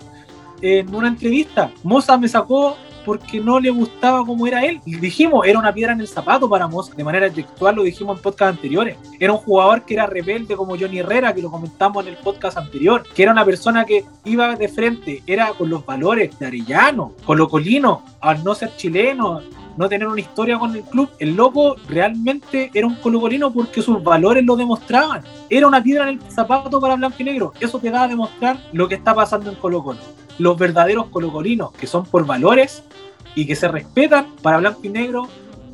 en 0.61 0.95
una 0.95 1.09
entrevista. 1.09 1.71
Moza 1.83 2.19
me 2.19 2.29
sacó 2.29 2.77
porque 3.05 3.41
no 3.41 3.59
le 3.59 3.71
gustaba 3.71 4.25
como 4.25 4.47
era 4.47 4.65
él. 4.65 4.81
Y 4.85 4.97
dijimos, 4.97 5.47
era 5.47 5.59
una 5.59 5.73
piedra 5.73 5.93
en 5.93 6.01
el 6.01 6.09
zapato 6.09 6.49
para 6.49 6.69
Moza. 6.69 6.95
De 6.95 7.05
manera 7.05 7.31
textual 7.31 7.77
lo 7.77 7.83
dijimos 7.83 8.17
en 8.17 8.23
podcast 8.23 8.57
anteriores. 8.57 8.97
Era 9.19 9.33
un 9.33 9.39
jugador 9.39 9.85
que 9.85 9.95
era 9.95 10.07
rebelde 10.07 10.57
como 10.57 10.77
Johnny 10.79 10.99
Herrera, 10.99 11.35
que 11.35 11.43
lo 11.43 11.51
comentamos 11.51 12.07
en 12.07 12.13
el 12.13 12.19
podcast 12.19 12.59
anterior. 12.59 13.03
Que 13.15 13.23
era 13.23 13.33
una 13.33 13.45
persona 13.45 13.85
que 13.85 14.05
iba 14.25 14.55
de 14.57 14.69
frente, 14.69 15.23
era 15.27 15.49
con 15.55 15.71
los 15.71 15.85
valores 15.85 16.39
de 16.39 16.47
Arellano, 16.47 17.13
colocolino, 17.25 18.03
al 18.21 18.45
no 18.45 18.55
ser 18.55 18.77
chileno, 18.77 19.41
no 19.77 19.89
tener 19.89 20.07
una 20.09 20.21
historia 20.21 20.59
con 20.59 20.75
el 20.75 20.83
club. 20.83 21.09
El 21.19 21.35
loco 21.35 21.77
realmente 21.89 22.71
era 22.75 22.87
un 22.87 22.95
colocolino 22.97 23.53
porque 23.53 23.83
sus 23.83 24.03
valores 24.03 24.45
lo 24.45 24.57
demostraban. 24.57 25.23
Era 25.49 25.67
una 25.67 25.83
piedra 25.83 26.09
en 26.09 26.21
el 26.21 26.31
zapato 26.31 26.81
para 26.81 26.97
Blanco 26.97 27.17
y 27.21 27.25
Negro. 27.25 27.53
Eso 27.61 27.79
te 27.79 27.91
da 27.91 28.05
a 28.05 28.09
demostrar 28.09 28.59
lo 28.73 28.89
que 28.89 28.95
está 28.97 29.15
pasando 29.15 29.51
en 29.51 29.57
Colo 29.57 29.83
Colo. 29.83 29.99
Los 30.39 30.57
verdaderos 30.59 31.07
colocolinos, 31.09 31.73
que 31.73 31.87
son 31.87 32.05
por 32.05 32.27
valores 32.27 32.83
y 33.35 33.47
que 33.47 33.55
se 33.57 33.69
respetan 33.69 34.29
para 34.43 34.59
Blanco 34.59 34.81
y 34.83 34.89
Negro, 34.89 35.29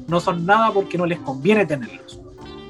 no 0.06 0.20
son 0.20 0.46
nada 0.46 0.70
porque 0.72 0.96
no 0.98 1.06
les 1.06 1.18
conviene 1.20 1.66
tenerlos. 1.66 2.20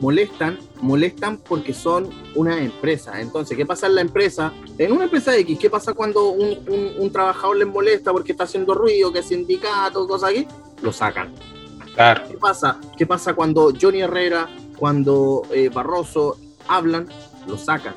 molestan, 0.00 0.56
molestan 0.80 1.38
porque 1.38 1.74
son 1.74 2.08
una 2.36 2.56
empresa. 2.58 3.20
Entonces, 3.20 3.56
¿qué 3.56 3.66
pasa 3.66 3.88
en 3.88 3.96
la 3.96 4.00
empresa? 4.00 4.52
En 4.78 4.92
una 4.92 5.04
empresa 5.04 5.36
X, 5.36 5.58
¿qué 5.58 5.68
pasa 5.68 5.92
cuando 5.92 6.30
un, 6.30 6.56
un- 7.00 7.10
trabajador 7.12 7.56
les 7.56 7.66
molesta 7.66 8.12
porque 8.12 8.30
está 8.32 8.44
haciendo 8.44 8.74
ruido, 8.74 9.12
que 9.12 9.18
es 9.20 9.26
sindicato, 9.26 10.06
cosas 10.06 10.30
aquí? 10.30 10.46
Lo 10.82 10.92
sacan. 10.92 11.32
Claro. 11.94 12.22
¿Qué 12.28 12.36
pasa? 12.36 12.78
¿Qué 12.96 13.06
pasa 13.06 13.34
cuando 13.34 13.72
Johnny 13.80 14.02
Herrera, 14.02 14.48
cuando 14.78 15.42
eh, 15.52 15.68
Barroso 15.68 16.38
hablan? 16.68 17.08
Lo 17.46 17.58
sacan. 17.58 17.94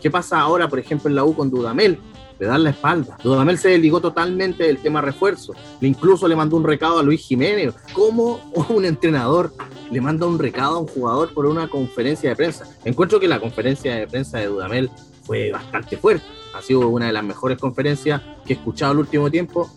¿Qué 0.00 0.10
pasa 0.10 0.40
ahora, 0.40 0.68
por 0.68 0.78
ejemplo, 0.78 1.08
en 1.08 1.16
la 1.16 1.24
U 1.24 1.34
con 1.34 1.50
Dudamel? 1.50 1.98
Le 2.38 2.46
dan 2.46 2.64
la 2.64 2.70
espalda. 2.70 3.16
Dudamel 3.22 3.58
se 3.58 3.70
desligó 3.70 4.00
totalmente 4.00 4.64
del 4.64 4.78
tema 4.78 5.00
refuerzo. 5.00 5.54
Le 5.80 5.88
incluso 5.88 6.26
le 6.26 6.36
mandó 6.36 6.56
un 6.56 6.64
recado 6.64 6.98
a 6.98 7.02
Luis 7.02 7.20
Jiménez. 7.20 7.74
¿Cómo 7.92 8.40
un 8.68 8.84
entrenador 8.84 9.52
le 9.90 10.00
manda 10.00 10.26
un 10.26 10.38
recado 10.38 10.76
a 10.76 10.80
un 10.80 10.86
jugador 10.86 11.32
por 11.32 11.46
una 11.46 11.68
conferencia 11.68 12.30
de 12.30 12.36
prensa? 12.36 12.66
Encuentro 12.84 13.20
que 13.20 13.28
la 13.28 13.40
conferencia 13.40 13.94
de 13.94 14.06
prensa 14.06 14.38
de 14.38 14.46
Dudamel 14.46 14.90
fue 15.22 15.52
bastante 15.52 15.96
fuerte. 15.96 16.26
Ha 16.54 16.62
sido 16.62 16.88
una 16.88 17.06
de 17.06 17.12
las 17.12 17.24
mejores 17.24 17.58
conferencias 17.58 18.20
que 18.44 18.52
he 18.52 18.56
escuchado 18.56 18.92
el 18.92 18.98
último 18.98 19.30
tiempo. 19.30 19.70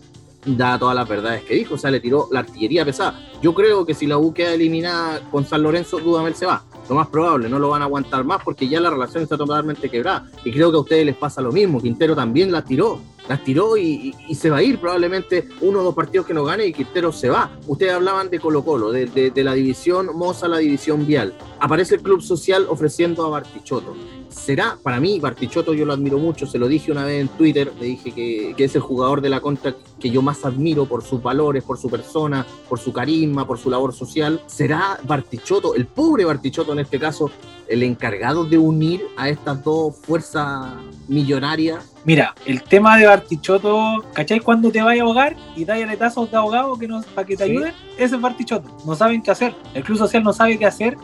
Da 0.56 0.80
todas 0.80 0.96
las 0.96 1.08
verdades 1.08 1.44
que 1.44 1.56
dijo, 1.56 1.76
o 1.76 1.78
sea, 1.78 1.92
le 1.92 2.00
tiró 2.00 2.28
la 2.32 2.40
artillería 2.40 2.86
pesada. 2.86 3.20
Yo 3.42 3.54
creo 3.54 3.86
que 3.86 3.94
si 3.94 4.08
la 4.08 4.18
U 4.18 4.34
queda 4.34 4.54
eliminada 4.54 5.22
con 5.32 5.46
San 5.46 5.64
Lorenzo, 5.64 6.00
Dudamel 6.00 6.36
se 6.36 6.46
va. 6.46 6.64
Lo 6.90 6.96
más 6.96 7.08
probable, 7.08 7.50
no 7.50 7.60
lo 7.60 7.70
van 7.70 7.82
a 7.82 7.86
aguantar 7.86 8.24
más 8.24 8.42
porque 8.44 8.68
ya 8.68 8.80
la 8.80 8.90
relación 8.90 9.24
está 9.24 9.38
totalmente 9.38 9.90
quebrada. 9.90 10.30
Y 10.46 10.52
creo 10.52 10.72
que 10.72 10.78
a 10.78 10.82
ustedes 10.82 11.06
les 11.06 11.16
pasa 11.16 11.42
lo 11.42 11.52
mismo. 11.52 11.82
Quintero 11.82 12.16
también 12.16 12.52
la 12.52 12.64
tiró 12.64 13.02
las 13.28 13.44
tiró 13.44 13.78
y, 13.78 14.16
se 14.34 14.50
va 14.50 14.58
a 14.58 14.64
ir 14.64 14.80
probablemente 14.80 15.48
uno 15.62 15.80
o 15.80 15.84
dos 15.84 15.96
partidos 15.96 16.26
que 16.26 16.34
no 16.34 16.44
gane 16.44 16.66
y 16.66 16.74
Quintero 16.74 17.12
se 17.12 17.30
va. 17.30 17.52
Ustedes 17.68 17.94
hablaban 17.94 18.30
de 18.30 18.40
Colo 18.40 18.64
Colo, 18.64 18.92
de, 18.92 19.32
la 19.36 19.54
división 19.54 20.10
Moza, 20.16 20.48
la 20.48 20.58
división 20.58 21.06
Vial. 21.06 21.34
Aparece 21.60 21.96
el 21.96 22.02
Club 22.02 22.22
Social 22.22 22.68
ofreciendo 22.70 23.26
a 23.26 23.30
Bartichotto 23.30 23.96
será, 24.38 24.78
para 24.82 25.00
mí, 25.00 25.20
Bartichotto 25.20 25.74
yo 25.74 25.86
lo 25.86 25.94
admiro 25.94 26.18
mucho, 26.18 26.46
se 26.46 26.58
lo 26.58 26.68
dije 26.68 26.92
una 26.92 27.06
vez 27.06 27.22
en 27.22 27.28
Twitter, 27.30 27.72
le 27.80 27.86
dije 27.88 28.12
que, 28.12 28.56
es 28.58 28.76
el 28.76 28.82
jugador 28.82 29.22
de 29.22 29.30
la 29.30 29.40
contra 29.40 29.76
que 30.00 30.10
yo 30.10 30.22
más 30.22 30.46
admiro 30.46 30.86
por 30.86 31.04
sus 31.04 31.22
valores, 31.22 31.64
por 31.64 31.78
su 31.78 31.90
persona, 31.90 32.46
por 32.70 32.80
su 32.80 32.94
carisma, 32.94 33.48
por 33.48 33.58
su 33.58 33.70
labor 33.70 33.94
social. 33.94 34.42
¿Será 34.46 35.00
Bartichotto, 35.04 35.76
el 35.76 35.86
pobre 35.86 36.26
Bartichotto 36.26 36.74
en 36.74 36.80
este 36.80 37.00
caso, 37.00 37.32
el 37.68 37.84
encargado 37.84 38.46
de 38.46 38.58
unir 38.58 39.06
a 39.18 39.30
estas 39.30 39.64
dos 39.64 39.96
fuerzas 39.96 40.74
millonarias? 41.08 41.94
Mira, 42.06 42.36
el 42.46 42.64
tema 42.64 42.98
de 42.98 43.08
Bartichotto, 43.08 44.06
¿cachai? 44.14 44.40
Cuando 44.40 44.72
te 44.72 44.82
vaya 44.82 45.02
a 45.02 45.06
ahogar 45.06 45.36
y 45.56 45.66
da 45.66 45.76
aletazos 45.76 46.30
de 46.32 46.38
ahogado 46.38 46.78
que 46.78 46.88
para 47.14 47.28
que 47.28 47.36
te 47.36 47.44
ayuden, 47.44 47.74
ese 47.98 48.16
es 48.16 48.22
Bartichotto. 48.22 48.78
No 48.86 48.96
saben 48.96 49.22
qué 49.22 49.32
hacer. 49.32 49.56
El 49.74 49.84
Club 49.84 49.98
Social 49.98 50.24
no 50.24 50.34
sabe 50.34 50.58
qué 50.58 50.66
hacer 50.66 50.98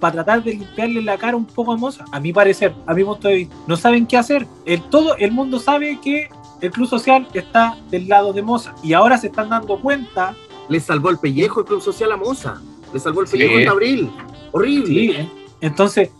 para 0.00 0.14
tratar 0.14 0.42
de 0.42 0.52
limpiarle 0.52 1.02
la 1.02 1.18
cara 1.18 1.36
un 1.36 1.44
poco 1.44 1.72
a 1.72 1.76
Moza, 1.76 2.04
a 2.10 2.18
mi 2.18 2.32
parecer, 2.32 2.74
a 2.86 2.94
mi 2.94 3.04
punto 3.04 3.28
de 3.28 3.34
vista. 3.34 3.54
No 3.66 3.76
saben 3.76 4.06
qué 4.06 4.16
hacer. 4.16 4.46
El, 4.64 4.82
todo 4.82 5.16
el 5.16 5.30
mundo 5.30 5.60
sabe 5.60 6.00
que 6.02 6.28
el 6.60 6.70
Club 6.70 6.88
Social 6.88 7.28
está 7.34 7.76
del 7.90 8.08
lado 8.08 8.32
de 8.32 8.42
Moza 8.42 8.74
y 8.82 8.94
ahora 8.94 9.18
se 9.18 9.28
están 9.28 9.50
dando 9.50 9.78
cuenta. 9.78 10.34
Le 10.68 10.80
salvó 10.80 11.10
el 11.10 11.18
pellejo 11.18 11.60
el 11.60 11.66
Club 11.66 11.82
Social 11.82 12.12
a 12.12 12.16
Moza. 12.16 12.60
Le 12.92 12.98
salvó 12.98 13.20
el 13.20 13.28
pellejo 13.28 13.58
en 13.58 13.68
abril. 13.68 14.10
Horrible. 14.52 14.86
Sí, 14.86 15.10
eh. 15.10 15.30
entonces, 15.60 16.10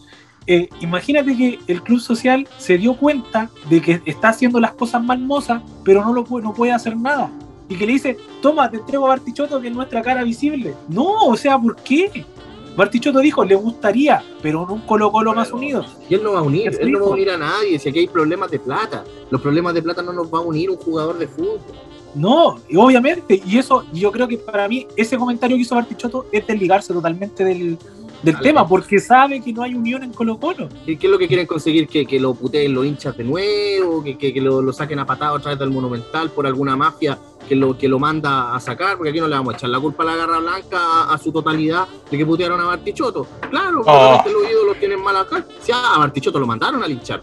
eh, 0.46 0.68
imagínate 0.80 1.36
que 1.36 1.58
el 1.66 1.82
Club 1.82 2.00
Social 2.00 2.48
se 2.58 2.78
dio 2.78 2.94
cuenta 2.94 3.50
de 3.68 3.80
que 3.80 4.02
está 4.04 4.28
haciendo 4.28 4.60
las 4.60 4.72
cosas 4.74 5.02
mal 5.02 5.18
Moza, 5.18 5.62
pero 5.84 6.04
no, 6.04 6.12
lo 6.12 6.24
puede, 6.24 6.44
no 6.44 6.52
puede 6.52 6.72
hacer 6.72 6.96
nada. 6.96 7.30
Y 7.68 7.76
que 7.76 7.86
le 7.86 7.92
dice, 7.92 8.16
toma, 8.42 8.68
te 8.68 8.78
entrego 8.78 9.06
a 9.06 9.10
Bartichotto 9.10 9.60
que 9.60 9.68
es 9.68 9.74
nuestra 9.74 10.02
cara 10.02 10.24
visible. 10.24 10.74
No, 10.88 11.26
o 11.26 11.36
sea, 11.36 11.56
¿por 11.56 11.76
qué? 11.76 12.24
Bartichotto 12.76 13.18
dijo, 13.20 13.44
le 13.44 13.54
gustaría, 13.54 14.22
pero 14.42 14.64
en 14.64 14.70
un 14.70 14.80
Colo 14.82 15.10
Colo 15.10 15.34
más 15.34 15.52
unido. 15.52 15.84
Y 16.08 16.14
él 16.14 16.22
no 16.22 16.32
va 16.32 16.40
a 16.40 16.42
unir, 16.42 16.76
él 16.80 16.92
no 16.92 17.00
va 17.00 17.06
a 17.06 17.10
unir 17.10 17.30
a 17.30 17.36
nadie, 17.36 17.78
si 17.78 17.88
aquí 17.88 18.00
hay 18.00 18.08
problemas 18.08 18.50
de 18.50 18.58
plata. 18.58 19.04
Los 19.30 19.40
problemas 19.40 19.74
de 19.74 19.82
plata 19.82 20.02
no 20.02 20.12
nos 20.12 20.32
va 20.32 20.38
a 20.38 20.42
unir 20.42 20.70
un 20.70 20.76
jugador 20.76 21.18
de 21.18 21.26
fútbol. 21.26 21.60
No, 22.14 22.56
obviamente, 22.76 23.40
y 23.44 23.58
eso, 23.58 23.84
yo 23.92 24.10
creo 24.10 24.26
que 24.26 24.36
para 24.36 24.66
mí 24.66 24.86
ese 24.96 25.16
comentario 25.16 25.56
que 25.56 25.62
hizo 25.62 25.76
Bartichotto 25.76 26.26
es 26.32 26.46
desligarse 26.46 26.92
totalmente 26.92 27.44
del, 27.44 27.78
tema, 28.22 28.66
porque 28.66 28.98
sabe 28.98 29.40
que 29.40 29.52
no 29.52 29.62
hay 29.62 29.74
unión 29.74 30.02
en 30.02 30.12
Colo 30.12 30.38
Colo. 30.38 30.68
¿Qué, 30.84 30.98
es 31.00 31.04
lo 31.04 31.18
que 31.18 31.26
quieren 31.26 31.46
conseguir? 31.46 31.88
¿Que, 31.88 32.06
que 32.06 32.20
lo 32.20 32.34
puteen 32.34 32.74
los 32.74 32.84
hinchas 32.84 33.16
de 33.16 33.24
nuevo? 33.24 34.02
¿Que, 34.02 34.16
que, 34.16 34.40
lo, 34.40 34.60
lo, 34.62 34.72
saquen 34.72 34.98
a 34.98 35.06
patado 35.06 35.36
a 35.36 35.40
través 35.40 35.58
del 35.58 35.70
Monumental 35.70 36.30
por 36.30 36.46
alguna 36.46 36.76
mafia 36.76 37.18
que 37.48 37.56
lo, 37.56 37.76
que 37.76 37.88
lo 37.88 37.98
manda 37.98 38.54
a 38.54 38.60
sacar, 38.60 38.96
porque 38.96 39.10
aquí 39.10 39.18
no 39.18 39.26
le 39.26 39.34
vamos 39.34 39.54
a 39.54 39.56
echar 39.56 39.70
la 39.70 39.80
culpa 39.80 40.02
a 40.02 40.06
la 40.06 40.16
Garra 40.16 40.38
Blanca 40.38 41.12
a, 41.12 41.18
su 41.18 41.32
totalidad 41.32 41.86
de 42.10 42.16
que 42.16 42.24
putearon 42.24 42.60
a 42.60 42.64
Bartichotto. 42.64 43.26
Claro, 43.50 43.82
oh. 43.84 44.22
los 44.24 44.50
ídolos 44.50 44.78
tienen 44.78 45.02
mala 45.02 45.26
cara. 45.28 45.44
Sí, 45.60 45.72
a 45.72 45.98
Bartichotto 45.98 46.38
lo 46.38 46.46
mandaron 46.46 46.82
a 46.82 46.88
hinchar. 46.88 47.22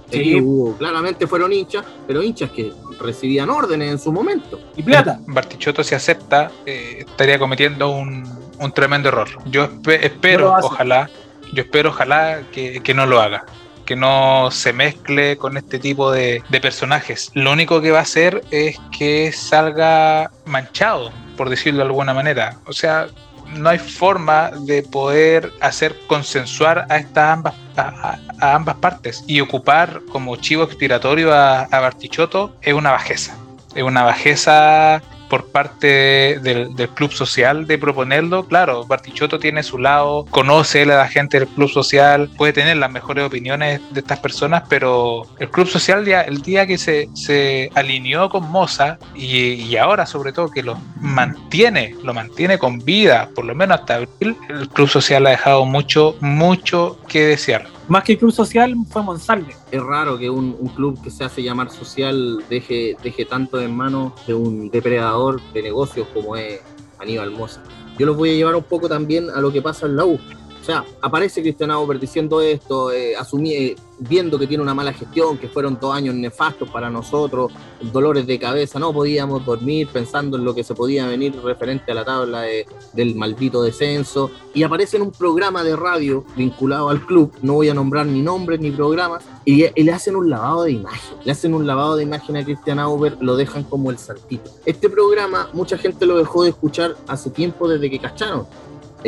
claramente 0.77 1.27
fueron 1.27 1.53
hinchas, 1.53 1.85
pero 2.05 2.21
hinchas 2.21 2.51
que 2.51 2.73
recibían 2.99 3.49
órdenes 3.49 3.91
en 3.91 3.99
su 3.99 4.11
momento. 4.11 4.59
Y 4.75 4.83
plata. 4.83 5.19
Bartichotto 5.27 5.83
si 5.83 5.95
acepta, 5.95 6.51
eh, 6.65 7.05
estaría 7.07 7.39
cometiendo 7.39 7.89
un, 7.89 8.23
un, 8.59 8.71
tremendo 8.71 9.09
error. 9.09 9.29
Yo 9.45 9.69
espero, 9.85 10.55
ojalá, 10.61 11.09
yo 11.53 11.63
espero, 11.63 11.89
ojalá 11.89 12.41
que, 12.51 12.81
que 12.81 12.93
no 12.93 13.05
lo 13.05 13.21
haga 13.21 13.45
que 13.87 13.95
no 13.95 14.51
se 14.51 14.73
mezcle 14.73 15.37
con 15.37 15.57
este 15.57 15.79
tipo 15.79 16.11
de, 16.11 16.43
personajes. 16.61 17.31
Lo 17.33 17.53
único 17.53 17.81
que 17.81 17.89
va 17.89 17.99
a 17.99 18.01
hacer 18.01 18.43
es 18.51 18.77
que 18.95 19.31
salga 19.31 20.29
manchado, 20.45 21.11
por 21.37 21.49
decirlo 21.49 21.79
de 21.79 21.85
alguna 21.85 22.13
manera. 22.13 22.57
O 22.67 22.73
sea, 22.73 23.07
no 23.55 23.69
hay 23.69 23.79
forma 23.79 24.51
de 24.51 24.83
poder 24.83 25.53
hacer 25.61 25.95
consensuar 26.07 26.85
a 26.89 26.97
estas 26.97 27.33
ambas 27.33 27.53
a, 27.77 28.17
ambas 28.41 28.75
partes 28.75 29.23
y 29.25 29.39
ocupar 29.39 30.01
como 30.11 30.35
chivo 30.35 30.63
expiratorio 30.63 31.33
a, 31.33 31.61
a 31.61 31.79
Bartichotto 31.79 32.55
es 32.61 32.73
una 32.73 32.91
bajeza 32.91 33.37
es 33.73 33.83
una 33.83 34.03
bajeza 34.03 35.01
por 35.29 35.47
parte 35.47 36.39
del, 36.39 36.75
club 36.95 37.11
social 37.11 37.67
de 37.67 37.77
proponerlo. 37.77 38.45
Claro, 38.45 38.85
Bartichotto 38.85 39.39
tiene 39.39 39.63
su 39.63 39.77
lado, 39.77 40.25
conoce 40.29 40.83
a 40.83 40.85
la 40.85 41.07
gente 41.07 41.39
del 41.39 41.47
club 41.47 41.69
social, 41.69 42.29
puede 42.37 42.53
tener 42.53 42.77
las 42.77 42.91
mejores 42.91 43.25
opiniones 43.25 43.81
de 43.91 43.99
estas 43.99 44.19
personas, 44.19 44.63
pero 44.69 45.23
el 45.39 45.49
club 45.49 45.67
social 45.67 46.07
el 46.07 46.41
día 46.41 46.65
que 46.65 46.77
se, 46.77 47.09
se 47.13 47.69
alineó 47.75 48.29
con 48.29 48.49
Moza 48.49 48.97
y, 49.15 49.75
ahora 49.75 50.05
sobre 50.05 50.31
todo 50.31 50.49
que 50.49 50.63
lo 50.63 50.79
mantiene, 50.99 51.95
lo 52.03 52.13
mantiene 52.13 52.57
con 52.57 52.79
vida, 52.79 53.29
por 53.35 53.45
lo 53.45 53.53
menos 53.55 53.79
hasta 53.79 53.95
abril, 53.95 54.37
el 54.49 54.69
club 54.69 54.87
social 54.87 55.27
ha 55.27 55.31
dejado 55.31 55.65
mucho, 55.65 56.15
mucho 56.21 56.99
que 57.07 57.25
desear 57.25 57.76
más 57.87 58.03
que 58.03 58.17
club 58.17 58.31
social 58.31 58.75
fue 58.89 59.01
Monsalve. 59.01 59.55
Es 59.71 59.81
raro 59.81 60.17
que 60.17 60.29
un, 60.29 60.53
club 60.75 61.01
que 61.01 61.09
se 61.09 61.23
hace 61.23 61.41
llamar 61.41 61.69
social 61.69 62.43
deje, 62.49 62.97
deje 63.01 63.25
tanto 63.25 63.61
en 63.61 63.75
manos 63.75 64.13
de 64.25 64.33
un 64.33 64.69
depredador 64.69 65.41
de 65.53 65.63
negocios 65.63 66.07
como 66.13 66.35
es 66.35 66.61
Aníbal 66.99 67.31
Mosa. 67.31 67.63
Yo 67.97 68.05
los 68.05 68.17
voy 68.17 68.31
a 68.31 68.33
llevar 68.33 68.55
un 68.55 68.63
poco 68.63 68.87
también 68.89 69.29
a 69.29 69.41
lo 69.41 69.51
que 69.51 69.61
pasa 69.61 69.85
en 69.85 69.95
la 69.95 70.05
U. 70.05 70.19
O 70.67 70.69
sea, 70.69 70.83
aparece 71.01 71.41
Cristian 71.41 71.71
Auber 71.71 71.97
diciendo 71.97 72.41
esto, 72.41 72.91
eh, 72.91 73.13
eh, 73.13 73.75
viendo 73.99 74.37
que 74.37 74.47
tiene 74.47 74.61
una 74.61 74.73
mala 74.73 74.91
gestión, 74.91 75.37
que 75.37 75.47
fueron 75.47 75.77
dos 75.79 75.95
años 75.95 76.13
nefastos 76.13 76.69
para 76.69 76.89
nosotros, 76.89 77.53
dolores 77.93 78.27
de 78.27 78.37
cabeza, 78.37 78.77
no 78.77 78.91
podíamos 78.91 79.45
dormir 79.45 79.87
pensando 79.87 80.35
en 80.35 80.43
lo 80.43 80.53
que 80.53 80.65
se 80.65 80.75
podía 80.75 81.07
venir 81.07 81.41
referente 81.41 81.93
a 81.93 81.95
la 81.95 82.03
tabla 82.03 82.43
del 82.91 83.15
maldito 83.15 83.61
descenso. 83.61 84.29
Y 84.53 84.63
aparece 84.63 84.97
en 84.97 85.03
un 85.03 85.11
programa 85.11 85.63
de 85.63 85.77
radio 85.77 86.25
vinculado 86.35 86.89
al 86.89 86.99
club, 87.05 87.31
no 87.41 87.53
voy 87.53 87.69
a 87.69 87.73
nombrar 87.73 88.05
ni 88.05 88.21
nombres 88.21 88.59
ni 88.59 88.71
programas, 88.71 89.23
y, 89.45 89.69
le 89.81 89.91
hacen 89.93 90.17
un 90.17 90.29
lavado 90.29 90.63
de 90.63 90.71
imagen. 90.73 91.17
Le 91.23 91.31
hacen 91.31 91.53
un 91.53 91.65
lavado 91.65 91.95
de 91.95 92.03
imagen 92.03 92.35
a 92.35 92.43
Cristian 92.43 92.79
Auber, 92.79 93.15
lo 93.21 93.37
dejan 93.37 93.63
como 93.63 93.89
el 93.89 93.97
saltito. 93.97 94.51
Este 94.65 94.89
programa, 94.89 95.49
mucha 95.53 95.77
gente 95.77 96.05
lo 96.05 96.17
dejó 96.17 96.43
de 96.43 96.49
escuchar 96.49 96.97
hace 97.07 97.29
tiempo 97.29 97.69
desde 97.69 97.89
que 97.89 97.99
cacharon 97.99 98.45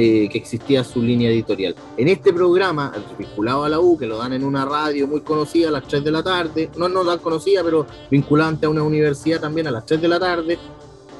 eh, 0.01 0.29
que 0.29 0.37
existía 0.37 0.81
su 0.85 1.01
línea 1.01 1.29
editorial. 1.29 1.75
En 1.97 2.07
este 2.07 2.31
programa, 2.31 2.93
vinculado 3.17 3.65
a 3.65 3.69
la 3.69 3.81
U, 3.81 3.97
que 3.97 4.07
lo 4.07 4.17
dan 4.17 4.31
en 4.31 4.45
una 4.45 4.63
radio 4.63 5.07
muy 5.07 5.19
conocida 5.19 5.67
a 5.67 5.71
las 5.71 5.85
3 5.89 6.05
de 6.05 6.11
la 6.11 6.23
tarde, 6.23 6.69
no, 6.77 6.87
no 6.87 7.03
tan 7.03 7.19
conocida, 7.19 7.65
pero 7.65 7.85
vinculante 8.09 8.65
a 8.65 8.69
una 8.69 8.81
universidad 8.81 9.41
también 9.41 9.67
a 9.67 9.71
las 9.71 9.85
3 9.85 10.01
de 10.01 10.07
la 10.07 10.17
tarde, 10.17 10.57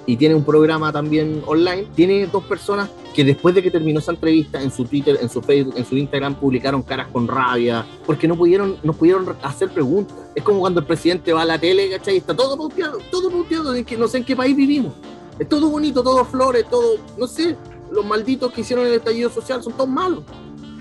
y 0.06 0.16
tiene 0.16 0.34
un 0.34 0.46
programa 0.46 0.94
también 0.94 1.44
online, 1.46 1.88
tiene 1.94 2.26
dos 2.28 2.46
personas 2.46 2.90
que 3.14 3.26
después 3.26 3.54
de 3.54 3.62
que 3.62 3.70
terminó 3.70 4.00
esa 4.00 4.14
entrevista 4.14 4.62
en 4.62 4.72
su 4.72 4.86
Twitter, 4.86 5.20
en 5.22 5.30
su 5.30 5.42
Facebook, 5.42 5.74
en 5.76 5.84
su 5.84 5.98
Instagram 5.98 6.36
publicaron 6.36 6.82
caras 6.82 7.10
con 7.12 7.28
rabia, 7.28 7.86
porque 8.06 8.30
no 8.30 8.38
pudieron, 8.38 8.78
no 8.82 8.94
pudieron 8.94 9.36
hacer 9.44 9.68
preguntas. 9.72 10.16
Es 10.36 10.42
como 10.42 10.62
cuando 10.62 10.80
el 10.80 10.86
presidente 10.86 11.34
va 11.34 11.42
a 11.42 11.46
la 11.46 11.60
tele, 11.60 11.90
¿cachai? 11.90 12.16
está 12.16 12.34
todo 12.34 12.56
pauteado, 12.56 13.00
todo 13.12 13.30
pauteado, 13.30 13.74
no 13.74 14.08
sé 14.08 14.20
en 14.20 14.24
qué 14.24 14.38
país 14.38 14.56
vivimos. 14.56 14.94
Es 15.38 15.50
todo 15.50 15.70
bonito, 15.70 16.02
todo 16.02 16.24
flores, 16.24 16.66
todo, 16.70 16.96
no 17.18 17.28
sé, 17.28 17.58
los 17.92 18.06
malditos 18.06 18.52
que 18.52 18.62
hicieron 18.62 18.86
el 18.86 18.94
estallido 18.94 19.30
social 19.30 19.64
son 19.64 19.74
todos 19.74 19.90
malos. 19.90 20.24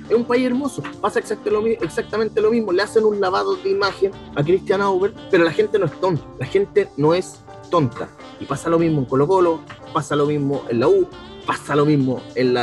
Es 0.08 0.16
un 0.16 0.24
país 0.24 0.46
hermoso. 0.46 0.82
Pasa 1.00 1.18
exactamente 1.18 2.40
lo 2.40 2.50
mismo. 2.50 2.72
Le 2.72 2.82
hacen 2.82 3.04
un 3.04 3.20
lavado 3.20 3.56
de 3.56 3.70
imagen 3.70 4.10
a 4.34 4.42
Christian 4.42 4.80
Auber, 4.80 5.12
pero 5.30 5.44
la 5.44 5.52
gente 5.52 5.78
no 5.78 5.86
es 5.86 6.00
tonta. 6.00 6.22
La 6.38 6.46
gente 6.46 6.88
no 6.96 7.12
es 7.12 7.40
tonta. 7.70 8.08
Y 8.40 8.46
pasa 8.46 8.70
lo 8.70 8.78
mismo 8.78 9.00
en 9.00 9.04
Colo 9.04 9.26
Colo, 9.26 9.60
pasa 9.92 10.16
lo 10.16 10.26
mismo 10.26 10.64
en 10.68 10.80
la 10.80 10.88
U, 10.88 11.06
pasa 11.46 11.74
lo 11.76 11.84
mismo 11.84 12.22
en, 12.34 12.54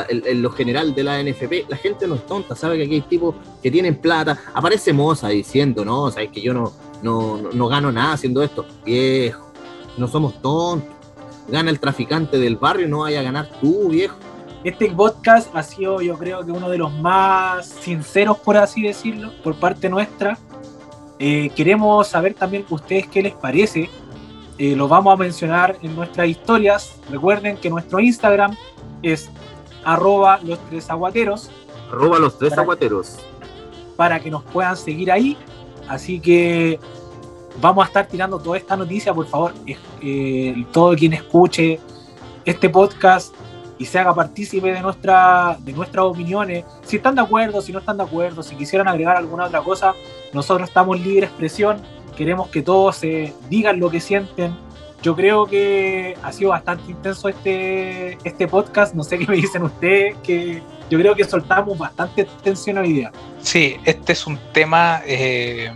lo 0.42 0.52
general 0.52 0.96
de 0.96 1.04
la 1.04 1.22
NFP. 1.22 1.70
La 1.70 1.78
gente 1.78 2.08
no 2.08 2.16
es 2.16 2.26
tonta, 2.26 2.56
sabe 2.56 2.78
que 2.78 2.84
aquí 2.84 2.96
hay 2.96 3.02
tipos 3.02 3.36
que 3.62 3.70
tienen 3.70 3.96
plata. 3.96 4.40
Aparece 4.54 4.94
Moza 4.94 5.30
diciendo, 5.30 5.86
no, 5.86 6.10
sabes 6.10 6.32
que 6.32 6.42
yo 6.42 6.54
no, 6.54 6.72
no, 7.04 7.38
no 7.54 7.68
gano 7.68 7.92
nada 7.92 8.14
haciendo 8.14 8.42
esto. 8.42 8.66
Viejo, 8.84 9.52
no 9.98 10.08
somos 10.08 10.42
tontos. 10.42 10.90
Gana 11.48 11.70
el 11.70 11.80
traficante 11.80 12.40
del 12.40 12.56
barrio, 12.56 12.88
no 12.88 13.00
vaya 13.00 13.20
a 13.20 13.24
ganar 13.24 13.50
tú, 13.62 13.90
viejo. 13.90 14.18
Este 14.66 14.90
podcast 14.90 15.56
ha 15.56 15.62
sido, 15.62 16.02
yo 16.02 16.18
creo 16.18 16.44
que 16.44 16.52
uno 16.52 16.72
de 16.72 16.80
los 16.80 16.92
más 16.92 17.68
sinceros, 17.68 18.40
por 18.40 18.58
así 18.58 18.82
decirlo, 18.82 19.32
por 19.44 19.60
parte 19.60 19.90
nuestra. 19.90 20.40
Eh, 21.20 21.52
queremos 21.56 22.08
saber 22.08 22.34
también 22.34 22.66
ustedes 22.72 23.06
qué 23.06 23.22
les 23.22 23.36
parece. 23.36 23.92
Eh, 24.58 24.76
lo 24.76 24.88
vamos 24.88 25.14
a 25.14 25.18
mencionar 25.18 25.78
en 25.84 25.96
nuestras 25.96 26.28
historias. 26.28 26.96
Recuerden 27.12 27.58
que 27.58 27.70
nuestro 27.70 28.00
Instagram 28.00 28.58
es 29.04 29.30
arroba 29.84 30.40
los 30.42 30.58
tres 30.68 30.90
aguateros. 30.90 31.52
Arroba 31.92 32.18
los 32.18 32.36
tres 32.40 32.58
aguateros. 32.58 33.20
Para 33.96 34.20
que 34.20 34.32
nos 34.32 34.42
puedan 34.46 34.76
seguir 34.76 35.12
ahí. 35.12 35.38
Así 35.88 36.20
que 36.20 36.80
vamos 37.62 37.84
a 37.84 37.88
estar 37.88 38.08
tirando 38.08 38.40
toda 38.40 38.58
esta 38.58 38.76
noticia, 38.76 39.14
por 39.14 39.28
favor, 39.28 39.54
eh, 40.02 40.66
todo 40.72 40.96
quien 40.96 41.14
escuche 41.14 41.80
este 42.46 42.68
podcast 42.68 43.32
y 43.78 43.86
se 43.86 44.00
haga 44.00 44.14
partícipe 44.14 44.72
de, 44.72 44.82
nuestra, 44.82 45.58
de 45.60 45.74
nuestras 45.74 46.06
opiniones, 46.06 46.64
si 46.84 46.98
están 46.98 47.16
de 47.16 47.22
acuerdo, 47.22 47.62
si 47.62 47.72
no 47.72 47.80
están 47.80 47.98
de 47.98 48.04
acuerdo, 48.04 48.42
si 48.42 48.56
quisieran 48.56 48.88
agregar 48.88 49.18
alguna 49.18 49.46
otra 49.46 49.62
cosa, 49.62 49.94
nosotros 50.34 50.70
estamos 50.70 51.00
libre 51.00 51.26
expresión, 51.26 51.82
queremos 52.16 52.50
que 52.50 52.62
todos 52.62 52.98
se 52.98 53.34
digan 53.50 53.80
lo 53.80 53.90
que 53.90 54.00
sienten. 54.00 54.56
Yo 55.02 55.16
creo 55.16 55.46
que 55.46 56.18
ha 56.24 56.32
sido 56.32 56.50
bastante 56.50 56.90
intenso 56.90 57.30
este, 57.30 58.18
este 58.24 58.48
podcast, 58.48 58.96
no 58.96 59.04
sé 59.04 59.20
qué 59.20 59.28
me 59.28 59.36
dicen 59.36 59.64
ustedes, 59.64 60.16
que 60.24 60.64
yo 60.90 60.98
creo 60.98 61.14
que 61.16 61.24
soltamos 61.26 61.78
bastante 61.78 62.26
tensión 62.44 62.78
hoy 62.78 62.94
día. 62.94 63.12
Sí, 63.42 63.76
este 63.86 64.14
es 64.14 64.26
un 64.26 64.40
tema 64.52 65.02
eh, 65.06 65.72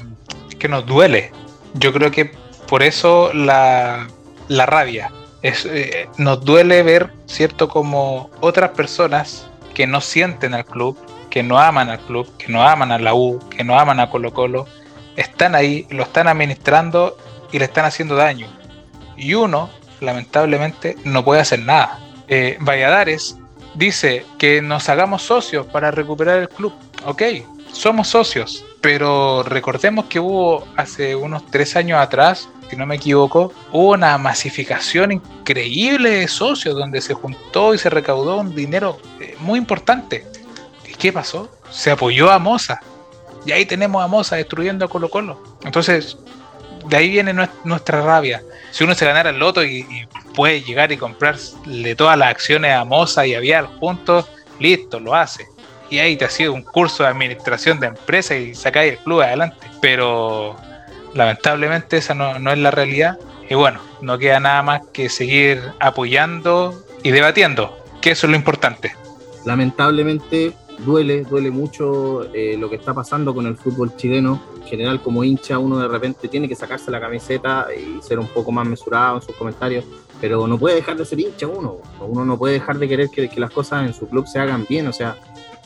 que 0.57 0.67
nos 0.67 0.85
duele. 0.85 1.31
Yo 1.75 1.93
creo 1.93 2.09
que 2.09 2.31
por 2.67 2.81
eso 2.81 3.31
la, 3.33 4.07
la 4.47 4.65
rabia. 4.65 5.11
Es, 5.41 5.65
eh, 5.65 6.09
nos 6.17 6.43
duele 6.43 6.83
ver, 6.83 7.11
¿cierto?, 7.25 7.69
como 7.69 8.29
otras 8.41 8.71
personas 8.71 9.47
que 9.73 9.87
no 9.87 10.01
sienten 10.01 10.53
al 10.53 10.65
club, 10.65 10.97
que 11.29 11.43
no 11.43 11.59
aman 11.59 11.89
al 11.89 11.99
club, 11.99 12.29
que 12.37 12.51
no 12.51 12.67
aman 12.67 12.91
a 12.91 12.99
la 12.99 13.13
U, 13.13 13.39
que 13.49 13.63
no 13.63 13.79
aman 13.79 13.99
a 13.99 14.09
Colo 14.09 14.33
Colo, 14.33 14.67
están 15.15 15.55
ahí, 15.55 15.87
lo 15.89 16.03
están 16.03 16.27
administrando 16.27 17.17
y 17.51 17.59
le 17.59 17.65
están 17.65 17.85
haciendo 17.85 18.15
daño. 18.15 18.47
Y 19.15 19.33
uno, 19.33 19.69
lamentablemente, 20.01 20.97
no 21.03 21.23
puede 21.23 21.41
hacer 21.41 21.59
nada. 21.59 21.99
Eh, 22.27 22.57
Valladares 22.61 23.37
dice 23.75 24.25
que 24.37 24.61
nos 24.61 24.89
hagamos 24.89 25.23
socios 25.23 25.65
para 25.67 25.91
recuperar 25.91 26.39
el 26.39 26.49
club. 26.49 26.73
Ok, 27.05 27.23
somos 27.71 28.07
socios, 28.07 28.65
pero 28.81 29.43
recordemos 29.43 30.05
que 30.05 30.19
hubo 30.19 30.67
hace 30.75 31.15
unos 31.15 31.45
tres 31.47 31.75
años 31.75 31.99
atrás, 31.99 32.49
si 32.69 32.75
no 32.75 32.85
me 32.85 32.95
equivoco, 32.95 33.51
hubo 33.71 33.93
una 33.93 34.17
masificación 34.17 35.11
increíble 35.11 36.09
de 36.11 36.27
socios 36.27 36.75
donde 36.75 37.01
se 37.01 37.13
juntó 37.15 37.73
y 37.73 37.77
se 37.79 37.89
recaudó 37.89 38.37
un 38.37 38.53
dinero 38.53 38.99
eh, 39.19 39.35
muy 39.39 39.57
importante. 39.57 40.25
¿Y 40.87 40.93
qué 40.93 41.11
pasó? 41.11 41.49
Se 41.71 41.91
apoyó 41.91 42.29
a 42.29 42.37
Moza. 42.37 42.79
Y 43.45 43.51
ahí 43.51 43.65
tenemos 43.65 44.03
a 44.03 44.07
Moza 44.07 44.35
destruyendo 44.35 44.85
a 44.85 44.87
Colo 44.87 45.09
Colo. 45.09 45.41
Entonces, 45.63 46.17
de 46.85 46.97
ahí 46.97 47.09
viene 47.09 47.33
nuestra 47.63 48.01
rabia. 48.01 48.43
Si 48.71 48.83
uno 48.83 48.93
se 48.93 49.05
ganara 49.05 49.31
el 49.31 49.39
loto 49.39 49.63
y, 49.63 50.07
puede 50.35 50.61
llegar 50.61 50.91
y 50.91 50.97
comprarle 50.97 51.95
todas 51.95 52.17
las 52.17 52.29
acciones 52.29 52.73
a 52.73 52.85
Moza 52.85 53.25
y 53.25 53.33
a 53.33 53.39
Vial 53.39 53.65
juntos, 53.79 54.29
listo, 54.59 54.99
lo 54.99 55.15
hace. 55.15 55.47
Y 55.89 55.97
ahí 55.97 56.15
te 56.15 56.25
ha 56.25 56.29
sido 56.29 56.53
un 56.53 56.61
curso 56.61 57.01
de 57.01 57.09
administración 57.09 57.79
de 57.79 57.87
empresa 57.87 58.35
y 58.35 58.53
sacáis 58.53 58.93
el 58.93 58.99
club 58.99 59.21
adelante. 59.21 59.57
Pero 59.81 60.55
lamentablemente 61.13 61.97
esa 61.97 62.13
no, 62.13 62.39
no 62.39 62.51
es 62.51 62.57
la 62.59 62.71
realidad. 62.71 63.17
Y 63.49 63.55
bueno, 63.55 63.79
no 64.01 64.17
queda 64.17 64.39
nada 64.39 64.61
más 64.61 64.81
que 64.93 65.09
seguir 65.09 65.61
apoyando 65.79 66.83
y 67.03 67.11
debatiendo, 67.11 67.77
que 68.01 68.11
eso 68.11 68.27
es 68.27 68.31
lo 68.31 68.37
importante. 68.37 68.93
Lamentablemente 69.45 70.53
duele, 70.85 71.23
duele 71.23 71.51
mucho 71.51 72.31
eh, 72.33 72.55
lo 72.57 72.69
que 72.69 72.75
está 72.75 72.93
pasando 72.93 73.33
con 73.33 73.45
el 73.45 73.57
fútbol 73.57 73.95
chileno. 73.95 74.41
En 74.55 74.63
general, 74.63 75.01
como 75.01 75.23
hincha, 75.23 75.57
uno 75.57 75.79
de 75.79 75.87
repente 75.87 76.27
tiene 76.27 76.47
que 76.47 76.55
sacarse 76.55 76.91
la 76.91 76.99
camiseta 76.99 77.67
y 77.73 78.01
ser 78.01 78.19
un 78.19 78.27
poco 78.27 78.51
más 78.51 78.67
mesurado 78.67 79.15
en 79.15 79.21
sus 79.21 79.35
comentarios, 79.35 79.85
pero 80.21 80.45
no 80.47 80.57
puede 80.57 80.75
dejar 80.75 80.97
de 80.97 81.05
ser 81.05 81.19
hincha 81.19 81.47
uno. 81.47 81.77
Uno 81.99 82.25
no 82.25 82.37
puede 82.37 82.55
dejar 82.55 82.77
de 82.77 82.87
querer 82.87 83.09
que, 83.09 83.29
que 83.29 83.39
las 83.39 83.51
cosas 83.51 83.85
en 83.85 83.93
su 83.93 84.07
club 84.07 84.27
se 84.27 84.39
hagan 84.39 84.65
bien. 84.69 84.87
O 84.87 84.93
sea, 84.93 85.17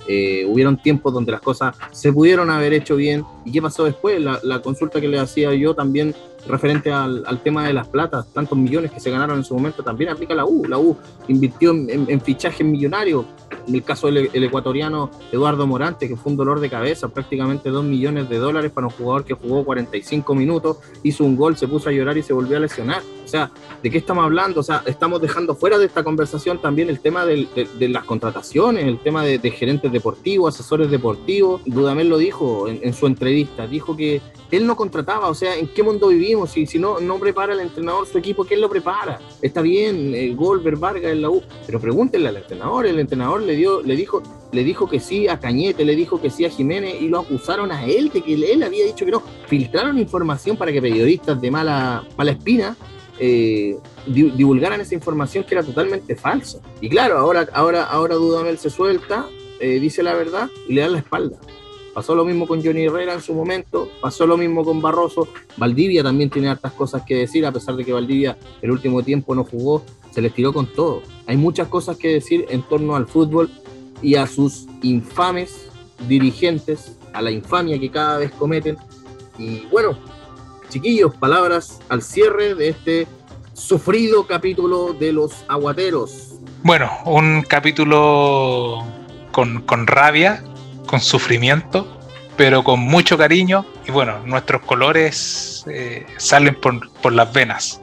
eh, 0.08 0.46
hubieron 0.48 0.78
tiempos 0.78 1.14
donde 1.14 1.32
las 1.32 1.42
cosas 1.42 1.76
se 1.92 2.12
pudieron 2.12 2.50
haber 2.50 2.74
hecho 2.74 2.96
bien. 2.96 3.24
¿Y 3.46 3.52
qué 3.52 3.62
pasó 3.62 3.86
después? 3.86 4.22
La, 4.22 4.40
la 4.44 4.62
consulta 4.62 5.00
que 5.00 5.08
le 5.08 5.20
hacía 5.20 5.54
yo 5.54 5.74
también 5.74 6.14
referente 6.48 6.92
al, 6.92 7.24
al, 7.26 7.42
tema 7.42 7.66
de 7.68 7.74
las 7.74 7.88
platas, 7.88 8.28
tantos 8.34 8.58
millones 8.58 8.92
que 8.92 9.00
se 9.00 9.10
ganaron 9.10 9.38
en 9.38 9.44
su 9.44 9.54
momento, 9.54 9.84
también 9.84 10.10
aplica 10.10 10.34
la 10.34 10.46
U. 10.46 10.66
La 10.66 10.78
U 10.78 10.98
invirtió 11.28 11.72
en, 11.72 11.90
en, 11.90 12.06
en 12.10 12.22
fichajes 12.22 12.66
millonarios. 12.66 13.26
En 13.68 13.76
el 13.76 13.84
caso 13.84 14.08
del 14.08 14.30
el 14.34 14.44
ecuatoriano 14.44 15.10
Eduardo 15.32 15.66
Morante, 15.66 16.08
que 16.08 16.16
fue 16.16 16.32
un 16.32 16.38
dolor 16.38 16.60
de 16.60 16.70
cabeza, 16.70 17.08
prácticamente 17.08 17.70
2 17.70 17.84
millones 17.86 18.30
de 18.30 18.38
dólares 18.38 18.72
para 18.72 18.88
un 18.88 18.94
jugador 18.94 19.24
que 19.24 19.34
jugó 19.34 19.64
45 19.64 20.36
minutos, 20.36 20.78
hizo 21.04 21.24
un 21.24 21.36
gol, 21.36 21.56
se 21.56 21.68
puso 21.68 21.90
a 21.90 21.92
llorar 21.92 22.18
y 22.18 22.24
se 22.24 22.34
volvió 22.34 22.58
a 22.58 22.60
lesionar. 22.60 23.02
O 23.24 23.28
sea, 23.28 23.52
¿de 23.82 23.90
qué 23.90 23.98
estamos 23.98 24.26
hablando? 24.26 24.60
O 24.60 24.64
sea, 24.64 24.84
estamos 24.86 25.22
dejando 25.22 25.56
fuera 25.56 25.78
de 25.78 25.86
esta 25.86 26.04
conversación 26.04 26.62
también 26.62 26.90
el 26.90 27.00
tema 27.00 27.26
de, 27.26 27.48
de, 27.56 27.68
de 27.80 27.90
las 27.90 28.04
contrataciones, 28.04 28.86
el 28.86 29.00
tema 29.00 29.24
de, 29.24 29.38
de, 29.38 29.52
gerentes 29.52 29.92
deportivos, 29.92 30.54
asesores 30.54 30.92
deportivos. 30.92 31.62
Dudamel 31.66 32.10
lo 32.10 32.18
dijo 32.18 32.68
en, 32.68 32.80
en 32.84 32.94
su 32.94 33.08
entrevista, 33.08 33.66
dijo 33.68 33.96
que 33.96 34.22
él 34.52 34.68
no 34.68 34.76
contrataba, 34.76 35.30
o 35.30 35.34
sea, 35.34 35.58
¿en 35.58 35.68
qué 35.68 35.84
mundo 35.84 36.10
Si, 36.48 36.66
si 36.66 36.80
no, 36.80 37.00
no 37.00 37.20
prepara 37.20 37.54
el 37.54 37.60
entrenador 37.60 38.08
su 38.08 38.18
equipo, 38.18 38.46
¿quién 38.46 38.62
lo 38.62 38.70
prepara? 38.70 39.20
Está 39.42 39.62
bien, 39.62 40.14
eh, 40.16 40.34
Goldberg, 40.34 40.78
Vargas 40.78 41.12
en 41.12 41.22
la 41.22 41.30
U, 41.30 41.42
pero 41.66 41.80
pregúntenle 41.80 42.30
al 42.30 42.38
entrenador, 42.38 42.86
el 42.86 43.00
entrenador 43.00 43.42
le 43.42 43.56
dio, 43.56 43.82
le 43.82 43.96
dijo, 43.96 44.22
le 44.52 44.64
dijo 44.64 44.90
que 44.90 45.00
sí 45.00 45.28
a 45.28 45.40
Cañete, 45.40 45.86
le 45.86 45.96
dijo 45.96 46.22
que 46.22 46.30
sí 46.30 46.46
a 46.46 46.50
Jiménez 46.50 47.02
y 47.02 47.08
lo 47.08 47.20
acusaron 47.20 47.72
a 47.72 47.86
él 47.86 48.10
de 48.10 48.22
que 48.22 48.34
él 48.34 48.64
había 48.64 48.86
dicho 48.86 49.06
que 49.06 49.12
no. 49.12 49.22
Filtraron 49.48 49.98
información 49.98 50.58
para 50.58 50.72
que 50.72 50.82
periodistas 50.82 51.40
de 51.40 51.52
mala, 51.52 52.04
mala 52.18 52.32
espina 52.32 52.76
eh, 53.20 53.78
divulgaran 54.06 54.82
esa 54.82 54.96
información 54.96 55.44
que 55.44 55.56
era 55.56 55.64
totalmente 55.64 56.16
falsa. 56.16 56.60
Y 56.82 56.90
claro, 56.90 57.18
ahora, 57.18 57.48
ahora, 57.54 57.84
ahora 57.84 58.16
Dudamel 58.16 58.58
se 58.58 58.70
suelta, 58.70 59.28
eh, 59.60 59.80
dice 59.80 60.04
la 60.04 60.14
verdad 60.14 60.50
y 60.68 60.74
le 60.74 60.82
dan 60.82 60.94
la 60.94 61.00
espalda. 61.00 61.38
Pasó 61.94 62.16
lo 62.16 62.26
mismo 62.26 62.48
con 62.48 62.64
Johnny 62.64 62.86
Herrera 62.86 63.14
en 63.14 63.22
su 63.22 63.34
momento, 63.36 63.88
pasó 64.02 64.26
lo 64.26 64.36
mismo 64.36 64.66
con 64.66 64.82
Barroso. 64.82 65.28
Valdivia 65.58 66.02
también 66.02 66.30
tiene 66.30 66.50
hartas 66.50 66.74
cosas 66.74 67.04
que 67.06 67.16
decir, 67.16 67.46
a 67.46 67.52
pesar 67.52 67.76
de 67.76 67.86
que 67.86 67.94
Valdivia 67.94 68.38
el 68.62 68.72
último 68.72 69.04
tiempo 69.04 69.36
no 69.36 69.44
jugó, 69.44 69.84
se 70.10 70.22
les 70.22 70.34
tiró 70.34 70.54
con 70.54 70.66
todo. 70.66 71.04
Hay 71.28 71.38
muchas 71.38 71.68
cosas 71.68 71.98
que 71.98 72.08
decir 72.08 72.46
en 72.50 72.64
torno 72.64 72.96
al 72.96 73.06
fútbol 73.06 73.52
y 74.02 74.16
a 74.16 74.26
sus 74.26 74.66
infames 74.82 75.70
dirigentes, 76.08 76.98
a 77.14 77.22
la 77.22 77.30
infamia 77.30 77.80
que 77.80 77.92
cada 77.92 78.18
vez 78.18 78.32
cometen. 78.32 78.76
Y 79.38 79.66
bueno, 79.68 79.98
chiquillos, 80.70 81.16
palabras 81.16 81.80
al 81.90 82.02
cierre 82.02 82.56
de 82.56 82.70
este 82.70 83.08
sufrido 83.54 84.26
capítulo 84.26 84.94
de 84.94 85.14
los 85.14 85.46
aguateros. 85.48 86.40
Bueno, 86.64 86.90
un 87.06 87.44
capítulo 87.44 88.84
con, 89.32 89.62
con 89.62 89.86
rabia, 89.86 90.44
con 90.86 91.00
sufrimiento, 91.00 92.00
pero 92.38 92.64
con 92.64 92.80
mucho 92.80 93.18
cariño. 93.18 93.66
Y 93.88 93.92
bueno, 93.92 94.20
nuestros 94.26 94.62
colores 94.64 95.64
eh, 95.68 96.06
salen 96.18 96.56
por, 96.60 96.92
por, 97.02 97.14
las 97.14 97.32
venas. 97.34 97.82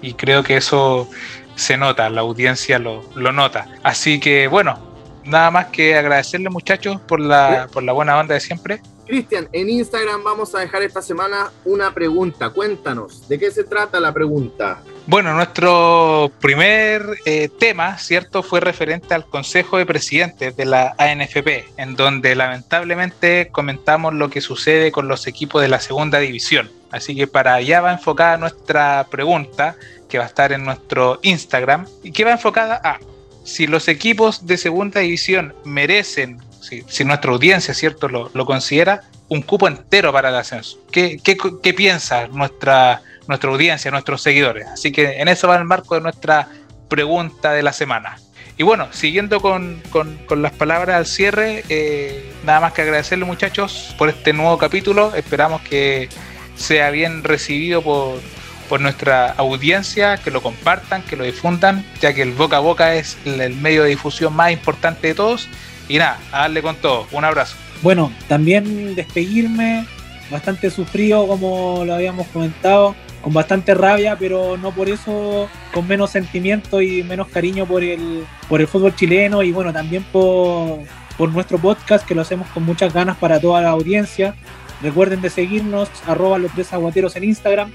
Y 0.00 0.14
creo 0.14 0.42
que 0.42 0.56
eso 0.56 1.08
se 1.54 1.76
nota, 1.76 2.08
la 2.10 2.22
audiencia 2.22 2.78
lo, 2.78 3.02
lo, 3.14 3.32
nota. 3.32 3.68
Así 3.82 4.18
que 4.18 4.48
bueno, 4.48 4.78
nada 5.24 5.50
más 5.50 5.66
que 5.66 5.96
agradecerle 5.96 6.50
muchachos 6.50 7.00
por 7.02 7.20
la, 7.20 7.68
por 7.72 7.82
la 7.82 7.92
buena 7.92 8.14
banda 8.14 8.34
de 8.34 8.40
siempre. 8.40 8.80
Cristian, 9.06 9.48
en 9.52 9.68
Instagram 9.68 10.22
vamos 10.22 10.54
a 10.54 10.60
dejar 10.60 10.82
esta 10.82 11.02
semana 11.02 11.50
una 11.64 11.92
pregunta. 11.92 12.50
Cuéntanos, 12.50 13.28
¿de 13.28 13.38
qué 13.38 13.50
se 13.50 13.64
trata 13.64 14.00
la 14.00 14.12
pregunta? 14.12 14.82
Bueno, 15.06 15.34
nuestro 15.34 16.30
primer 16.40 17.04
eh, 17.24 17.48
tema, 17.58 17.98
¿cierto?, 17.98 18.42
fue 18.42 18.60
referente 18.60 19.14
al 19.14 19.26
Consejo 19.26 19.78
de 19.78 19.86
Presidentes 19.86 20.56
de 20.56 20.64
la 20.64 20.94
ANFP, 20.96 21.72
en 21.76 21.96
donde 21.96 22.36
lamentablemente 22.36 23.48
comentamos 23.50 24.14
lo 24.14 24.30
que 24.30 24.40
sucede 24.40 24.92
con 24.92 25.08
los 25.08 25.26
equipos 25.26 25.60
de 25.60 25.68
la 25.68 25.80
segunda 25.80 26.20
división. 26.20 26.70
Así 26.92 27.16
que 27.16 27.26
para 27.26 27.54
allá 27.54 27.80
va 27.80 27.92
enfocada 27.92 28.36
nuestra 28.36 29.06
pregunta, 29.10 29.76
que 30.08 30.18
va 30.18 30.24
a 30.24 30.28
estar 30.28 30.52
en 30.52 30.64
nuestro 30.64 31.18
Instagram, 31.22 31.86
y 32.02 32.12
que 32.12 32.24
va 32.24 32.32
enfocada 32.32 32.80
a 32.84 33.00
si 33.44 33.66
los 33.66 33.88
equipos 33.88 34.46
de 34.46 34.56
segunda 34.56 35.00
división 35.00 35.54
merecen, 35.64 36.38
si, 36.62 36.82
si 36.88 37.04
nuestra 37.04 37.32
audiencia, 37.32 37.74
¿cierto?, 37.74 38.08
lo, 38.08 38.30
lo, 38.32 38.46
considera, 38.46 39.02
un 39.28 39.42
cupo 39.42 39.68
entero 39.68 40.12
para 40.12 40.30
el 40.30 40.36
ascenso. 40.36 40.78
¿Qué, 40.90 41.18
qué, 41.22 41.36
qué 41.62 41.74
piensa 41.74 42.28
nuestra 42.28 43.02
nuestra 43.26 43.50
audiencia, 43.50 43.90
nuestros 43.90 44.22
seguidores. 44.22 44.66
Así 44.66 44.92
que 44.92 45.20
en 45.20 45.28
eso 45.28 45.48
va 45.48 45.56
el 45.56 45.64
marco 45.64 45.94
de 45.94 46.00
nuestra 46.00 46.48
pregunta 46.88 47.52
de 47.52 47.62
la 47.62 47.72
semana. 47.72 48.18
Y 48.58 48.64
bueno, 48.64 48.88
siguiendo 48.92 49.40
con, 49.40 49.82
con, 49.90 50.42
las 50.42 50.52
palabras 50.52 50.96
al 50.96 51.06
cierre, 51.06 51.64
eh, 51.68 52.32
nada 52.44 52.60
más 52.60 52.72
que 52.72 52.82
agradecerle 52.82 53.24
muchachos 53.24 53.94
por 53.96 54.08
este 54.08 54.32
nuevo 54.32 54.58
capítulo. 54.58 55.14
Esperamos 55.14 55.62
que 55.62 56.08
sea 56.54 56.90
bien 56.90 57.24
recibido 57.24 57.82
por, 57.82 58.20
por 58.68 58.80
nuestra 58.80 59.32
audiencia, 59.32 60.18
que 60.18 60.30
lo 60.30 60.42
compartan, 60.42 61.02
que 61.02 61.16
lo 61.16 61.24
difundan, 61.24 61.84
ya 62.00 62.12
que 62.12 62.22
el 62.22 62.32
boca 62.32 62.58
a 62.58 62.60
boca 62.60 62.94
es 62.94 63.16
el 63.24 63.54
medio 63.54 63.84
de 63.84 63.88
difusión 63.88 64.34
más 64.34 64.52
importante 64.52 65.08
de 65.08 65.14
todos. 65.14 65.48
Y 65.88 65.98
nada, 65.98 66.18
a 66.30 66.40
darle 66.42 66.62
con 66.62 66.76
todo. 66.76 67.06
Un 67.12 67.24
abrazo. 67.24 67.56
Bueno, 67.82 68.12
también 68.28 68.94
despedirme, 68.94 69.86
bastante 70.30 70.70
sufrido 70.70 71.26
como 71.26 71.84
lo 71.84 71.94
habíamos 71.94 72.26
comentado 72.28 72.94
con 73.22 73.32
bastante 73.32 73.74
rabia, 73.74 74.16
pero 74.18 74.56
no 74.56 74.72
por 74.72 74.88
eso 74.88 75.48
con 75.72 75.86
menos 75.86 76.10
sentimiento 76.10 76.82
y 76.82 77.02
menos 77.02 77.28
cariño 77.28 77.66
por 77.66 77.82
el, 77.82 78.24
por 78.48 78.60
el 78.60 78.66
fútbol 78.66 78.94
chileno 78.94 79.42
y 79.42 79.52
bueno, 79.52 79.72
también 79.72 80.02
por, 80.12 80.80
por 81.16 81.30
nuestro 81.30 81.58
podcast 81.58 82.06
que 82.06 82.14
lo 82.14 82.22
hacemos 82.22 82.48
con 82.48 82.64
muchas 82.64 82.92
ganas 82.92 83.16
para 83.16 83.40
toda 83.40 83.62
la 83.62 83.70
audiencia. 83.70 84.34
Recuerden 84.82 85.20
de 85.20 85.30
seguirnos, 85.30 85.88
arroba 86.06 86.38
los 86.38 86.52
tres 86.52 86.72
aguateros 86.72 87.14
en 87.14 87.24
Instagram. 87.24 87.70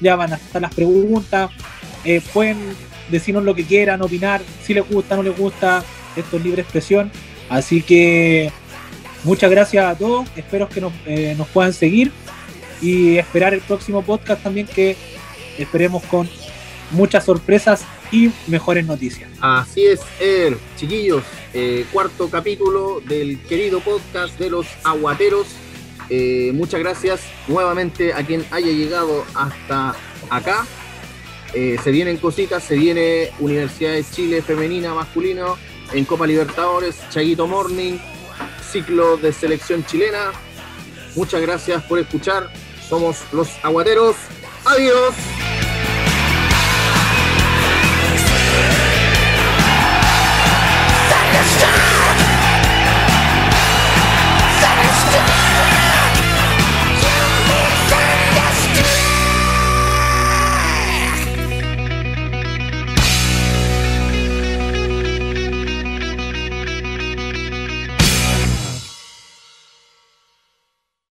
Ya 0.00 0.14
van 0.14 0.32
a 0.32 0.36
estar 0.36 0.62
las 0.62 0.74
preguntas. 0.74 1.50
Eh, 2.04 2.22
pueden 2.32 2.58
decirnos 3.10 3.42
lo 3.44 3.54
que 3.54 3.64
quieran, 3.64 4.00
opinar, 4.02 4.40
si 4.62 4.72
les 4.72 4.88
gusta, 4.88 5.16
no 5.16 5.24
les 5.24 5.36
gusta. 5.36 5.82
Esto 6.14 6.36
es 6.36 6.44
libre 6.44 6.62
expresión. 6.62 7.10
Así 7.52 7.82
que 7.82 8.50
muchas 9.24 9.50
gracias 9.50 9.84
a 9.84 9.94
todos. 9.94 10.26
Espero 10.36 10.70
que 10.70 10.80
nos, 10.80 10.92
eh, 11.04 11.34
nos 11.36 11.46
puedan 11.48 11.74
seguir 11.74 12.10
y 12.80 13.18
esperar 13.18 13.52
el 13.52 13.60
próximo 13.60 14.02
podcast 14.02 14.42
también 14.42 14.66
que 14.66 14.96
esperemos 15.58 16.02
con 16.04 16.26
muchas 16.92 17.26
sorpresas 17.26 17.84
y 18.10 18.30
mejores 18.46 18.86
noticias. 18.86 19.30
Así 19.42 19.84
es, 19.84 20.00
er, 20.18 20.56
chiquillos, 20.78 21.24
eh, 21.52 21.84
cuarto 21.92 22.30
capítulo 22.30 23.00
del 23.00 23.38
querido 23.42 23.80
podcast 23.80 24.38
de 24.38 24.48
los 24.48 24.66
aguateros. 24.82 25.46
Eh, 26.08 26.52
muchas 26.54 26.80
gracias 26.80 27.20
nuevamente 27.48 28.14
a 28.14 28.24
quien 28.24 28.46
haya 28.50 28.72
llegado 28.72 29.26
hasta 29.34 29.94
acá. 30.30 30.64
Eh, 31.52 31.76
se 31.84 31.90
vienen 31.90 32.16
cositas, 32.16 32.64
se 32.64 32.76
viene 32.76 33.28
Universidad 33.40 33.92
de 33.92 34.04
Chile 34.10 34.40
femenina, 34.40 34.94
masculino, 34.94 35.58
en 35.92 36.04
Copa 36.04 36.26
Libertadores, 36.26 36.96
Chaguito 37.10 37.46
Morning, 37.46 37.98
ciclo 38.70 39.16
de 39.16 39.32
selección 39.32 39.84
chilena. 39.84 40.32
Muchas 41.14 41.40
gracias 41.42 41.82
por 41.84 41.98
escuchar. 41.98 42.50
Somos 42.88 43.18
los 43.32 43.48
aguateros. 43.62 44.16
Adiós. 44.64 45.14